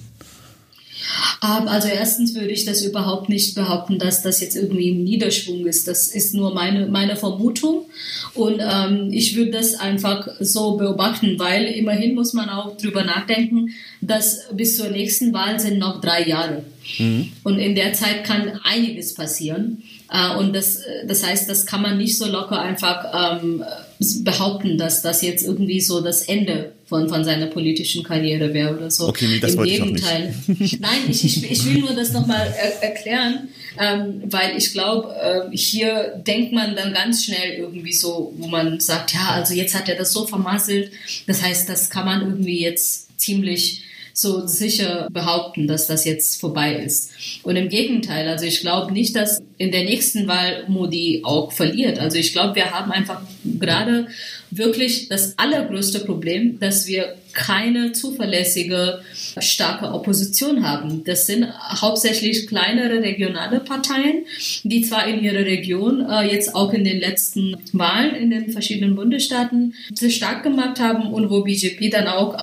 Ähm, 1.43 1.67
also 1.67 1.87
erstens 1.87 2.33
würde 2.33 2.51
ich 2.51 2.65
das 2.65 2.81
überhaupt 2.81 3.29
nicht 3.29 3.55
behaupten, 3.55 3.99
dass 3.99 4.21
das 4.23 4.41
jetzt 4.41 4.55
irgendwie 4.55 4.89
im 4.89 5.03
Niederschwung 5.03 5.65
ist. 5.65 5.87
Das 5.87 6.07
ist 6.07 6.33
nur 6.33 6.53
meine, 6.53 6.87
meine 6.87 7.15
Vermutung. 7.15 7.85
Und 8.33 8.59
ähm, 8.59 9.09
ich 9.11 9.35
würde 9.35 9.51
das 9.51 9.75
einfach 9.75 10.27
so 10.39 10.77
beobachten, 10.77 11.37
weil 11.37 11.65
immerhin 11.65 12.15
muss 12.15 12.33
man 12.33 12.49
auch 12.49 12.77
drüber 12.77 13.03
nachdenken, 13.03 13.69
dass 14.01 14.47
bis 14.53 14.77
zur 14.77 14.89
nächsten 14.89 15.33
Wahl 15.33 15.59
sind 15.59 15.79
noch 15.79 16.01
drei 16.01 16.27
Jahre. 16.27 16.63
Mhm. 16.97 17.31
Und 17.43 17.59
in 17.59 17.75
der 17.75 17.93
Zeit 17.93 18.23
kann 18.23 18.59
einiges 18.63 19.13
passieren. 19.13 19.83
Äh, 20.11 20.37
und 20.37 20.55
das, 20.55 20.81
das 21.07 21.25
heißt, 21.25 21.49
das 21.49 21.65
kann 21.65 21.81
man 21.81 21.97
nicht 21.97 22.17
so 22.17 22.25
locker 22.25 22.59
einfach 22.61 23.41
ähm, 23.41 23.63
behaupten, 23.99 24.77
dass 24.77 25.01
das 25.01 25.21
jetzt 25.21 25.45
irgendwie 25.45 25.79
so 25.79 26.01
das 26.01 26.23
Ende 26.23 26.73
von, 26.85 27.09
von 27.09 27.23
seiner 27.23 27.47
politischen 27.47 28.03
Karriere 28.03 28.53
wäre 28.53 28.75
oder 28.75 28.91
so. 28.91 29.07
Okay, 29.07 29.27
nee, 29.27 29.39
das 29.39 29.53
Im 29.53 29.57
wollte 29.57 29.71
Gegenteil. 29.71 30.35
Ich 30.47 30.59
nicht. 30.59 30.81
Nein, 30.81 30.99
ich, 31.09 31.23
ich, 31.23 31.51
ich 31.51 31.65
will 31.65 31.79
nur 31.79 31.93
das 31.93 32.11
nochmal 32.11 32.53
er 32.57 32.83
erklären, 32.83 33.49
ähm, 33.79 34.21
weil 34.25 34.57
ich 34.57 34.71
glaube, 34.73 35.15
äh, 35.15 35.57
hier 35.57 36.21
denkt 36.27 36.53
man 36.53 36.75
dann 36.75 36.93
ganz 36.93 37.25
schnell 37.25 37.53
irgendwie 37.57 37.93
so, 37.93 38.33
wo 38.37 38.47
man 38.47 38.79
sagt, 38.79 39.13
ja, 39.13 39.29
also 39.31 39.53
jetzt 39.53 39.73
hat 39.73 39.89
er 39.89 39.95
das 39.95 40.11
so 40.11 40.27
vermasselt. 40.27 40.91
Das 41.25 41.41
heißt, 41.41 41.69
das 41.69 41.89
kann 41.89 42.05
man 42.05 42.21
irgendwie 42.21 42.61
jetzt 42.61 43.19
ziemlich 43.19 43.83
so 44.17 44.47
sicher 44.47 45.09
behaupten, 45.11 45.67
dass 45.67 45.87
das 45.87 46.05
jetzt 46.05 46.39
vorbei 46.39 46.75
ist. 46.75 47.11
Und 47.43 47.57
im 47.57 47.67
Gegenteil, 47.67 48.29
also 48.29 48.45
ich 48.45 48.61
glaube 48.61 48.93
nicht, 48.93 49.13
dass 49.13 49.41
in 49.57 49.71
der 49.71 49.83
nächsten 49.83 50.25
Wahl 50.27 50.63
Modi 50.69 51.21
auch 51.25 51.51
verliert. 51.51 51.99
Also 51.99 52.17
ich 52.17 52.31
glaube, 52.31 52.55
wir 52.55 52.71
haben 52.71 52.93
einfach 52.93 53.21
gerade 53.43 54.07
wirklich 54.51 55.09
das 55.09 55.37
allergrößte 55.37 55.99
Problem, 55.99 56.59
dass 56.59 56.87
wir 56.87 57.15
keine 57.33 57.91
zuverlässige, 57.91 59.01
starke 59.39 59.91
Opposition 59.91 60.65
haben. 60.65 61.03
Das 61.03 61.27
sind 61.27 61.47
hauptsächlich 61.81 62.47
kleinere 62.47 63.01
regionale 63.01 63.59
Parteien, 63.59 64.25
die 64.63 64.81
zwar 64.81 65.05
in 65.07 65.21
ihrer 65.21 65.45
Region 65.45 66.09
äh, 66.09 66.31
jetzt 66.31 66.55
auch 66.55 66.71
in 66.71 66.85
den 66.85 67.01
letzten 67.01 67.57
Wahlen 67.73 68.15
in 68.15 68.31
den 68.31 68.51
verschiedenen 68.51 68.95
Bundesstaaten 68.95 69.73
sich 69.93 70.15
stark 70.15 70.43
gemacht 70.43 70.79
haben 70.79 71.11
und 71.11 71.29
wo 71.29 71.41
BJP 71.41 71.91
dann 71.91 72.07
auch 72.07 72.37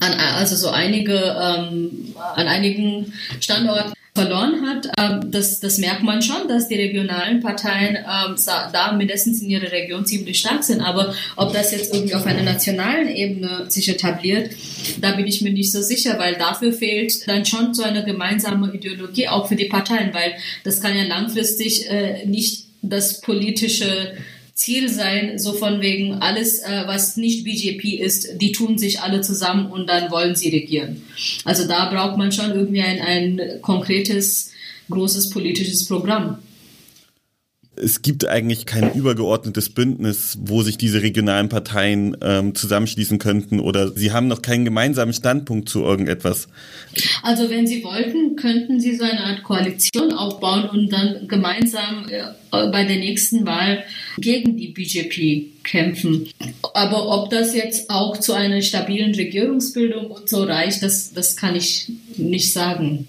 an, 0.00 0.12
also 0.12 0.56
so 0.56 0.70
einige, 0.70 1.14
ähm, 1.14 2.14
an 2.34 2.48
einigen 2.48 3.12
Standorten 3.40 3.92
verloren 4.16 4.66
hat. 4.66 4.88
Ähm, 4.98 5.30
das, 5.30 5.60
das 5.60 5.78
merkt 5.78 6.02
man 6.02 6.22
schon, 6.22 6.48
dass 6.48 6.68
die 6.68 6.74
regionalen 6.74 7.40
Parteien 7.40 7.96
ähm, 7.96 8.34
da 8.72 8.92
mindestens 8.92 9.42
in 9.42 9.50
ihrer 9.50 9.70
Region 9.70 10.04
ziemlich 10.06 10.40
stark 10.40 10.64
sind. 10.64 10.80
Aber 10.80 11.14
ob 11.36 11.52
das 11.52 11.70
jetzt 11.70 11.94
irgendwie 11.94 12.14
auf 12.14 12.26
einer 12.26 12.42
nationalen 12.42 13.08
Ebene 13.08 13.66
sich 13.68 13.88
etabliert, 13.88 14.50
da 15.00 15.12
bin 15.12 15.26
ich 15.26 15.42
mir 15.42 15.52
nicht 15.52 15.70
so 15.70 15.82
sicher, 15.82 16.18
weil 16.18 16.34
dafür 16.34 16.72
fehlt 16.72 17.28
dann 17.28 17.44
schon 17.44 17.74
so 17.74 17.82
eine 17.84 18.04
gemeinsame 18.04 18.72
Ideologie 18.72 19.28
auch 19.28 19.46
für 19.46 19.56
die 19.56 19.66
Parteien, 19.66 20.12
weil 20.12 20.34
das 20.64 20.80
kann 20.80 20.96
ja 20.96 21.04
langfristig 21.04 21.88
äh, 21.90 22.26
nicht 22.26 22.66
das 22.82 23.20
politische 23.20 24.14
Ziel 24.56 24.88
sein, 24.88 25.38
so 25.38 25.52
von 25.52 25.82
wegen 25.82 26.14
alles, 26.14 26.60
äh, 26.60 26.84
was 26.86 27.18
nicht 27.18 27.44
BJP 27.44 28.00
ist, 28.00 28.40
die 28.40 28.52
tun 28.52 28.78
sich 28.78 29.02
alle 29.02 29.20
zusammen 29.20 29.70
und 29.70 29.86
dann 29.86 30.10
wollen 30.10 30.34
sie 30.34 30.48
regieren. 30.48 31.02
Also 31.44 31.68
da 31.68 31.90
braucht 31.90 32.16
man 32.16 32.32
schon 32.32 32.52
irgendwie 32.52 32.80
ein, 32.80 33.00
ein 33.00 33.60
konkretes, 33.60 34.50
großes 34.88 35.28
politisches 35.28 35.86
Programm 35.86 36.38
es 37.76 38.02
gibt 38.02 38.26
eigentlich 38.26 38.66
kein 38.66 38.92
übergeordnetes 38.94 39.68
Bündnis, 39.70 40.38
wo 40.40 40.62
sich 40.62 40.78
diese 40.78 41.02
regionalen 41.02 41.48
Parteien 41.48 42.16
ähm, 42.22 42.54
zusammenschließen 42.54 43.18
könnten 43.18 43.60
oder 43.60 43.92
sie 43.92 44.12
haben 44.12 44.28
noch 44.28 44.42
keinen 44.42 44.64
gemeinsamen 44.64 45.12
Standpunkt 45.12 45.68
zu 45.68 45.82
irgendetwas. 45.82 46.48
Also 47.22 47.50
wenn 47.50 47.66
Sie 47.66 47.84
wollten, 47.84 48.36
könnten 48.36 48.80
Sie 48.80 48.96
so 48.96 49.04
eine 49.04 49.20
Art 49.20 49.42
Koalition 49.42 50.12
aufbauen 50.12 50.68
und 50.70 50.92
dann 50.92 51.28
gemeinsam 51.28 52.08
äh, 52.08 52.24
bei 52.50 52.84
der 52.84 52.96
nächsten 52.96 53.44
Wahl 53.46 53.84
gegen 54.18 54.56
die 54.56 54.68
BJP 54.68 55.62
kämpfen. 55.62 56.28
Aber 56.74 57.08
ob 57.08 57.30
das 57.30 57.54
jetzt 57.54 57.90
auch 57.90 58.18
zu 58.18 58.32
einer 58.32 58.62
stabilen 58.62 59.14
Regierungsbildung 59.14 60.06
und 60.06 60.28
so 60.28 60.44
reicht, 60.44 60.82
das, 60.82 61.12
das 61.12 61.36
kann 61.36 61.56
ich 61.56 61.90
nicht 62.16 62.52
sagen. 62.52 63.06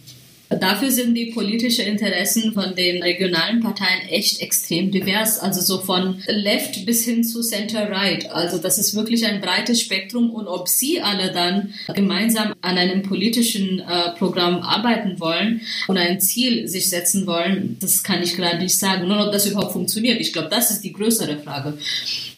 Dafür 0.49 0.91
sind 0.91 1.15
die 1.15 1.27
politischen 1.27 1.85
Interessen 1.85 2.53
von 2.53 2.73
den 2.75 3.03
regionalen 3.03 3.59
Parteien 3.59 4.07
echt 4.09 4.41
extrem 4.41 4.91
divers, 4.91 5.39
also 5.39 5.59
so 5.61 5.81
von 5.81 6.23
Left 6.27 6.85
bis 6.85 7.03
hin 7.03 7.23
zu 7.23 7.41
Center-Right. 7.41 8.31
Also 8.31 8.57
das 8.57 8.77
ist 8.77 8.95
wirklich 8.95 9.25
ein 9.25 9.41
breites 9.41 9.81
Spektrum 9.81 10.29
und 10.29 10.47
ob 10.47 10.69
sie 10.69 11.01
alle 11.01 11.33
dann 11.33 11.73
gemeinsam 11.93 12.53
an 12.61 12.77
einem 12.77 13.03
politischen 13.03 13.79
äh, 13.79 14.11
Programm 14.17 14.61
arbeiten 14.61 15.19
wollen 15.19 15.61
und 15.87 15.97
ein 15.97 16.21
Ziel 16.21 16.67
sich 16.67 16.89
setzen 16.89 17.27
wollen, 17.27 17.77
das 17.81 18.03
kann 18.03 18.23
ich 18.23 18.35
gerade 18.35 18.59
nicht 18.59 18.77
sagen. 18.77 19.07
Nur 19.07 19.25
ob 19.25 19.33
das 19.33 19.45
überhaupt 19.45 19.73
funktioniert. 19.73 20.21
Ich 20.21 20.31
glaube, 20.31 20.49
das 20.49 20.71
ist 20.71 20.81
die 20.81 20.93
größere 20.93 21.39
Frage. 21.39 21.77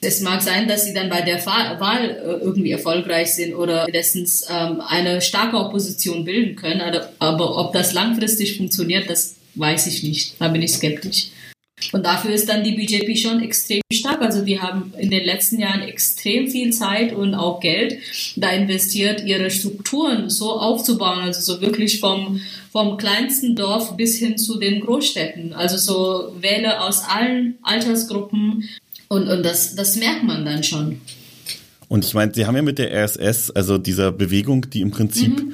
Es 0.02 0.22
mag 0.22 0.42
sein, 0.42 0.68
dass 0.68 0.86
sie 0.86 0.94
dann 0.94 1.10
bei 1.10 1.22
der 1.22 1.46
Wahl 1.46 2.10
äh, 2.10 2.44
irgendwie 2.44 2.72
erfolgreich 2.72 3.34
sind 3.34 3.54
oder 3.54 3.86
mindestens 3.86 4.46
ähm, 4.50 4.82
eine 4.88 5.22
starke 5.22 5.58
Opposition 5.58 6.24
bilden 6.24 6.56
können, 6.56 6.82
aber 7.20 7.58
ob 7.58 7.74
das 7.74 7.94
langfristig 7.94 8.58
funktioniert, 8.58 9.10
das 9.10 9.36
weiß 9.56 9.88
ich 9.88 10.04
nicht. 10.04 10.36
Da 10.40 10.48
bin 10.48 10.62
ich 10.62 10.72
skeptisch. 10.72 11.28
Und 11.94 12.06
dafür 12.06 12.32
ist 12.32 12.50
dann 12.50 12.64
die 12.64 12.74
BJP 12.74 13.18
schon 13.18 13.42
extrem 13.42 13.82
stark. 13.92 14.22
Also 14.22 14.44
die 14.44 14.60
haben 14.60 14.94
in 14.98 15.10
den 15.10 15.24
letzten 15.24 15.60
Jahren 15.60 15.82
extrem 15.82 16.50
viel 16.50 16.72
Zeit 16.74 17.14
und 17.14 17.34
auch 17.34 17.60
Geld 17.60 17.98
da 18.36 18.50
investiert, 18.50 19.24
ihre 19.26 19.50
Strukturen 19.50 20.30
so 20.30 20.60
aufzubauen, 20.60 21.20
also 21.20 21.40
so 21.42 21.62
wirklich 21.62 22.00
vom, 22.00 22.42
vom 22.72 22.98
kleinsten 22.98 23.56
Dorf 23.56 23.96
bis 23.96 24.18
hin 24.18 24.38
zu 24.38 24.60
den 24.60 24.82
Großstädten. 24.82 25.54
Also 25.54 25.78
so 25.78 26.34
Wähler 26.42 26.86
aus 26.86 27.02
allen 27.08 27.58
Altersgruppen 27.64 28.70
und, 29.10 29.28
und 29.28 29.44
das, 29.44 29.76
das 29.76 29.98
merkt 29.98 30.24
man 30.24 30.46
dann 30.46 30.64
schon. 30.64 31.02
Und 31.90 32.06
ich 32.06 32.14
meine, 32.14 32.34
Sie 32.34 32.46
haben 32.46 32.56
ja 32.56 32.62
mit 32.62 32.78
der 32.78 32.94
RSS, 32.94 33.52
also 33.52 33.78
dieser 33.78 34.12
Bewegung, 34.12 34.70
die 34.70 34.82
im 34.82 34.92
Prinzip 34.92 35.44
mhm 35.44 35.54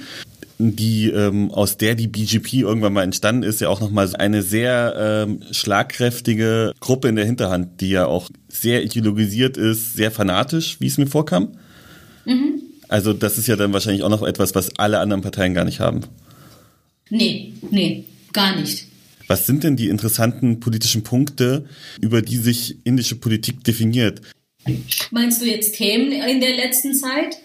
die 0.58 1.10
ähm, 1.10 1.52
aus 1.52 1.78
der 1.78 1.96
die 1.96 2.08
BGP 2.08 2.62
irgendwann 2.62 2.94
mal 2.94 3.04
entstanden 3.04 3.44
ist, 3.44 3.62
ja 3.62 3.70
auch 3.70 3.82
nochmal 3.82 4.10
eine 4.16 4.42
sehr 4.42 5.26
ähm, 5.28 5.42
schlagkräftige 5.52 6.74
Gruppe 6.80 7.10
in 7.10 7.16
der 7.16 7.26
Hinterhand, 7.26 7.82
die 7.82 7.90
ja 7.90 8.06
auch 8.06 8.30
sehr 8.48 8.84
ideologisiert 8.84 9.58
ist, 9.58 9.96
sehr 9.96 10.12
fanatisch, 10.12 10.78
wie 10.80 10.88
es 10.88 10.98
mir 10.98 11.08
vorkam. 11.08 11.58
Mhm. 12.26 12.62
Also 12.88 13.14
das 13.14 13.38
ist 13.38 13.48
ja 13.48 13.56
dann 13.56 13.74
wahrscheinlich 13.74 14.04
auch 14.04 14.10
noch 14.10 14.24
etwas, 14.24 14.56
was 14.56 14.78
alle 14.80 15.00
anderen 15.00 15.22
Parteien 15.22 15.54
gar 15.54 15.66
nicht 15.66 15.80
haben. 15.80 16.02
Nee, 17.10 17.54
nee, 17.72 18.06
gar 18.32 18.56
nicht. 18.56 18.88
Was 19.28 19.46
sind 19.46 19.64
denn 19.64 19.76
die 19.76 19.90
interessanten 19.90 20.60
politischen 20.60 21.04
Punkte, 21.04 21.66
über 22.02 22.22
die 22.22 22.38
sich 22.38 22.78
indische 22.84 23.16
Politik 23.16 23.64
definiert? 23.64 24.22
Meinst 25.12 25.42
du 25.42 25.46
jetzt 25.46 25.76
Themen 25.76 26.12
in 26.12 26.42
der 26.42 26.56
letzten 26.56 26.94
Zeit? 26.94 27.38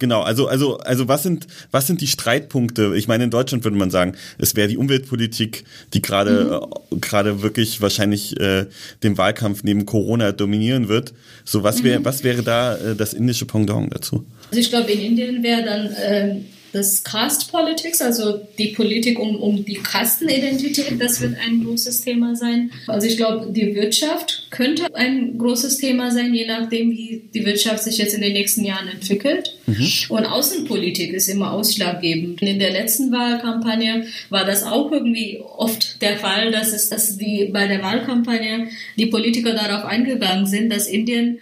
Genau, 0.00 0.22
also, 0.22 0.48
also, 0.48 0.78
also 0.78 1.06
was 1.06 1.22
sind, 1.22 1.46
was 1.70 1.86
sind 1.86 2.00
die 2.00 2.08
Streitpunkte? 2.08 2.94
Ich 2.96 3.06
meine, 3.06 3.24
in 3.24 3.30
Deutschland 3.30 3.64
würde 3.64 3.76
man 3.76 3.90
sagen, 3.90 4.16
es 4.38 4.56
wäre 4.56 4.66
die 4.68 4.76
Umweltpolitik, 4.76 5.64
die 5.94 6.02
gerade, 6.02 6.66
mhm. 6.90 6.96
äh, 6.96 7.00
gerade 7.00 7.42
wirklich 7.42 7.80
wahrscheinlich 7.80 8.38
äh, 8.40 8.66
den 9.02 9.16
Wahlkampf 9.16 9.62
neben 9.62 9.86
Corona 9.86 10.32
dominieren 10.32 10.88
wird. 10.88 11.14
So, 11.44 11.62
was 11.62 11.84
wäre, 11.84 12.00
mhm. 12.00 12.04
was 12.04 12.24
wäre 12.24 12.42
da 12.42 12.76
äh, 12.76 12.96
das 12.96 13.14
indische 13.14 13.46
Pendant 13.46 13.94
dazu? 13.94 14.26
Also 14.50 14.60
ich 14.60 14.68
glaube, 14.68 14.90
in 14.90 15.00
Indien 15.00 15.42
wäre 15.42 15.64
dann 15.64 15.86
äh, 15.92 16.40
das 16.74 17.04
Caste 17.04 17.46
Politics, 17.52 18.02
also 18.02 18.40
die 18.58 18.68
Politik 18.68 19.20
um, 19.20 19.36
um 19.36 19.64
die 19.64 19.74
Kastenidentität, 19.74 21.00
das 21.00 21.20
wird 21.20 21.36
ein 21.38 21.62
großes 21.64 22.00
Thema 22.00 22.34
sein. 22.34 22.72
Also 22.88 23.06
ich 23.06 23.16
glaube, 23.16 23.52
die 23.52 23.76
Wirtschaft 23.76 24.48
könnte 24.50 24.92
ein 24.94 25.38
großes 25.38 25.78
Thema 25.78 26.10
sein, 26.10 26.34
je 26.34 26.46
nachdem, 26.46 26.90
wie 26.90 27.22
die 27.32 27.46
Wirtschaft 27.46 27.84
sich 27.84 27.98
jetzt 27.98 28.14
in 28.14 28.22
den 28.22 28.32
nächsten 28.32 28.64
Jahren 28.64 28.88
entwickelt. 28.88 29.56
Mhm. 29.66 29.88
Und 30.08 30.26
Außenpolitik 30.26 31.12
ist 31.12 31.28
immer 31.28 31.52
ausschlaggebend. 31.52 32.42
In 32.42 32.58
der 32.58 32.72
letzten 32.72 33.12
Wahlkampagne 33.12 34.06
war 34.30 34.44
das 34.44 34.64
auch 34.64 34.90
irgendwie 34.90 35.40
oft 35.56 36.02
der 36.02 36.16
Fall, 36.16 36.50
dass 36.50 36.72
es, 36.72 36.88
dass 36.88 37.16
die 37.16 37.50
bei 37.52 37.68
der 37.68 37.82
Wahlkampagne 37.82 38.68
die 38.96 39.06
Politiker 39.06 39.54
darauf 39.54 39.84
eingegangen 39.84 40.46
sind, 40.46 40.72
dass 40.72 40.88
Indien 40.88 41.38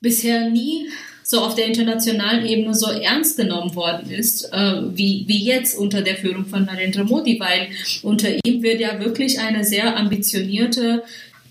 bisher 0.00 0.48
nie 0.48 0.86
so 1.30 1.42
auf 1.42 1.54
der 1.54 1.66
internationalen 1.66 2.44
Ebene 2.44 2.74
so 2.74 2.90
ernst 2.90 3.36
genommen 3.36 3.76
worden 3.76 4.10
ist, 4.10 4.52
äh, 4.52 4.82
wie, 4.92 5.22
wie 5.28 5.44
jetzt 5.44 5.78
unter 5.78 6.02
der 6.02 6.16
Führung 6.16 6.44
von 6.46 6.64
Narendra 6.64 7.04
Modi, 7.04 7.38
weil 7.38 7.68
unter 8.02 8.28
ihm 8.44 8.64
wird 8.64 8.80
ja 8.80 8.98
wirklich 8.98 9.38
eine 9.38 9.64
sehr 9.64 9.96
ambitionierte, 9.96 11.04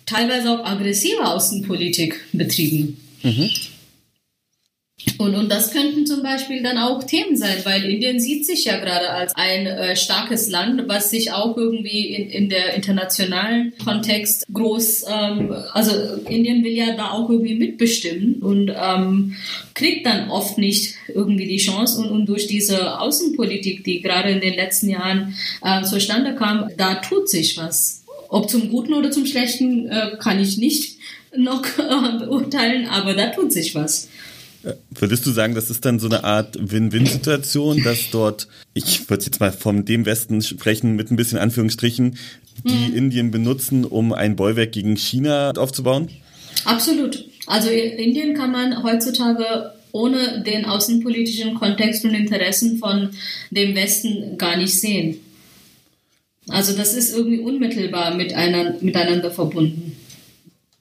teilweise 0.06 0.52
auch 0.52 0.66
aggressive 0.66 1.26
Außenpolitik 1.26 2.20
betrieben. 2.34 2.98
Mhm. 3.24 3.50
Und, 5.18 5.36
und 5.36 5.49
das 5.49 5.72
könnten 5.72 6.05
zum 6.05 6.24
Beispiel 6.24 6.64
dann 6.64 6.78
auch 6.78 7.03
Themen 7.03 7.36
sein, 7.36 7.57
weil 7.64 7.84
Indien 7.86 8.20
sieht 8.20 8.45
sich 8.45 8.66
ja 8.66 8.78
gerade 8.78 9.10
als 9.10 9.36
ein 9.36 9.66
äh, 9.66 9.95
starkes 9.95 10.49
Land, 10.49 10.84
was 10.88 11.10
sich 11.10 11.32
auch 11.32 11.57
irgendwie 11.57 12.07
in, 12.14 12.30
in 12.30 12.49
der 12.49 12.74
internationalen 12.74 13.74
Kontext 13.84 14.45
groß, 14.53 15.05
ähm, 15.10 15.53
also 15.74 15.91
Indien 16.28 16.64
will 16.64 16.74
ja 16.74 16.95
da 16.95 17.12
auch 17.12 17.30
irgendwie 17.30 17.55
mitbestimmen 17.55 18.36
und 18.36 18.72
ähm, 18.76 19.36
kriegt 19.74 20.05
dann 20.05 20.30
oft 20.30 20.57
nicht 20.57 20.95
irgendwie 21.14 21.47
die 21.47 21.57
Chance. 21.57 21.99
Und, 21.99 22.10
und 22.10 22.26
durch 22.28 22.47
diese 22.47 22.99
Außenpolitik, 22.99 23.84
die 23.84 24.01
gerade 24.01 24.30
in 24.30 24.41
den 24.41 24.53
letzten 24.53 24.89
Jahren 24.89 25.36
äh, 25.64 25.84
zustande 25.84 26.36
kam, 26.36 26.70
da 26.78 26.95
tut 26.95 27.30
sich 27.30 27.57
was. 27.57 28.03
Ob 28.30 28.49
zum 28.49 28.70
Guten 28.70 28.93
oder 28.93 29.12
zum 29.12 29.26
Schlechten 29.26 29.88
äh, 29.89 30.18
kann 30.20 30.39
ich 30.39 30.57
nicht 30.57 30.97
noch 31.36 31.64
äh, 31.78 32.20
beurteilen, 32.20 32.88
aber 32.88 33.14
da 33.14 33.28
tut 33.28 33.51
sich 33.51 33.76
was. 33.76 34.07
Würdest 34.91 35.26
du 35.26 35.32
sagen, 35.32 35.55
das 35.55 35.70
ist 35.70 35.86
dann 35.86 35.99
so 35.99 36.07
eine 36.07 36.24
Art 36.24 36.57
Win-Win-Situation, 36.60 37.82
dass 37.84 38.10
dort, 38.12 38.47
ich 38.74 39.10
würde 39.10 39.24
jetzt 39.26 39.39
mal 39.39 39.53
von 39.53 39.86
dem 39.86 40.05
Westen 40.05 40.41
sprechen, 40.41 40.95
mit 40.95 41.12
ein 41.12 41.16
bisschen 41.16 41.38
Anführungsstrichen, 41.38 42.18
die 42.66 42.89
mhm. 42.89 42.95
Indien 42.95 43.32
benutzen, 43.32 43.86
um 43.86 44.12
ein 44.12 44.36
Bollwerk 44.36 44.74
gegen 44.74 44.97
China 44.97 45.51
aufzubauen? 45.51 46.10
Absolut. 46.66 47.26
Also 47.47 47.70
Indien 47.70 48.34
kann 48.34 48.51
man 48.51 48.84
heutzutage 48.84 49.72
ohne 49.93 50.43
den 50.43 50.66
außenpolitischen 50.66 51.55
Kontext 51.55 52.03
und 52.03 52.14
Interessen 52.14 52.78
von 52.78 53.10
dem 53.51 53.76
Westen 53.76 54.38
gar 54.38 54.57
nicht 54.57 54.80
sehen. 54.80 55.20
Also 56.49 56.76
das 56.76 56.93
ist 56.93 57.16
irgendwie 57.16 57.39
unmittelbar 57.39 58.16
miteinander 58.16 59.32
verbunden 59.32 59.95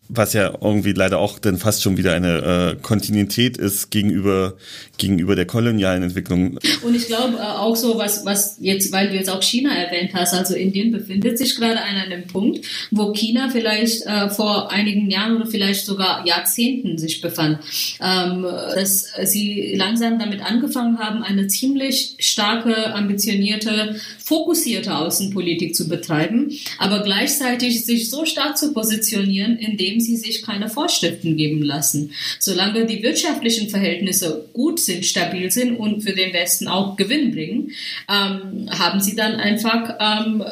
was 0.08 0.32
ja 0.32 0.54
irgendwie 0.60 0.92
leider 0.92 1.18
auch 1.18 1.38
dann 1.38 1.58
fast 1.58 1.82
schon 1.82 1.96
wieder 1.98 2.14
eine 2.14 2.76
äh, 2.78 2.82
Kontinuität 2.82 3.58
ist 3.58 3.90
gegenüber 3.90 4.54
gegenüber 4.96 5.36
der 5.36 5.46
kolonialen 5.46 6.02
Entwicklung. 6.02 6.58
Und 6.82 6.94
ich 6.94 7.06
glaube 7.06 7.36
äh, 7.36 7.42
auch 7.42 7.76
so 7.76 7.98
was 7.98 8.24
was 8.24 8.56
jetzt 8.60 8.90
weil 8.90 9.10
du 9.10 9.14
jetzt 9.14 9.28
auch 9.28 9.42
China 9.42 9.74
erwähnt 9.74 10.12
hast, 10.14 10.32
also 10.32 10.54
Indien 10.54 10.92
befindet 10.92 11.36
sich 11.36 11.56
gerade 11.56 11.80
an 11.80 11.96
einem 11.96 12.26
Punkt, 12.26 12.64
wo 12.90 13.12
China 13.12 13.50
vielleicht 13.50 14.06
äh, 14.06 14.30
vor 14.30 14.70
einigen 14.72 15.10
Jahren 15.10 15.36
oder 15.36 15.46
vielleicht 15.46 15.84
sogar 15.84 16.26
Jahrzehnten 16.26 16.96
sich 16.96 17.20
befand, 17.20 17.58
ähm, 18.00 18.42
dass 18.42 19.08
sie 19.24 19.74
langsam 19.76 20.18
damit 20.18 20.40
angefangen 20.40 20.98
haben, 20.98 21.22
eine 21.22 21.48
ziemlich 21.48 22.16
starke, 22.18 22.94
ambitionierte, 22.94 23.96
fokussierte 24.18 24.96
Außenpolitik 24.96 25.74
zu 25.74 25.88
betreiben, 25.88 26.52
aber 26.78 27.02
gleichzeitig 27.02 27.84
sich 27.84 28.10
so 28.10 28.24
stark 28.24 28.56
zu 28.56 28.72
positionieren, 28.72 29.56
indem 29.56 29.97
indem 29.98 30.00
sie 30.00 30.16
sich 30.16 30.42
keine 30.42 30.68
Vorschriften 30.68 31.36
geben 31.36 31.62
lassen. 31.62 32.12
Solange 32.38 32.86
die 32.86 33.02
wirtschaftlichen 33.02 33.68
Verhältnisse 33.68 34.48
gut 34.52 34.80
sind, 34.80 35.04
stabil 35.04 35.50
sind 35.50 35.76
und 35.76 36.02
für 36.02 36.12
den 36.12 36.32
Westen 36.32 36.68
auch 36.68 36.96
Gewinn 36.96 37.32
bringen, 37.32 37.72
ähm, 38.08 38.68
haben 38.70 39.00
sie 39.00 39.16
dann 39.16 39.34
einfach 39.34 39.96
ähm, 40.00 40.44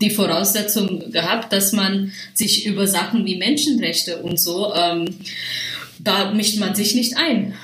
die 0.00 0.10
Voraussetzung 0.10 1.10
gehabt, 1.10 1.52
dass 1.52 1.72
man 1.72 2.12
sich 2.34 2.66
über 2.66 2.86
Sachen 2.86 3.24
wie 3.26 3.36
Menschenrechte 3.36 4.18
und 4.18 4.38
so, 4.38 4.72
ähm, 4.74 5.06
da 5.98 6.32
mischt 6.32 6.58
man 6.58 6.74
sich 6.74 6.94
nicht 6.94 7.16
ein. 7.16 7.54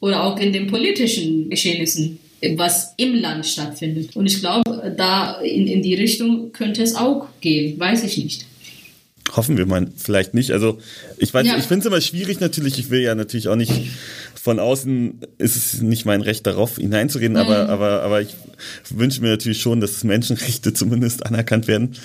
Oder 0.00 0.24
auch 0.24 0.38
in 0.38 0.52
den 0.52 0.66
politischen 0.66 1.48
Geschehnissen 1.48 2.18
was 2.56 2.94
im 2.96 3.14
Land 3.14 3.46
stattfindet. 3.46 4.16
Und 4.16 4.26
ich 4.26 4.40
glaube, 4.40 4.92
da 4.96 5.40
in, 5.42 5.68
in 5.68 5.80
die 5.80 5.94
Richtung 5.94 6.50
könnte 6.50 6.82
es 6.82 6.96
auch 6.96 7.28
gehen, 7.40 7.78
weiß 7.78 8.02
ich 8.02 8.18
nicht. 8.18 8.46
Hoffen 9.34 9.56
wir 9.56 9.66
mal, 9.66 9.88
vielleicht 9.96 10.34
nicht. 10.34 10.50
Also 10.50 10.78
ich 11.16 11.32
weiß, 11.32 11.46
ja. 11.46 11.56
ich 11.56 11.64
finde 11.64 11.80
es 11.80 11.86
immer 11.86 12.00
schwierig 12.00 12.40
natürlich. 12.40 12.78
Ich 12.78 12.90
will 12.90 13.00
ja 13.00 13.14
natürlich 13.14 13.48
auch 13.48 13.56
nicht 13.56 13.72
von 14.42 14.58
außen 14.58 15.20
ist 15.38 15.54
es 15.54 15.82
nicht 15.82 16.04
mein 16.04 16.20
Recht 16.20 16.46
darauf 16.48 16.76
hineinzureden, 16.76 17.34
mhm. 17.34 17.38
aber 17.38 17.68
aber 17.68 18.02
aber 18.02 18.20
ich 18.20 18.34
wünsche 18.90 19.22
mir 19.22 19.28
natürlich 19.28 19.60
schon, 19.60 19.80
dass 19.80 20.02
Menschenrechte 20.02 20.72
zumindest 20.74 21.24
anerkannt 21.24 21.68
werden. 21.68 21.96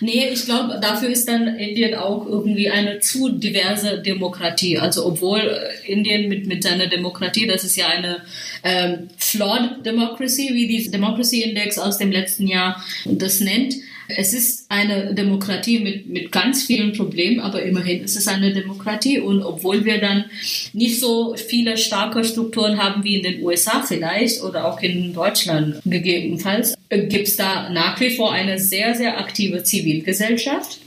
Nee, 0.00 0.28
ich 0.32 0.44
glaube, 0.44 0.78
dafür 0.80 1.08
ist 1.10 1.28
dann 1.28 1.46
Indien 1.56 1.94
auch 1.94 2.26
irgendwie 2.26 2.70
eine 2.70 2.98
zu 3.00 3.28
diverse 3.30 4.00
Demokratie. 4.00 4.78
Also 4.78 5.06
obwohl 5.06 5.56
Indien 5.86 6.28
mit, 6.28 6.46
mit 6.46 6.62
seiner 6.62 6.88
Demokratie, 6.88 7.46
das 7.46 7.64
ist 7.64 7.76
ja 7.76 7.86
eine 7.86 8.22
ähm, 8.64 9.08
flawed 9.18 9.84
democracy, 9.84 10.50
wie 10.52 10.66
die 10.66 10.90
Democracy 10.90 11.42
Index 11.42 11.78
aus 11.78 11.98
dem 11.98 12.10
letzten 12.10 12.48
Jahr 12.48 12.82
das 13.04 13.40
nennt, 13.40 13.74
Es 14.16 14.32
ist 14.32 14.66
eine 14.70 15.14
Demokratie 15.14 15.78
mit, 15.80 16.08
mit 16.08 16.32
ganz 16.32 16.64
vielen 16.64 16.92
Problemen, 16.92 17.40
aber 17.40 17.62
immerhin 17.62 18.04
ist 18.04 18.16
es 18.16 18.28
eine 18.28 18.52
Demokratie. 18.52 19.18
Und 19.18 19.42
obwohl 19.42 19.84
wir 19.84 20.00
dann 20.00 20.24
nicht 20.72 21.00
so 21.00 21.34
viele 21.36 21.76
starke 21.76 22.24
Strukturen 22.24 22.82
haben 22.82 23.04
wie 23.04 23.16
in 23.16 23.22
den 23.22 23.42
USA 23.42 23.82
vielleicht 23.82 24.42
oder 24.42 24.66
auch 24.66 24.80
in 24.80 25.12
Deutschland 25.12 25.80
gegebenenfalls, 25.84 26.74
gibt 26.88 27.28
es 27.28 27.36
da 27.36 27.70
nach 27.70 28.00
wie 28.00 28.10
vor 28.10 28.32
eine 28.32 28.58
sehr, 28.58 28.94
sehr 28.94 29.18
aktive 29.18 29.62
Zivilgesellschaft. 29.62 30.78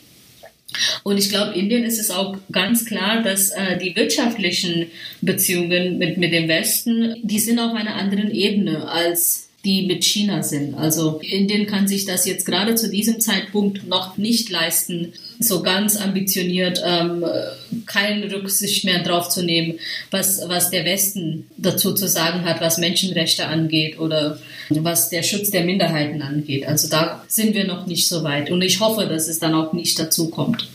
Und 1.04 1.18
ich 1.18 1.30
glaube, 1.30 1.58
Indien 1.58 1.84
ist 1.84 2.00
es 2.00 2.12
auch 2.12 2.36
ganz 2.52 2.86
klar, 2.86 3.22
dass 3.22 3.50
äh, 3.50 3.78
die 3.78 3.96
wirtschaftlichen 3.96 4.88
Beziehungen 5.22 5.98
mit, 5.98 6.18
mit 6.18 6.34
dem 6.34 6.48
Westen, 6.48 7.16
die 7.24 7.40
sind 7.40 7.60
auf 7.60 7.74
einer 7.74 7.96
anderen 7.96 8.32
Ebene 8.32 8.90
als 8.90 9.45
die 9.66 9.88
mit 9.88 10.04
China 10.06 10.44
sind. 10.44 10.76
Also 10.76 11.20
Indien 11.22 11.66
kann 11.66 11.88
sich 11.88 12.06
das 12.06 12.26
jetzt 12.26 12.46
gerade 12.46 12.76
zu 12.76 12.90
diesem 12.90 13.20
Zeitpunkt 13.20 13.88
noch 13.88 14.18
nicht 14.18 14.50
leisten, 14.50 15.14
so 15.40 15.64
ganz 15.64 15.98
ambitioniert 15.98 16.82
ähm, 16.86 17.26
keine 17.86 18.32
Rücksicht 18.32 18.86
mehr 18.86 19.04
drauf 19.04 19.28
zu 19.28 19.44
nehmen, 19.44 19.80
was, 20.12 20.42
was 20.48 20.70
der 20.70 20.86
Westen 20.86 21.48
dazu 21.58 21.94
zu 21.94 22.08
sagen 22.08 22.46
hat, 22.46 22.62
was 22.62 22.78
Menschenrechte 22.78 23.48
angeht 23.48 24.00
oder 24.00 24.40
was 24.70 25.10
der 25.10 25.24
Schutz 25.24 25.52
der 25.52 25.66
Minderheiten 25.66 26.22
angeht. 26.22 26.68
Also 26.68 26.88
da 26.88 27.26
sind 27.28 27.56
wir 27.56 27.66
noch 27.66 27.88
nicht 27.88 28.08
so 28.08 28.24
weit. 28.24 28.52
Und 28.52 28.62
ich 28.62 28.80
hoffe, 28.80 29.08
dass 29.08 29.28
es 29.28 29.40
dann 29.40 29.56
auch 29.56 29.74
nicht 29.74 30.00
dazu 30.00 30.30
kommt. 30.30 30.70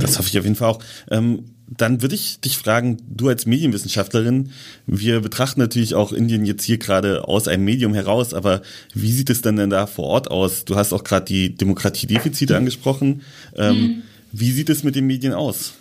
Das 0.00 0.18
hoffe 0.18 0.28
ich 0.30 0.38
auf 0.38 0.44
jeden 0.44 0.56
Fall 0.56 0.70
auch. 0.70 0.82
Ähm 1.10 1.53
dann 1.76 2.02
würde 2.02 2.14
ich 2.14 2.40
dich 2.40 2.56
fragen, 2.56 2.98
du 3.08 3.28
als 3.28 3.46
Medienwissenschaftlerin, 3.46 4.50
wir 4.86 5.20
betrachten 5.20 5.60
natürlich 5.60 5.94
auch 5.94 6.12
Indien 6.12 6.44
jetzt 6.44 6.64
hier 6.64 6.78
gerade 6.78 7.26
aus 7.26 7.48
einem 7.48 7.64
Medium 7.64 7.94
heraus, 7.94 8.34
aber 8.34 8.62
wie 8.94 9.12
sieht 9.12 9.30
es 9.30 9.42
denn 9.42 9.56
denn 9.56 9.70
da 9.70 9.86
vor 9.86 10.04
Ort 10.04 10.30
aus? 10.30 10.64
Du 10.64 10.76
hast 10.76 10.92
auch 10.92 11.04
gerade 11.04 11.26
die 11.26 11.54
Demokratiedefizite 11.54 12.56
angesprochen. 12.56 13.22
Ähm, 13.56 13.76
mhm. 13.76 14.02
Wie 14.32 14.50
sieht 14.50 14.68
es 14.68 14.82
mit 14.82 14.96
den 14.96 15.06
Medien 15.06 15.32
aus? 15.32 15.74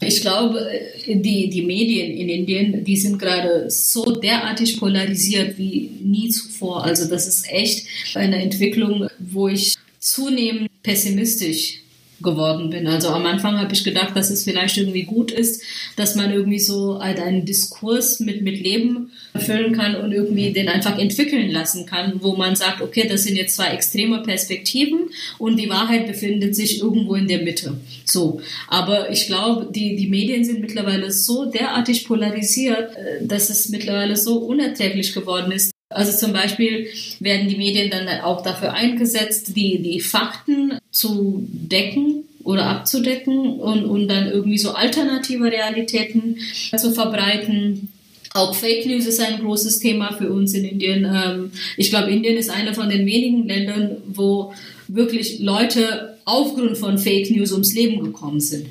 Ich 0.00 0.20
glaube, 0.20 0.64
die, 1.06 1.50
die 1.50 1.62
Medien 1.62 2.16
in 2.16 2.28
Indien, 2.28 2.84
die 2.84 2.96
sind 2.96 3.18
gerade 3.18 3.68
so 3.68 4.04
derartig 4.12 4.78
polarisiert 4.78 5.58
wie 5.58 5.90
nie 6.02 6.28
zuvor. 6.28 6.84
Also 6.84 7.08
das 7.08 7.26
ist 7.26 7.50
echt 7.50 7.86
eine 8.14 8.40
Entwicklung, 8.40 9.08
wo 9.18 9.48
ich 9.48 9.74
zunehmend 9.98 10.70
pessimistisch 10.82 11.80
geworden 12.20 12.70
bin. 12.70 12.86
Also 12.86 13.08
am 13.08 13.26
Anfang 13.26 13.58
habe 13.58 13.72
ich 13.72 13.84
gedacht, 13.84 14.16
dass 14.16 14.30
es 14.30 14.44
vielleicht 14.44 14.76
irgendwie 14.76 15.04
gut 15.04 15.30
ist, 15.30 15.62
dass 15.96 16.14
man 16.14 16.32
irgendwie 16.32 16.58
so 16.58 17.00
halt 17.00 17.20
einen 17.20 17.44
Diskurs 17.44 18.20
mit, 18.20 18.42
mit 18.42 18.60
Leben 18.60 19.12
erfüllen 19.32 19.72
kann 19.72 19.96
und 19.96 20.12
irgendwie 20.12 20.52
den 20.52 20.68
einfach 20.68 20.98
entwickeln 20.98 21.50
lassen 21.50 21.86
kann, 21.86 22.14
wo 22.20 22.34
man 22.34 22.56
sagt, 22.56 22.82
okay, 22.82 23.06
das 23.08 23.24
sind 23.24 23.36
jetzt 23.36 23.56
zwei 23.56 23.68
extreme 23.68 24.22
Perspektiven 24.22 25.10
und 25.38 25.56
die 25.56 25.68
Wahrheit 25.68 26.06
befindet 26.06 26.56
sich 26.56 26.80
irgendwo 26.80 27.14
in 27.14 27.28
der 27.28 27.42
Mitte. 27.42 27.78
So. 28.04 28.40
Aber 28.66 29.10
ich 29.10 29.26
glaube, 29.26 29.70
die, 29.72 29.96
die 29.96 30.08
Medien 30.08 30.44
sind 30.44 30.60
mittlerweile 30.60 31.12
so 31.12 31.44
derartig 31.44 32.06
polarisiert, 32.06 32.96
äh, 32.96 33.26
dass 33.26 33.50
es 33.50 33.68
mittlerweile 33.68 34.16
so 34.16 34.38
unerträglich 34.38 35.12
geworden 35.12 35.52
ist, 35.52 35.70
also 35.90 36.16
zum 36.16 36.32
Beispiel 36.32 36.88
werden 37.20 37.48
die 37.48 37.56
Medien 37.56 37.90
dann 37.90 38.08
auch 38.20 38.42
dafür 38.42 38.74
eingesetzt, 38.74 39.56
die, 39.56 39.80
die 39.82 40.00
Fakten 40.00 40.78
zu 40.90 41.46
decken 41.50 42.24
oder 42.44 42.66
abzudecken 42.66 43.58
und, 43.58 43.84
und 43.84 44.08
dann 44.08 44.30
irgendwie 44.30 44.58
so 44.58 44.72
alternative 44.72 45.50
Realitäten 45.50 46.38
zu 46.76 46.92
verbreiten. 46.92 47.92
Auch 48.34 48.54
Fake 48.54 48.86
News 48.86 49.06
ist 49.06 49.20
ein 49.20 49.40
großes 49.40 49.78
Thema 49.80 50.12
für 50.12 50.30
uns 50.30 50.52
in 50.52 50.64
Indien. 50.64 51.04
Ähm, 51.04 51.52
ich 51.78 51.88
glaube, 51.88 52.10
Indien 52.10 52.36
ist 52.36 52.50
einer 52.50 52.74
von 52.74 52.90
den 52.90 53.06
wenigen 53.06 53.48
Ländern, 53.48 53.96
wo 54.06 54.52
wirklich 54.88 55.40
Leute 55.40 56.18
aufgrund 56.26 56.76
von 56.76 56.98
Fake 56.98 57.30
News 57.30 57.52
ums 57.52 57.72
Leben 57.74 58.04
gekommen 58.04 58.40
sind. 58.40 58.66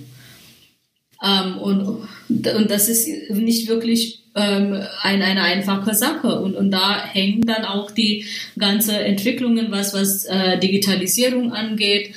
Ähm, 1.23 1.57
und, 1.57 2.07
und 2.29 2.71
das 2.71 2.89
ist 2.89 3.31
nicht 3.31 3.67
wirklich 3.67 4.23
ähm, 4.37 4.83
eine, 5.01 5.25
eine 5.25 5.41
einfache 5.41 5.93
Sache. 5.93 6.39
Und, 6.39 6.55
und 6.55 6.71
da 6.71 7.03
hängen 7.03 7.41
dann 7.41 7.65
auch 7.65 7.91
die 7.91 8.25
ganze 8.57 8.97
Entwicklungen, 8.97 9.71
was, 9.71 9.93
was 9.93 10.25
äh, 10.25 10.59
Digitalisierung 10.59 11.53
angeht, 11.53 12.13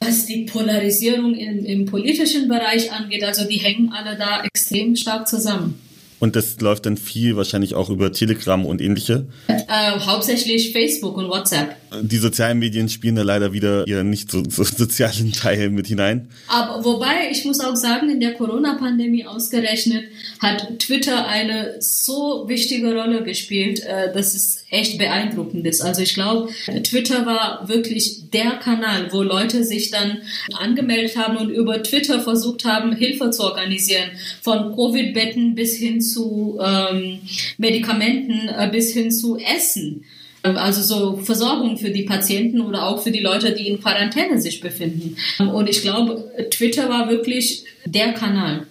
was 0.00 0.26
die 0.26 0.44
Polarisierung 0.44 1.34
im, 1.34 1.64
im 1.64 1.86
politischen 1.86 2.48
Bereich 2.48 2.90
angeht. 2.90 3.22
Also 3.24 3.46
die 3.46 3.58
hängen 3.58 3.92
alle 3.92 4.16
da 4.16 4.42
extrem 4.42 4.96
stark 4.96 5.28
zusammen. 5.28 5.78
Und 6.20 6.36
das 6.36 6.60
läuft 6.60 6.84
dann 6.84 6.98
viel 6.98 7.34
wahrscheinlich 7.36 7.74
auch 7.74 7.88
über 7.88 8.12
Telegram 8.12 8.64
und 8.66 8.82
ähnliche? 8.82 9.26
Äh, 9.48 9.98
hauptsächlich 10.00 10.70
Facebook 10.72 11.16
und 11.16 11.28
WhatsApp. 11.28 11.76
Die 12.02 12.18
sozialen 12.18 12.58
Medien 12.58 12.88
spielen 12.90 13.16
da 13.16 13.22
leider 13.22 13.52
wieder 13.54 13.86
ihren 13.88 14.10
nicht 14.10 14.30
so, 14.30 14.42
so 14.48 14.62
sozialen 14.62 15.32
Teil 15.32 15.70
mit 15.70 15.86
hinein. 15.86 16.28
Aber 16.46 16.84
wobei, 16.84 17.30
ich 17.30 17.44
muss 17.46 17.60
auch 17.60 17.74
sagen, 17.74 18.10
in 18.10 18.20
der 18.20 18.34
Corona-Pandemie 18.34 19.24
ausgerechnet 19.26 20.04
hat 20.40 20.78
Twitter 20.78 21.26
eine 21.26 21.76
so 21.80 22.44
wichtige 22.46 22.94
Rolle 22.94 23.24
gespielt, 23.24 23.80
äh, 23.80 24.12
dass 24.12 24.34
es 24.34 24.62
echt 24.70 24.98
beeindruckend 24.98 25.66
ist. 25.66 25.80
Also 25.80 26.02
ich 26.02 26.14
glaube, 26.14 26.50
Twitter 26.84 27.26
war 27.26 27.68
wirklich 27.68 28.30
der 28.30 28.52
Kanal, 28.52 29.08
wo 29.10 29.22
Leute 29.22 29.64
sich 29.64 29.90
dann 29.90 30.18
angemeldet 30.58 31.16
haben 31.16 31.36
und 31.38 31.50
über 31.50 31.82
Twitter 31.82 32.20
versucht 32.20 32.64
haben, 32.64 32.94
Hilfe 32.94 33.30
zu 33.30 33.42
organisieren. 33.42 34.10
Von 34.42 34.76
Covid-Betten 34.76 35.54
bis 35.54 35.76
hin 35.76 36.00
zu 36.00 36.09
ähm, 36.16 37.20
Medikamenten, 37.58 38.48
äh, 38.48 38.68
bis 38.70 38.92
hin 38.92 39.10
zu 39.10 39.38
Essen. 39.38 40.04
Also 40.42 40.80
so 40.82 41.16
Versorgung 41.18 41.76
für 41.76 41.90
die 41.90 42.04
Patienten 42.04 42.62
oder 42.62 42.86
auch 42.86 43.02
für 43.02 43.10
die 43.10 43.20
Leute, 43.20 43.52
die 43.52 43.68
in 43.68 43.78
Quarantäne 43.78 44.40
sich 44.40 44.62
befinden. 44.62 45.16
Und 45.38 45.68
ich 45.68 45.82
glaube, 45.82 46.32
Twitter 46.50 46.88
war 46.88 47.10
wirklich 47.10 47.64
der 47.84 48.14
Kanal. 48.14 48.66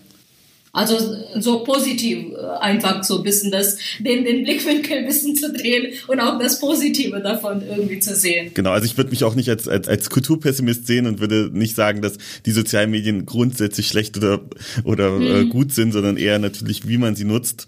Also 0.71 0.97
so 1.39 1.63
positiv 1.63 2.33
äh, 2.33 2.59
einfach 2.59 3.03
so 3.03 3.17
ein 3.17 3.23
bisschen 3.23 3.51
das, 3.51 3.77
den, 3.99 4.23
den 4.23 4.43
Blickwinkel 4.43 4.99
ein 4.99 5.05
bisschen 5.05 5.35
zu 5.35 5.51
drehen 5.51 5.93
und 6.07 6.19
auch 6.19 6.37
das 6.37 6.59
Positive 6.59 7.19
davon 7.21 7.63
irgendwie 7.67 7.99
zu 7.99 8.15
sehen. 8.15 8.51
Genau, 8.53 8.71
also 8.71 8.85
ich 8.85 8.95
würde 8.95 9.09
mich 9.09 9.23
auch 9.23 9.35
nicht 9.35 9.49
als, 9.49 9.67
als, 9.67 9.87
als 9.87 10.09
Kulturpessimist 10.09 10.85
sehen 10.85 11.07
und 11.07 11.19
würde 11.19 11.49
nicht 11.51 11.75
sagen, 11.75 12.01
dass 12.01 12.17
die 12.45 12.51
sozialen 12.51 12.91
Medien 12.91 13.25
grundsätzlich 13.25 13.87
schlecht 13.87 14.17
oder, 14.17 14.41
oder 14.83 15.15
hm. 15.15 15.21
äh, 15.21 15.43
mhm. 15.43 15.49
gut 15.49 15.73
sind, 15.73 15.91
sondern 15.91 16.17
eher 16.17 16.37
natürlich, 16.37 16.87
wie 16.87 16.97
man 16.97 17.15
sie 17.15 17.25
nutzt. 17.25 17.67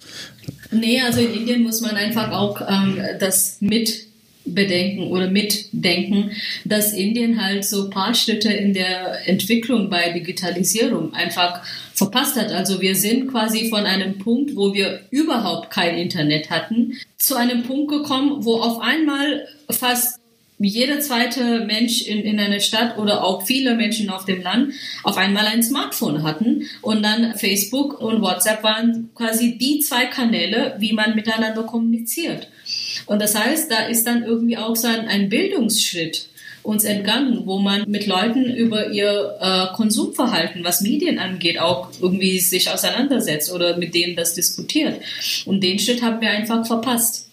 Nee, 0.72 1.02
also 1.02 1.22
in 1.22 1.34
Indien 1.34 1.64
muss 1.64 1.82
man 1.82 1.96
einfach 1.96 2.32
auch 2.32 2.62
ähm, 2.62 3.00
das 3.20 3.58
mit 3.62 4.11
bedenken 4.46 5.08
oder 5.08 5.30
mitdenken, 5.30 6.32
dass 6.66 6.94
Indien 6.94 7.44
halt 7.44 7.66
so 7.66 7.90
paar 7.90 8.14
Schritte 8.14 8.52
in 8.52 8.74
der 8.74 9.28
Entwicklung 9.28 9.90
bei 9.90 10.12
Digitalisierung 10.12 11.14
einfach 11.14 11.64
verpasst 11.94 12.36
hat. 12.36 12.52
Also 12.52 12.82
wir 12.82 12.96
sind 12.96 13.28
quasi 13.28 13.70
von 13.70 13.86
einem 13.86 14.18
Punkt, 14.18 14.56
wo 14.56 14.74
wir 14.74 15.02
überhaupt 15.12 15.70
kein 15.70 15.98
Internet 15.98 16.50
hatten, 16.50 16.98
zu 17.18 17.36
einem 17.36 17.64
Punkt 17.64 17.92
gekommen, 17.92 18.44
wo 18.44 18.56
auf 18.56 18.82
einmal 18.82 19.48
fast 19.70 20.20
jeder 20.64 21.00
zweite 21.00 21.66
Mensch 21.66 22.04
in, 22.04 22.20
in 22.20 22.40
einer 22.40 22.60
Stadt 22.60 22.98
oder 22.98 23.24
auch 23.24 23.46
viele 23.46 23.76
Menschen 23.76 24.10
auf 24.10 24.26
dem 24.26 24.42
Land 24.42 24.74
auf 25.04 25.18
einmal 25.18 25.48
ein 25.48 25.64
Smartphone 25.64 26.24
hatten 26.24 26.68
und 26.82 27.02
dann 27.04 27.36
Facebook 27.36 28.00
und 28.00 28.22
WhatsApp 28.22 28.64
waren 28.64 29.10
quasi 29.16 29.58
die 29.58 29.80
zwei 29.80 30.06
Kanäle, 30.06 30.76
wie 30.78 30.94
man 30.94 31.16
miteinander 31.16 31.64
kommuniziert. 31.64 32.48
Und 33.06 33.22
das 33.22 33.36
heißt, 33.36 33.72
da 33.72 33.88
ist 33.88 34.06
dann 34.06 34.24
irgendwie 34.24 34.58
auch 34.58 34.76
so 34.76 34.88
ein, 34.88 35.08
ein 35.08 35.30
Bildungsschritt 35.30 36.28
uns 36.64 36.84
entgangen, 36.84 37.46
wo 37.46 37.60
man 37.60 37.90
mit 37.90 38.06
Leuten 38.06 38.46
über 38.46 38.92
ihr 38.92 39.38
äh, 39.40 39.76
Konsumverhalten, 39.76 40.64
was 40.64 40.82
Medien 40.82 41.18
angeht, 41.18 41.60
auch 41.60 41.90
irgendwie 42.00 42.40
sich 42.40 42.70
auseinandersetzt 42.70 43.52
oder 43.52 43.78
mit 43.78 43.96
denen 43.96 44.16
das 44.16 44.36
diskutiert. 44.36 45.02
Und 45.46 45.62
den 45.64 45.80
Schritt 45.80 46.02
haben 46.04 46.22
wir 46.22 46.30
einfach 46.30 46.66
verpasst. 46.66 47.30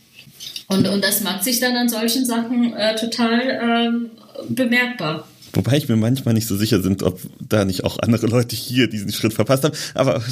Und, 0.68 0.86
und 0.88 1.02
das 1.02 1.22
macht 1.22 1.44
sich 1.44 1.60
dann 1.60 1.76
an 1.76 1.88
solchen 1.88 2.24
Sachen 2.24 2.74
äh, 2.74 2.94
total 2.96 3.40
ähm, 3.62 4.10
bemerkbar. 4.48 5.26
Wobei 5.54 5.78
ich 5.78 5.88
mir 5.88 5.96
manchmal 5.96 6.34
nicht 6.34 6.46
so 6.46 6.56
sicher 6.56 6.78
bin, 6.78 7.02
ob 7.02 7.20
da 7.40 7.64
nicht 7.64 7.84
auch 7.84 7.98
andere 7.98 8.26
Leute 8.26 8.54
hier 8.54 8.86
diesen 8.86 9.12
Schritt 9.12 9.32
verpasst 9.32 9.64
haben. 9.64 9.76
Aber 9.94 10.22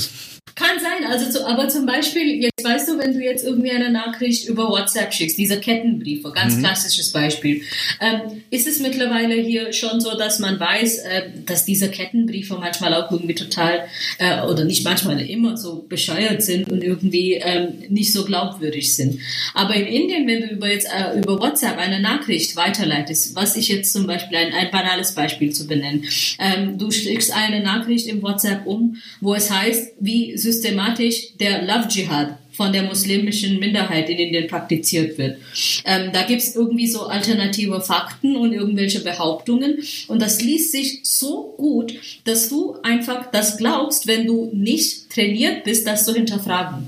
kann 0.54 0.78
sein, 0.80 1.10
also 1.10 1.30
zu, 1.30 1.46
aber 1.46 1.68
zum 1.68 1.84
Beispiel, 1.86 2.42
jetzt 2.42 2.64
weißt 2.64 2.86
wenn 2.99 3.12
du 3.12 3.22
jetzt 3.22 3.44
irgendwie 3.44 3.70
eine 3.70 3.90
Nachricht 3.90 4.49
über 4.49 4.68
WhatsApp 4.68 5.12
schickst, 5.12 5.38
diese 5.38 5.61
Kettenbriefe, 5.61 6.32
ganz 6.32 6.57
mhm. 6.57 6.61
klassisches 6.61 7.12
Beispiel, 7.12 7.62
ähm, 8.01 8.42
ist 8.51 8.66
es 8.66 8.80
mittlerweile 8.80 9.34
hier 9.34 9.72
schon 9.72 10.01
so, 10.01 10.16
dass 10.16 10.38
man 10.38 10.59
weiß, 10.59 10.99
äh, 10.99 11.22
dass 11.44 11.64
diese 11.64 11.90
Kettenbriefe 11.90 12.55
manchmal 12.55 12.94
auch 12.94 13.11
irgendwie 13.11 13.34
total, 13.34 13.86
äh, 14.18 14.42
oder 14.42 14.64
nicht 14.64 14.84
manchmal 14.84 15.20
immer 15.20 15.57
so 15.57 15.84
bescheuert 15.88 16.42
sind 16.42 16.70
und 16.70 16.82
irgendwie 16.82 17.34
ähm, 17.34 17.74
nicht 17.88 18.12
so 18.12 18.24
glaubwürdig 18.24 18.94
sind. 18.94 19.20
Aber 19.55 19.74
in 19.74 19.86
Indien, 19.86 20.26
wenn 20.26 20.42
du 20.42 20.55
über 20.55 20.68
jetzt 20.68 20.86
äh, 20.86 21.18
über 21.18 21.38
WhatsApp 21.38 21.78
eine 21.78 22.01
Nachricht 22.01 22.57
weiterleitest, 22.57 23.34
was 23.34 23.57
ich 23.57 23.68
jetzt 23.68 23.92
zum 23.92 24.07
Beispiel 24.07 24.36
ein, 24.38 24.53
ein 24.53 24.70
banales 24.70 25.14
Beispiel 25.14 25.53
zu 25.53 25.66
benennen, 25.66 26.05
ähm, 26.38 26.78
du 26.78 26.90
schickst 26.90 27.32
eine 27.32 27.62
Nachricht 27.62 28.07
im 28.07 28.22
WhatsApp 28.22 28.66
um, 28.66 28.97
wo 29.20 29.34
es 29.34 29.51
heißt, 29.51 29.94
wie 30.01 30.36
systematisch 30.36 31.36
der 31.38 31.62
Love 31.62 31.88
Jihad 31.90 32.38
von 32.57 32.72
der 32.72 32.82
muslimischen 32.84 33.59
Minderheit 33.59 34.09
in 34.09 34.18
Indien 34.18 34.46
praktiziert 34.46 35.18
wird. 35.18 35.38
Ähm, 35.84 36.11
da 36.12 36.22
gibt 36.22 36.42
es 36.42 36.57
irgendwie 36.57 36.86
so 36.86 37.07
alternative 37.07 37.80
Fakten 37.80 38.36
und 38.36 38.52
irgendwelche 38.52 39.00
Behauptungen 39.00 39.78
und 40.09 40.22
das 40.22 40.40
liest 40.42 40.72
sich 40.72 41.00
so 41.02 41.54
gut, 41.57 41.94
dass 42.24 42.48
du 42.48 42.76
einfach 42.82 43.30
das 43.30 43.57
glaubst, 43.59 44.07
wenn 44.07 44.26
du 44.26 44.50
nicht 44.52 45.11
trainiert 45.11 45.64
bist, 45.64 45.86
das 45.86 46.04
zu 46.04 46.14
hinterfragen. 46.14 46.86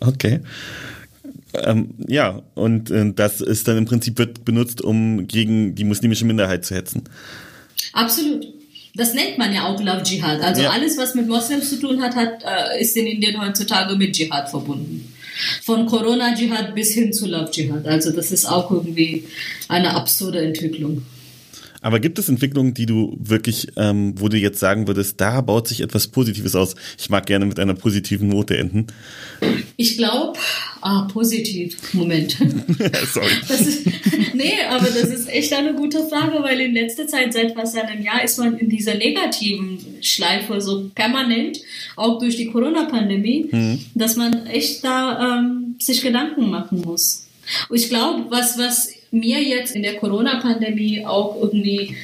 Okay. 0.00 0.40
Ähm, 1.54 1.90
ja, 2.06 2.42
und 2.54 2.90
äh, 2.90 3.12
das 3.14 3.40
ist 3.40 3.66
dann 3.68 3.78
im 3.78 3.86
Prinzip 3.86 4.18
wird 4.18 4.44
benutzt, 4.44 4.82
um 4.82 5.26
gegen 5.26 5.74
die 5.74 5.84
muslimische 5.84 6.24
Minderheit 6.24 6.64
zu 6.64 6.74
hetzen. 6.74 7.04
Absolut. 7.92 8.55
Das 8.96 9.12
nennt 9.12 9.36
man 9.36 9.52
ja 9.52 9.66
auch 9.66 9.78
Love 9.78 10.02
Jihad. 10.04 10.40
Also 10.40 10.62
ja. 10.62 10.70
alles, 10.70 10.96
was 10.96 11.14
mit 11.14 11.28
Moslems 11.28 11.68
zu 11.68 11.78
tun 11.78 12.00
hat, 12.02 12.16
hat 12.16 12.42
äh, 12.42 12.80
ist 12.80 12.96
in 12.96 13.06
Indien 13.06 13.40
heutzutage 13.40 13.94
mit 13.94 14.16
Jihad 14.16 14.48
verbunden. 14.48 15.12
Von 15.62 15.84
Corona-Jihad 15.84 16.74
bis 16.74 16.94
hin 16.94 17.12
zu 17.12 17.26
Love 17.26 17.50
Jihad. 17.52 17.86
Also 17.86 18.10
das 18.10 18.32
ist 18.32 18.46
auch 18.46 18.70
irgendwie 18.70 19.24
eine 19.68 19.94
absurde 19.94 20.40
Entwicklung. 20.40 21.02
Aber 21.86 22.00
gibt 22.00 22.18
es 22.18 22.28
Entwicklungen, 22.28 22.74
die 22.74 22.84
du 22.84 23.16
wirklich, 23.16 23.68
ähm, 23.76 24.14
wo 24.16 24.28
du 24.28 24.36
jetzt 24.36 24.58
sagen 24.58 24.88
würdest, 24.88 25.20
da 25.20 25.40
baut 25.40 25.68
sich 25.68 25.82
etwas 25.82 26.08
Positives 26.08 26.56
aus? 26.56 26.74
Ich 26.98 27.10
mag 27.10 27.26
gerne 27.26 27.46
mit 27.46 27.60
einer 27.60 27.74
positiven 27.74 28.28
Note 28.28 28.56
enden. 28.56 28.88
Ich 29.76 29.96
glaube, 29.96 30.36
ah, 30.80 31.02
positiv. 31.02 31.76
Moment. 31.92 32.32
Sorry. 33.12 33.30
Ist, 33.48 33.86
nee, 34.34 34.54
aber 34.68 34.86
das 34.86 35.10
ist 35.10 35.28
echt 35.28 35.52
eine 35.52 35.74
gute 35.74 36.04
Frage, 36.08 36.42
weil 36.42 36.58
in 36.58 36.74
letzter 36.74 37.06
Zeit, 37.06 37.32
seit 37.32 37.54
fast 37.54 37.76
einem 37.78 38.02
Jahr, 38.02 38.24
ist 38.24 38.36
man 38.40 38.58
in 38.58 38.68
dieser 38.68 38.96
negativen 38.96 39.78
Schleife 40.00 40.60
so 40.60 40.90
permanent, 40.92 41.60
auch 41.94 42.18
durch 42.18 42.36
die 42.36 42.46
Corona-Pandemie, 42.46 43.46
mhm. 43.52 43.84
dass 43.94 44.16
man 44.16 44.46
echt 44.46 44.82
da 44.82 45.38
ähm, 45.38 45.76
sich 45.78 46.02
Gedanken 46.02 46.50
machen 46.50 46.80
muss. 46.80 47.28
Und 47.68 47.76
ich 47.76 47.88
glaube, 47.88 48.24
was, 48.28 48.58
was 48.58 48.95
mir 49.18 49.42
jetzt 49.42 49.74
in 49.74 49.82
der 49.82 49.96
Corona-Pandemie 49.96 51.04
auch 51.04 51.40
irgendwie 51.40 51.96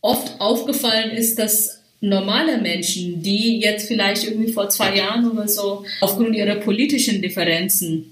oft 0.00 0.40
aufgefallen 0.40 1.10
ist, 1.10 1.38
dass 1.38 1.80
normale 2.00 2.58
Menschen, 2.58 3.22
die 3.22 3.60
jetzt 3.60 3.86
vielleicht 3.86 4.24
irgendwie 4.24 4.52
vor 4.52 4.68
zwei 4.68 4.96
Jahren 4.96 5.30
oder 5.30 5.46
so 5.46 5.84
aufgrund 6.00 6.34
ihrer 6.34 6.56
politischen 6.56 7.22
Differenzen 7.22 8.10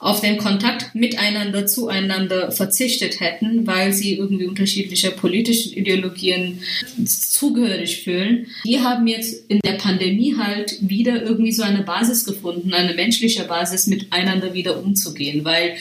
auf 0.00 0.22
den 0.22 0.38
Kontakt 0.38 0.94
miteinander, 0.94 1.66
zueinander 1.66 2.50
verzichtet 2.50 3.20
hätten, 3.20 3.66
weil 3.66 3.92
sie 3.92 4.14
irgendwie 4.14 4.46
unterschiedliche 4.46 5.10
politische 5.10 5.74
Ideologien 5.74 6.60
zugehörig 7.04 8.02
fühlen. 8.02 8.46
Die 8.64 8.80
haben 8.80 9.06
jetzt 9.06 9.44
in 9.48 9.60
der 9.60 9.74
Pandemie 9.74 10.36
halt 10.38 10.76
wieder 10.80 11.22
irgendwie 11.22 11.52
so 11.52 11.62
eine 11.62 11.82
Basis 11.82 12.24
gefunden, 12.24 12.72
eine 12.72 12.94
menschliche 12.94 13.44
Basis, 13.44 13.86
miteinander 13.86 14.54
wieder 14.54 14.82
umzugehen, 14.82 15.44
weil 15.44 15.76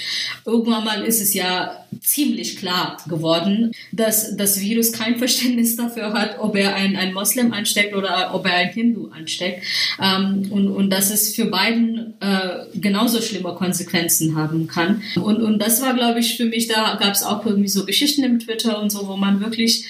irgendwann 0.45 0.83
mal 0.83 1.03
ist 1.03 1.21
es 1.21 1.33
ja 1.33 1.85
ziemlich 2.01 2.57
klar 2.57 2.97
geworden, 3.07 3.71
dass 3.93 4.35
das 4.35 4.59
Virus 4.59 4.91
kein 4.91 5.17
Verständnis 5.17 5.77
dafür 5.77 6.13
hat, 6.13 6.39
ob 6.39 6.55
er 6.55 6.75
einen, 6.75 6.97
einen 6.97 7.13
Moslem 7.13 7.53
ansteckt 7.53 7.95
oder 7.95 8.31
ob 8.33 8.45
er 8.45 8.53
einen 8.53 8.71
Hindu 8.71 9.09
ansteckt. 9.09 9.63
Ähm, 10.01 10.47
und, 10.49 10.67
und 10.67 10.89
dass 10.89 11.09
es 11.09 11.35
für 11.35 11.45
beiden 11.45 12.15
äh, 12.19 12.65
genauso 12.75 13.21
schlimme 13.21 13.53
Konsequenzen 13.53 14.08
haben 14.35 14.67
kann. 14.67 15.01
Und, 15.15 15.41
und 15.41 15.59
das 15.59 15.81
war, 15.81 15.93
glaube 15.93 16.19
ich, 16.19 16.37
für 16.37 16.45
mich, 16.45 16.67
da 16.67 16.97
gab 16.99 17.13
es 17.13 17.23
auch 17.23 17.45
irgendwie 17.45 17.69
so 17.69 17.85
Geschichten 17.85 18.23
im 18.23 18.39
Twitter 18.39 18.81
und 18.81 18.91
so, 18.91 19.07
wo 19.07 19.15
man 19.15 19.39
wirklich 19.39 19.85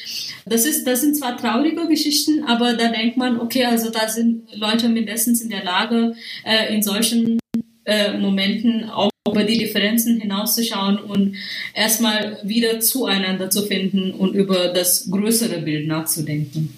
das, 0.45 0.65
ist, 0.65 0.86
das 0.86 1.01
sind 1.01 1.15
zwar 1.15 1.38
traurige 1.38 1.88
Geschichten, 1.88 2.43
aber 2.43 2.74
da 2.74 2.89
denkt 2.89 3.17
man, 3.17 3.39
okay, 3.39 3.65
also 3.65 3.89
da 3.89 4.07
sind 4.07 4.43
Leute 4.55 4.89
mindestens 4.89 5.41
in 5.41 5.49
der 5.49 5.63
Lage, 5.63 6.15
äh, 6.43 6.74
in 6.74 6.82
solchen 6.82 7.39
äh, 7.86 8.17
Momenten 8.17 8.89
auch 8.89 9.09
über 9.28 9.43
die 9.43 9.57
Differenzen 9.57 10.20
hinauszuschauen 10.20 10.97
und 10.97 11.36
erstmal 11.74 12.39
wieder 12.43 12.80
zueinander 12.80 13.49
zu 13.49 13.63
finden 13.63 14.11
und 14.11 14.34
über 14.34 14.70
das 14.70 15.09
größere 15.09 15.61
Bild 15.61 15.88
nachzudenken. 15.88 16.74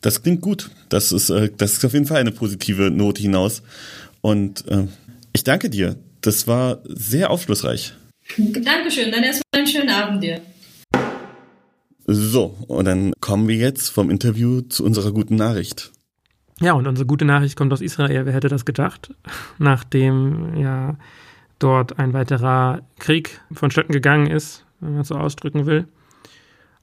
Das 0.00 0.22
klingt 0.22 0.40
gut. 0.40 0.70
Das 0.88 1.12
ist, 1.12 1.30
äh, 1.30 1.50
das 1.56 1.74
ist 1.74 1.84
auf 1.84 1.92
jeden 1.92 2.06
Fall 2.06 2.20
eine 2.20 2.32
positive 2.32 2.90
Note 2.90 3.20
hinaus. 3.20 3.62
Und 4.20 4.66
äh, 4.68 4.86
ich 5.32 5.44
danke 5.44 5.68
dir. 5.68 5.96
Das 6.26 6.48
war 6.48 6.80
sehr 6.82 7.30
aufschlussreich. 7.30 7.94
Dankeschön. 8.36 9.12
Dann 9.12 9.22
erstmal 9.22 9.44
einen 9.52 9.66
schönen 9.68 9.90
Abend 9.90 10.24
dir. 10.24 10.40
So, 12.04 12.56
und 12.66 12.84
dann 12.84 13.12
kommen 13.20 13.46
wir 13.46 13.54
jetzt 13.54 13.90
vom 13.90 14.10
Interview 14.10 14.62
zu 14.62 14.84
unserer 14.84 15.12
guten 15.12 15.36
Nachricht. 15.36 15.92
Ja, 16.60 16.72
und 16.72 16.88
unsere 16.88 17.06
gute 17.06 17.24
Nachricht 17.24 17.54
kommt 17.54 17.72
aus 17.72 17.80
Israel. 17.80 18.26
Wer 18.26 18.32
hätte 18.32 18.48
das 18.48 18.64
gedacht? 18.64 19.14
Nachdem 19.58 20.56
ja 20.56 20.96
dort 21.60 22.00
ein 22.00 22.12
weiterer 22.12 22.82
Krieg 22.98 23.40
vonstatten 23.52 23.92
gegangen 23.92 24.26
ist, 24.26 24.64
wenn 24.80 24.94
man 24.94 25.04
so 25.04 25.14
ausdrücken 25.14 25.66
will. 25.66 25.86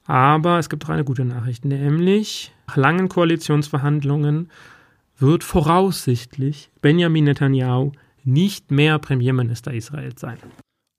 Aber 0.05 0.57
es 0.57 0.69
gibt 0.69 0.85
auch 0.85 0.89
eine 0.89 1.03
gute 1.03 1.25
Nachricht, 1.25 1.65
nämlich 1.65 2.53
nach 2.67 2.77
langen 2.77 3.09
Koalitionsverhandlungen 3.09 4.49
wird 5.17 5.43
voraussichtlich 5.43 6.69
Benjamin 6.81 7.25
Netanyahu 7.25 7.91
nicht 8.25 8.71
mehr 8.71 8.99
Premierminister 8.99 9.73
Israels 9.73 10.21
sein. 10.21 10.37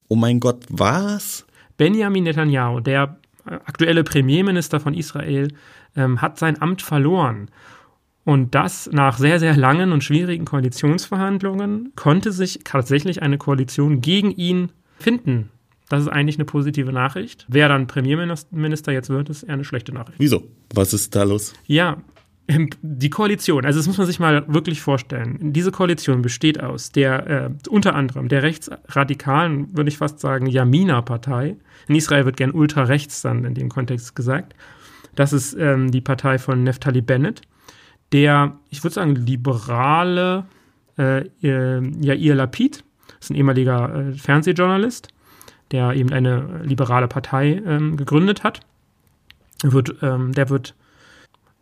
Oh 0.08 0.16
mein 0.16 0.40
Gott, 0.40 0.64
was? 0.68 1.46
Benjamin 1.76 2.24
Netanyahu, 2.24 2.80
der 2.80 3.18
aktuelle 3.44 4.04
Premierminister 4.04 4.80
von 4.80 4.94
Israel, 4.94 5.48
ähm, 5.96 6.20
hat 6.20 6.38
sein 6.38 6.60
Amt 6.60 6.82
verloren. 6.82 7.50
Und 8.24 8.54
das 8.54 8.88
nach 8.90 9.18
sehr, 9.18 9.38
sehr 9.38 9.56
langen 9.56 9.92
und 9.92 10.02
schwierigen 10.02 10.46
Koalitionsverhandlungen 10.46 11.92
konnte 11.94 12.32
sich 12.32 12.60
tatsächlich 12.64 13.22
eine 13.22 13.36
Koalition 13.36 14.00
gegen 14.00 14.30
ihn 14.30 14.70
finden. 14.98 15.50
Das 15.90 16.00
ist 16.00 16.08
eigentlich 16.08 16.36
eine 16.36 16.46
positive 16.46 16.92
Nachricht. 16.92 17.44
Wer 17.48 17.68
dann 17.68 17.86
Premierminister 17.86 18.92
jetzt 18.92 19.10
wird, 19.10 19.28
ist 19.28 19.42
eher 19.42 19.54
eine 19.54 19.64
schlechte 19.64 19.92
Nachricht. 19.92 20.18
Wieso? 20.18 20.44
Was 20.72 20.94
ist 20.94 21.14
da 21.14 21.24
los? 21.24 21.52
Ja, 21.66 21.98
die 22.46 23.10
Koalition, 23.10 23.64
also 23.64 23.78
das 23.78 23.86
muss 23.86 23.96
man 23.96 24.06
sich 24.06 24.20
mal 24.20 24.44
wirklich 24.52 24.82
vorstellen. 24.82 25.52
Diese 25.54 25.72
Koalition 25.72 26.20
besteht 26.20 26.62
aus 26.62 26.92
der 26.92 27.26
äh, 27.26 27.50
unter 27.68 27.94
anderem 27.94 28.28
der 28.28 28.42
rechtsradikalen, 28.42 29.74
würde 29.74 29.88
ich 29.88 29.96
fast 29.96 30.20
sagen, 30.20 30.46
Yamina-Partei. 30.46 31.56
In 31.88 31.94
Israel 31.94 32.26
wird 32.26 32.36
gern 32.36 32.50
ultra-rechts 32.50 33.22
dann 33.22 33.44
in 33.44 33.54
dem 33.54 33.70
Kontext 33.70 34.14
gesagt. 34.14 34.54
Das 35.14 35.32
ist 35.32 35.54
ähm, 35.54 35.90
die 35.90 36.02
Partei 36.02 36.38
von 36.38 36.62
Neftali 36.62 37.00
Bennett, 37.00 37.40
der, 38.12 38.58
ich 38.68 38.84
würde 38.84 38.94
sagen, 38.94 39.14
liberale 39.14 40.44
äh, 40.98 41.24
Yair 41.40 42.34
Lapid, 42.34 42.84
ist 43.20 43.30
ein 43.30 43.36
ehemaliger 43.36 43.94
äh, 43.94 44.12
Fernsehjournalist, 44.12 45.08
der 45.70 45.94
eben 45.94 46.12
eine 46.12 46.60
liberale 46.62 47.08
Partei 47.08 47.62
ähm, 47.64 47.96
gegründet 47.96 48.44
hat. 48.44 48.60
Wird, 49.62 49.96
ähm, 50.02 50.32
der 50.32 50.50
wird 50.50 50.74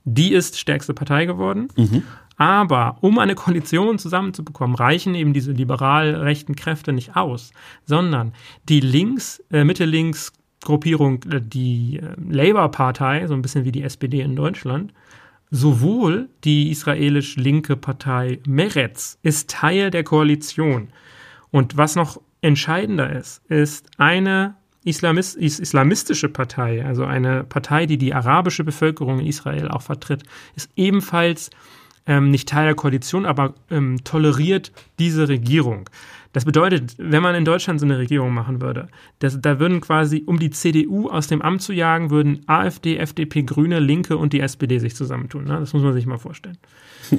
die 0.05 0.33
ist 0.33 0.59
stärkste 0.59 0.95
Partei 0.95 1.27
geworden. 1.27 1.69
Mhm. 1.77 2.03
Aber 2.37 2.97
um 3.03 3.19
eine 3.19 3.35
Koalition 3.35 3.99
zusammenzubekommen, 3.99 4.75
reichen 4.75 5.15
eben 5.15 5.33
diese 5.33 5.53
liberal-rechten 5.53 6.57
Kräfte 6.57 6.93
nicht 6.93 7.15
aus, 7.17 7.53
sondern 7.85 8.33
die 8.69 8.81
links, 8.81 9.43
äh, 9.53 9.65
Mitte-Links-Gruppierung, 9.65 11.23
äh, 11.31 11.41
die 11.41 12.01
äh, 12.03 12.15
Labour-Partei, 12.31 13.27
so 13.27 13.35
ein 13.35 13.43
bisschen 13.43 13.65
wie 13.65 13.73
die 13.73 13.83
SPD 13.83 14.23
in 14.23 14.35
Deutschland, 14.35 14.93
sowohl 15.51 16.31
die 16.45 16.71
israelisch 16.71 17.37
linke 17.37 17.77
Partei 17.77 18.41
Meretz 18.47 19.19
ist 19.23 19.51
Teil 19.51 19.91
der 19.91 20.03
Koalition. 20.03 20.89
Und 21.51 21.77
was 21.77 21.95
noch 21.95 22.21
entscheidender 22.41 23.15
ist, 23.15 23.45
ist 23.49 23.87
eine 23.99 24.57
Islamist, 24.85 25.37
islamistische 25.37 26.29
Partei, 26.29 26.85
also 26.85 27.05
eine 27.05 27.45
Partei, 27.45 27.87
die 27.87 27.99
die 27.99 28.15
arabische 28.15 28.65
Bevölkerung 28.65 29.21
in 29.21 29.27
Israel 29.27 29.69
auch 29.69 29.83
vertritt, 29.83 30.25
ist 30.57 30.71
ebenfalls 30.77 31.51
ähm, 32.07 32.31
nicht 32.31 32.49
Teil 32.49 32.67
der 32.67 32.75
Koalition, 32.75 33.27
aber 33.27 33.55
ähm, 33.71 34.03
toleriert 34.05 34.73
diese 34.99 35.29
Regierung. 35.29 35.89
Das 36.33 36.47
bedeutet, 36.47 36.95
wenn 36.99 37.23
man 37.23 37.35
in 37.35 37.45
Deutschland 37.45 37.79
so 37.79 37.85
eine 37.85 37.99
Regierung 37.99 38.33
machen 38.33 38.61
würde, 38.63 38.89
dass, 39.19 39.41
da 39.41 39.61
würden 39.61 39.81
quasi, 39.83 40.23
um 40.25 40.39
die 40.39 40.51
CDU 40.51 41.09
aus 41.09 41.27
dem 41.27 41.43
Amt 41.43 41.61
zu 41.61 41.73
jagen, 41.75 42.11
würden 42.11 42.43
AfD, 42.47 42.97
FDP, 42.97 43.43
Grüne, 43.43 43.81
Linke 43.81 44.17
und 44.17 44.33
die 44.33 44.41
SPD 44.41 44.79
sich 44.79 44.97
zusammentun. 44.97 45.45
Ne? 45.45 45.61
Das 45.61 45.75
muss 45.75 45.83
man 45.83 45.93
sich 45.93 46.07
mal 46.07 46.19
vorstellen. 46.19 46.59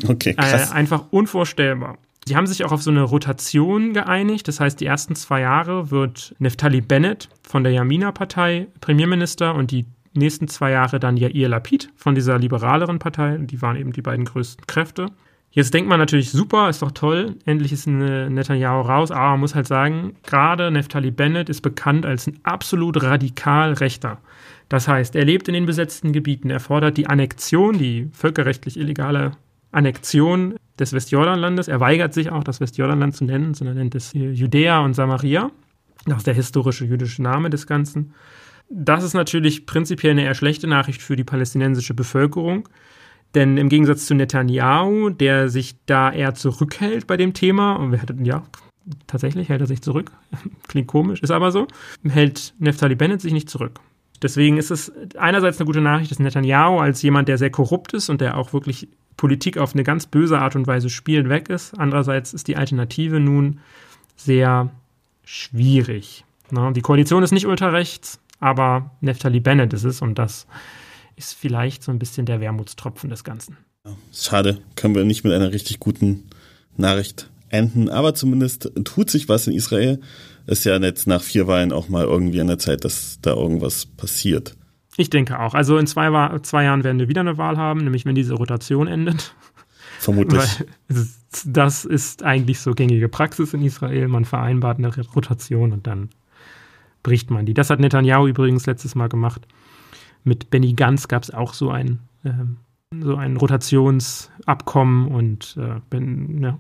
Okay, 0.08 0.34
krass. 0.34 0.72
Äh, 0.72 0.74
einfach 0.74 1.06
unvorstellbar. 1.12 1.98
Sie 2.26 2.36
haben 2.38 2.48
sich 2.48 2.64
auch 2.64 2.72
auf 2.72 2.82
so 2.82 2.92
eine 2.92 3.04
Rotation 3.04 3.94
geeinigt. 3.94 4.48
Das 4.48 4.60
heißt, 4.60 4.80
die 4.80 4.86
ersten 4.86 5.16
zwei 5.16 5.42
Jahre 5.42 5.92
wird 5.92 6.36
Neftali 6.40 6.82
Bennett 6.82 7.30
von 7.42 7.64
der 7.64 7.74
Yamina-Partei 7.74 8.68
Premierminister 8.80 9.56
und 9.56 9.72
die 9.72 9.86
nächsten 10.14 10.48
zwei 10.48 10.72
Jahre 10.72 11.00
dann 11.00 11.18
Yair 11.18 11.50
Lapid 11.50 11.90
von 11.96 12.16
dieser 12.16 12.40
liberaleren 12.40 13.00
Partei. 13.00 13.38
Die 13.38 13.62
waren 13.62 13.76
eben 13.76 13.92
die 13.92 14.02
beiden 14.02 14.26
größten 14.26 14.68
Kräfte. 14.68 15.08
Jetzt 15.52 15.74
denkt 15.76 15.88
man 15.88 16.00
natürlich, 16.00 16.32
super, 16.32 16.68
ist 16.68 16.82
doch 16.82 16.92
toll, 16.92 17.36
endlich 17.46 17.72
ist 17.72 17.86
Netanyahu 17.86 18.82
raus, 18.82 19.12
aber 19.12 19.32
man 19.32 19.42
muss 19.42 19.54
halt 19.54 19.68
sagen, 19.68 20.16
gerade 20.24 20.72
Neftali 20.72 21.12
Bennett 21.12 21.48
ist 21.48 21.62
bekannt 21.62 22.08
als 22.08 22.26
ein 22.26 22.40
absolut 22.42 23.04
radikal 23.04 23.74
Rechter. 23.74 24.18
Das 24.68 24.88
heißt, 24.88 25.16
er 25.16 25.26
lebt 25.26 25.48
in 25.48 25.54
den 25.54 25.68
besetzten 25.68 26.12
Gebieten, 26.12 26.50
er 26.50 26.60
fordert 26.60 26.98
die 26.98 27.06
Annexion, 27.06 27.78
die 27.78 28.10
völkerrechtlich 28.14 28.80
illegale 28.80 29.34
Annexion 29.74 30.56
des 30.80 30.94
Westjordanlandes. 30.94 31.68
Er 31.68 31.80
weigert 31.80 32.14
sich 32.14 32.32
auch, 32.32 32.44
das 32.44 32.60
Westjordanland 32.60 33.16
zu 33.16 33.26
nennen, 33.26 33.54
sondern 33.54 33.78
nennt 33.78 33.96
es 33.96 34.14
Judäa 34.14 34.80
und 34.80 34.94
Samaria. 34.94 35.52
Das 36.06 36.20
ist 36.20 36.28
der 36.28 36.34
historische 36.34 36.86
jüdische 36.86 37.22
Name 37.22 37.50
des 37.50 37.68
Ganzen. 37.68 38.14
Das 38.70 39.04
ist 39.04 39.14
natürlich 39.14 39.66
prinzipiell 39.66 40.12
eine 40.12 40.24
eher 40.24 40.36
schlechte 40.36 40.68
Nachricht 40.68 41.02
für 41.02 41.16
die 41.16 41.24
palästinensische 41.24 41.94
Bevölkerung. 41.94 42.68
Denn 43.36 43.58
im 43.58 43.70
Gegensatz 43.70 44.06
zu 44.06 44.14
Netanyahu, 44.14 45.10
der 45.10 45.50
sich 45.50 45.76
da 45.86 46.12
eher 46.12 46.36
zurückhält 46.36 47.08
bei 47.08 47.18
dem 47.18 47.34
Thema, 47.34 47.74
und 47.74 47.92
wir 47.92 48.02
hatten, 48.02 48.26
ja, 48.26 48.44
tatsächlich 49.08 49.50
hält 49.50 49.62
er 49.62 49.68
sich 49.68 49.82
zurück, 49.82 50.12
klingt 50.68 50.88
komisch, 50.88 51.22
ist 51.22 51.32
aber 51.32 51.52
so, 51.52 51.68
hält 52.08 52.54
Neftali 52.60 52.96
Bennett 52.96 53.22
sich 53.22 53.34
nicht 53.34 53.50
zurück. 53.50 53.80
Deswegen 54.22 54.58
ist 54.58 54.72
es 54.72 54.92
einerseits 55.18 55.60
eine 55.60 55.66
gute 55.66 55.82
Nachricht, 55.82 56.12
dass 56.12 56.20
Netanyahu 56.20 56.80
als 56.80 57.02
jemand, 57.02 57.28
der 57.28 57.38
sehr 57.38 57.50
korrupt 57.50 57.94
ist 57.94 58.10
und 58.10 58.22
der 58.22 58.38
auch 58.38 58.54
wirklich 58.54 58.88
Politik 59.18 59.58
auf 59.58 59.74
eine 59.74 59.84
ganz 59.84 60.06
böse 60.06 60.40
Art 60.40 60.56
und 60.56 60.68
Weise 60.68 60.90
spielt, 60.90 61.30
weg 61.30 61.50
ist. 61.50 61.74
Andererseits 61.78 62.34
ist 62.34 62.48
die 62.48 62.58
Alternative 62.58 63.20
nun 63.20 63.60
sehr 64.16 64.72
schwierig. 65.24 66.26
Die 66.52 66.82
Koalition 66.82 67.24
ist 67.24 67.32
nicht 67.32 67.48
ultrarechts, 67.48 68.20
aber 68.40 68.92
Neftali 69.02 69.40
Bennett 69.40 69.74
ist 69.74 69.86
es 69.86 70.02
und 70.02 70.20
das 70.20 70.46
ist 71.16 71.34
vielleicht 71.34 71.84
so 71.84 71.92
ein 71.92 72.00
bisschen 72.00 72.26
der 72.26 72.42
Wermutstropfen 72.42 73.10
des 73.10 73.24
Ganzen. 73.24 73.58
Schade, 74.14 74.60
können 74.76 74.96
wir 74.96 75.04
nicht 75.04 75.24
mit 75.24 75.34
einer 75.34 75.52
richtig 75.52 75.80
guten 75.80 76.30
Nachricht 76.78 77.30
enden, 77.50 77.90
aber 77.90 78.16
zumindest 78.16 78.72
tut 78.84 79.10
sich 79.10 79.30
was 79.30 79.48
in 79.48 79.54
Israel. 79.54 80.00
Ist 80.48 80.66
ja 80.66 80.78
jetzt 80.78 81.08
nach 81.08 81.22
vier 81.22 81.48
Wahlen 81.48 81.72
auch 81.72 81.88
mal 81.88 82.04
irgendwie 82.04 82.42
an 82.42 82.48
der 82.48 82.60
Zeit, 82.60 82.84
dass 82.84 83.20
da 83.22 83.34
irgendwas 83.34 83.86
passiert. 83.86 84.56
Ich 84.98 85.10
denke 85.10 85.40
auch. 85.40 85.54
Also 85.54 85.78
in 85.78 85.88
zwei, 85.88 86.38
zwei 86.40 86.64
Jahren 86.66 86.84
werden 86.84 87.00
wir 87.00 87.08
wieder 87.08 87.22
eine 87.22 87.38
Wahl 87.38 87.58
haben, 87.58 87.84
nämlich 87.84 88.06
wenn 88.06 88.16
diese 88.16 88.36
Rotation 88.36 88.88
endet. 88.88 89.36
Vermutlich. 90.00 90.60
Weil 90.90 91.08
das 91.46 91.86
ist 91.86 92.24
eigentlich 92.24 92.60
so 92.60 92.74
gängige 92.74 93.10
Praxis 93.10 93.54
in 93.54 93.64
Israel. 93.64 94.08
Man 94.08 94.26
vereinbart 94.26 94.78
eine 94.78 94.94
Rotation 95.16 95.72
und 95.72 95.88
dann 95.88 96.10
bricht 97.02 97.32
man 97.32 97.46
die. 97.46 97.54
Das 97.54 97.70
hat 97.70 97.80
Netanyahu 97.80 98.28
übrigens 98.28 98.66
letztes 98.66 98.96
Mal 98.96 99.10
gemacht. 99.10 99.48
Mit 100.24 100.50
Benny 100.50 100.74
Gantz 100.74 101.08
gab 101.08 101.24
es 101.24 101.32
auch 101.32 101.54
so 101.54 101.70
ein, 101.72 102.00
äh, 102.24 102.32
so 103.02 103.16
ein 103.16 103.38
Rotationsabkommen 103.38 105.08
und 105.08 105.58
äh, 105.60 105.80
ben, 105.90 106.42
ja, 106.42 106.58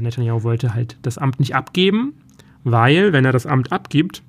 Netanyahu 0.00 0.42
wollte 0.42 0.74
halt 0.74 0.96
das 1.02 1.18
Amt 1.18 1.38
nicht 1.38 1.54
abgeben, 1.54 2.14
weil, 2.64 3.12
wenn 3.12 3.24
er 3.24 3.32
das 3.32 3.46
Amt 3.46 3.72
abgibt, 3.72 4.22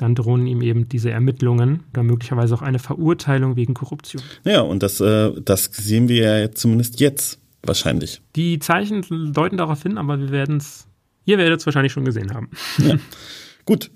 dann 0.00 0.14
drohen 0.14 0.46
ihm 0.46 0.62
eben 0.62 0.88
diese 0.88 1.10
Ermittlungen 1.10 1.82
oder 1.92 2.02
möglicherweise 2.02 2.54
auch 2.54 2.62
eine 2.62 2.78
Verurteilung 2.78 3.56
wegen 3.56 3.74
Korruption. 3.74 4.22
Ja, 4.44 4.62
und 4.62 4.82
das, 4.82 5.00
äh, 5.00 5.32
das 5.44 5.64
sehen 5.64 6.08
wir 6.08 6.40
ja 6.40 6.52
zumindest 6.52 7.00
jetzt 7.00 7.38
wahrscheinlich. 7.62 8.22
Die 8.34 8.58
Zeichen 8.58 9.32
deuten 9.32 9.58
darauf 9.58 9.82
hin, 9.82 9.98
aber 9.98 10.18
wir 10.18 10.30
werden 10.30 10.56
es, 10.56 10.86
ihr 11.26 11.36
werdet 11.36 11.60
es 11.60 11.66
wahrscheinlich 11.66 11.92
schon 11.92 12.06
gesehen 12.06 12.32
haben. 12.32 12.48
Ja. 12.78 12.96
Gut, 13.66 13.90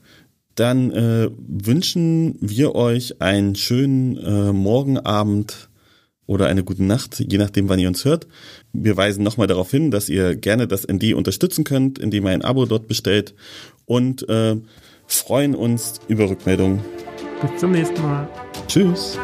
dann 0.57 0.90
äh, 0.90 1.30
wünschen 1.38 2.36
wir 2.40 2.74
euch 2.74 3.22
einen 3.22 3.55
schönen 3.55 4.18
äh, 4.18 4.52
Morgenabend 4.52 5.70
oder 6.26 6.46
eine 6.46 6.64
gute 6.64 6.84
Nacht, 6.84 7.18
je 7.18 7.38
nachdem, 7.38 7.68
wann 7.70 7.78
ihr 7.78 7.88
uns 7.88 8.05
hört. 8.05 8.26
Wir 8.74 8.96
weisen 8.96 9.24
nochmal 9.24 9.46
darauf 9.46 9.70
hin, 9.70 9.90
dass 9.90 10.11
ihr 10.11 10.36
gerne 10.36 10.68
das 10.68 10.86
ND 10.86 11.14
unterstützen 11.14 11.64
könnt, 11.64 11.98
indem 11.98 12.26
ihr 12.26 12.30
ein 12.30 12.44
Abo 12.44 12.66
dort 12.66 12.88
bestellt 12.88 13.34
und 13.86 14.28
äh, 14.28 14.57
freuen 15.07 15.55
uns 15.55 16.00
über 16.09 16.28
Rückmeldungen. 16.28 16.84
Bis 17.40 17.61
zum 17.61 17.72
nächsten 17.72 18.02
Mal. 18.02 18.28
Tschüss. 18.68 19.18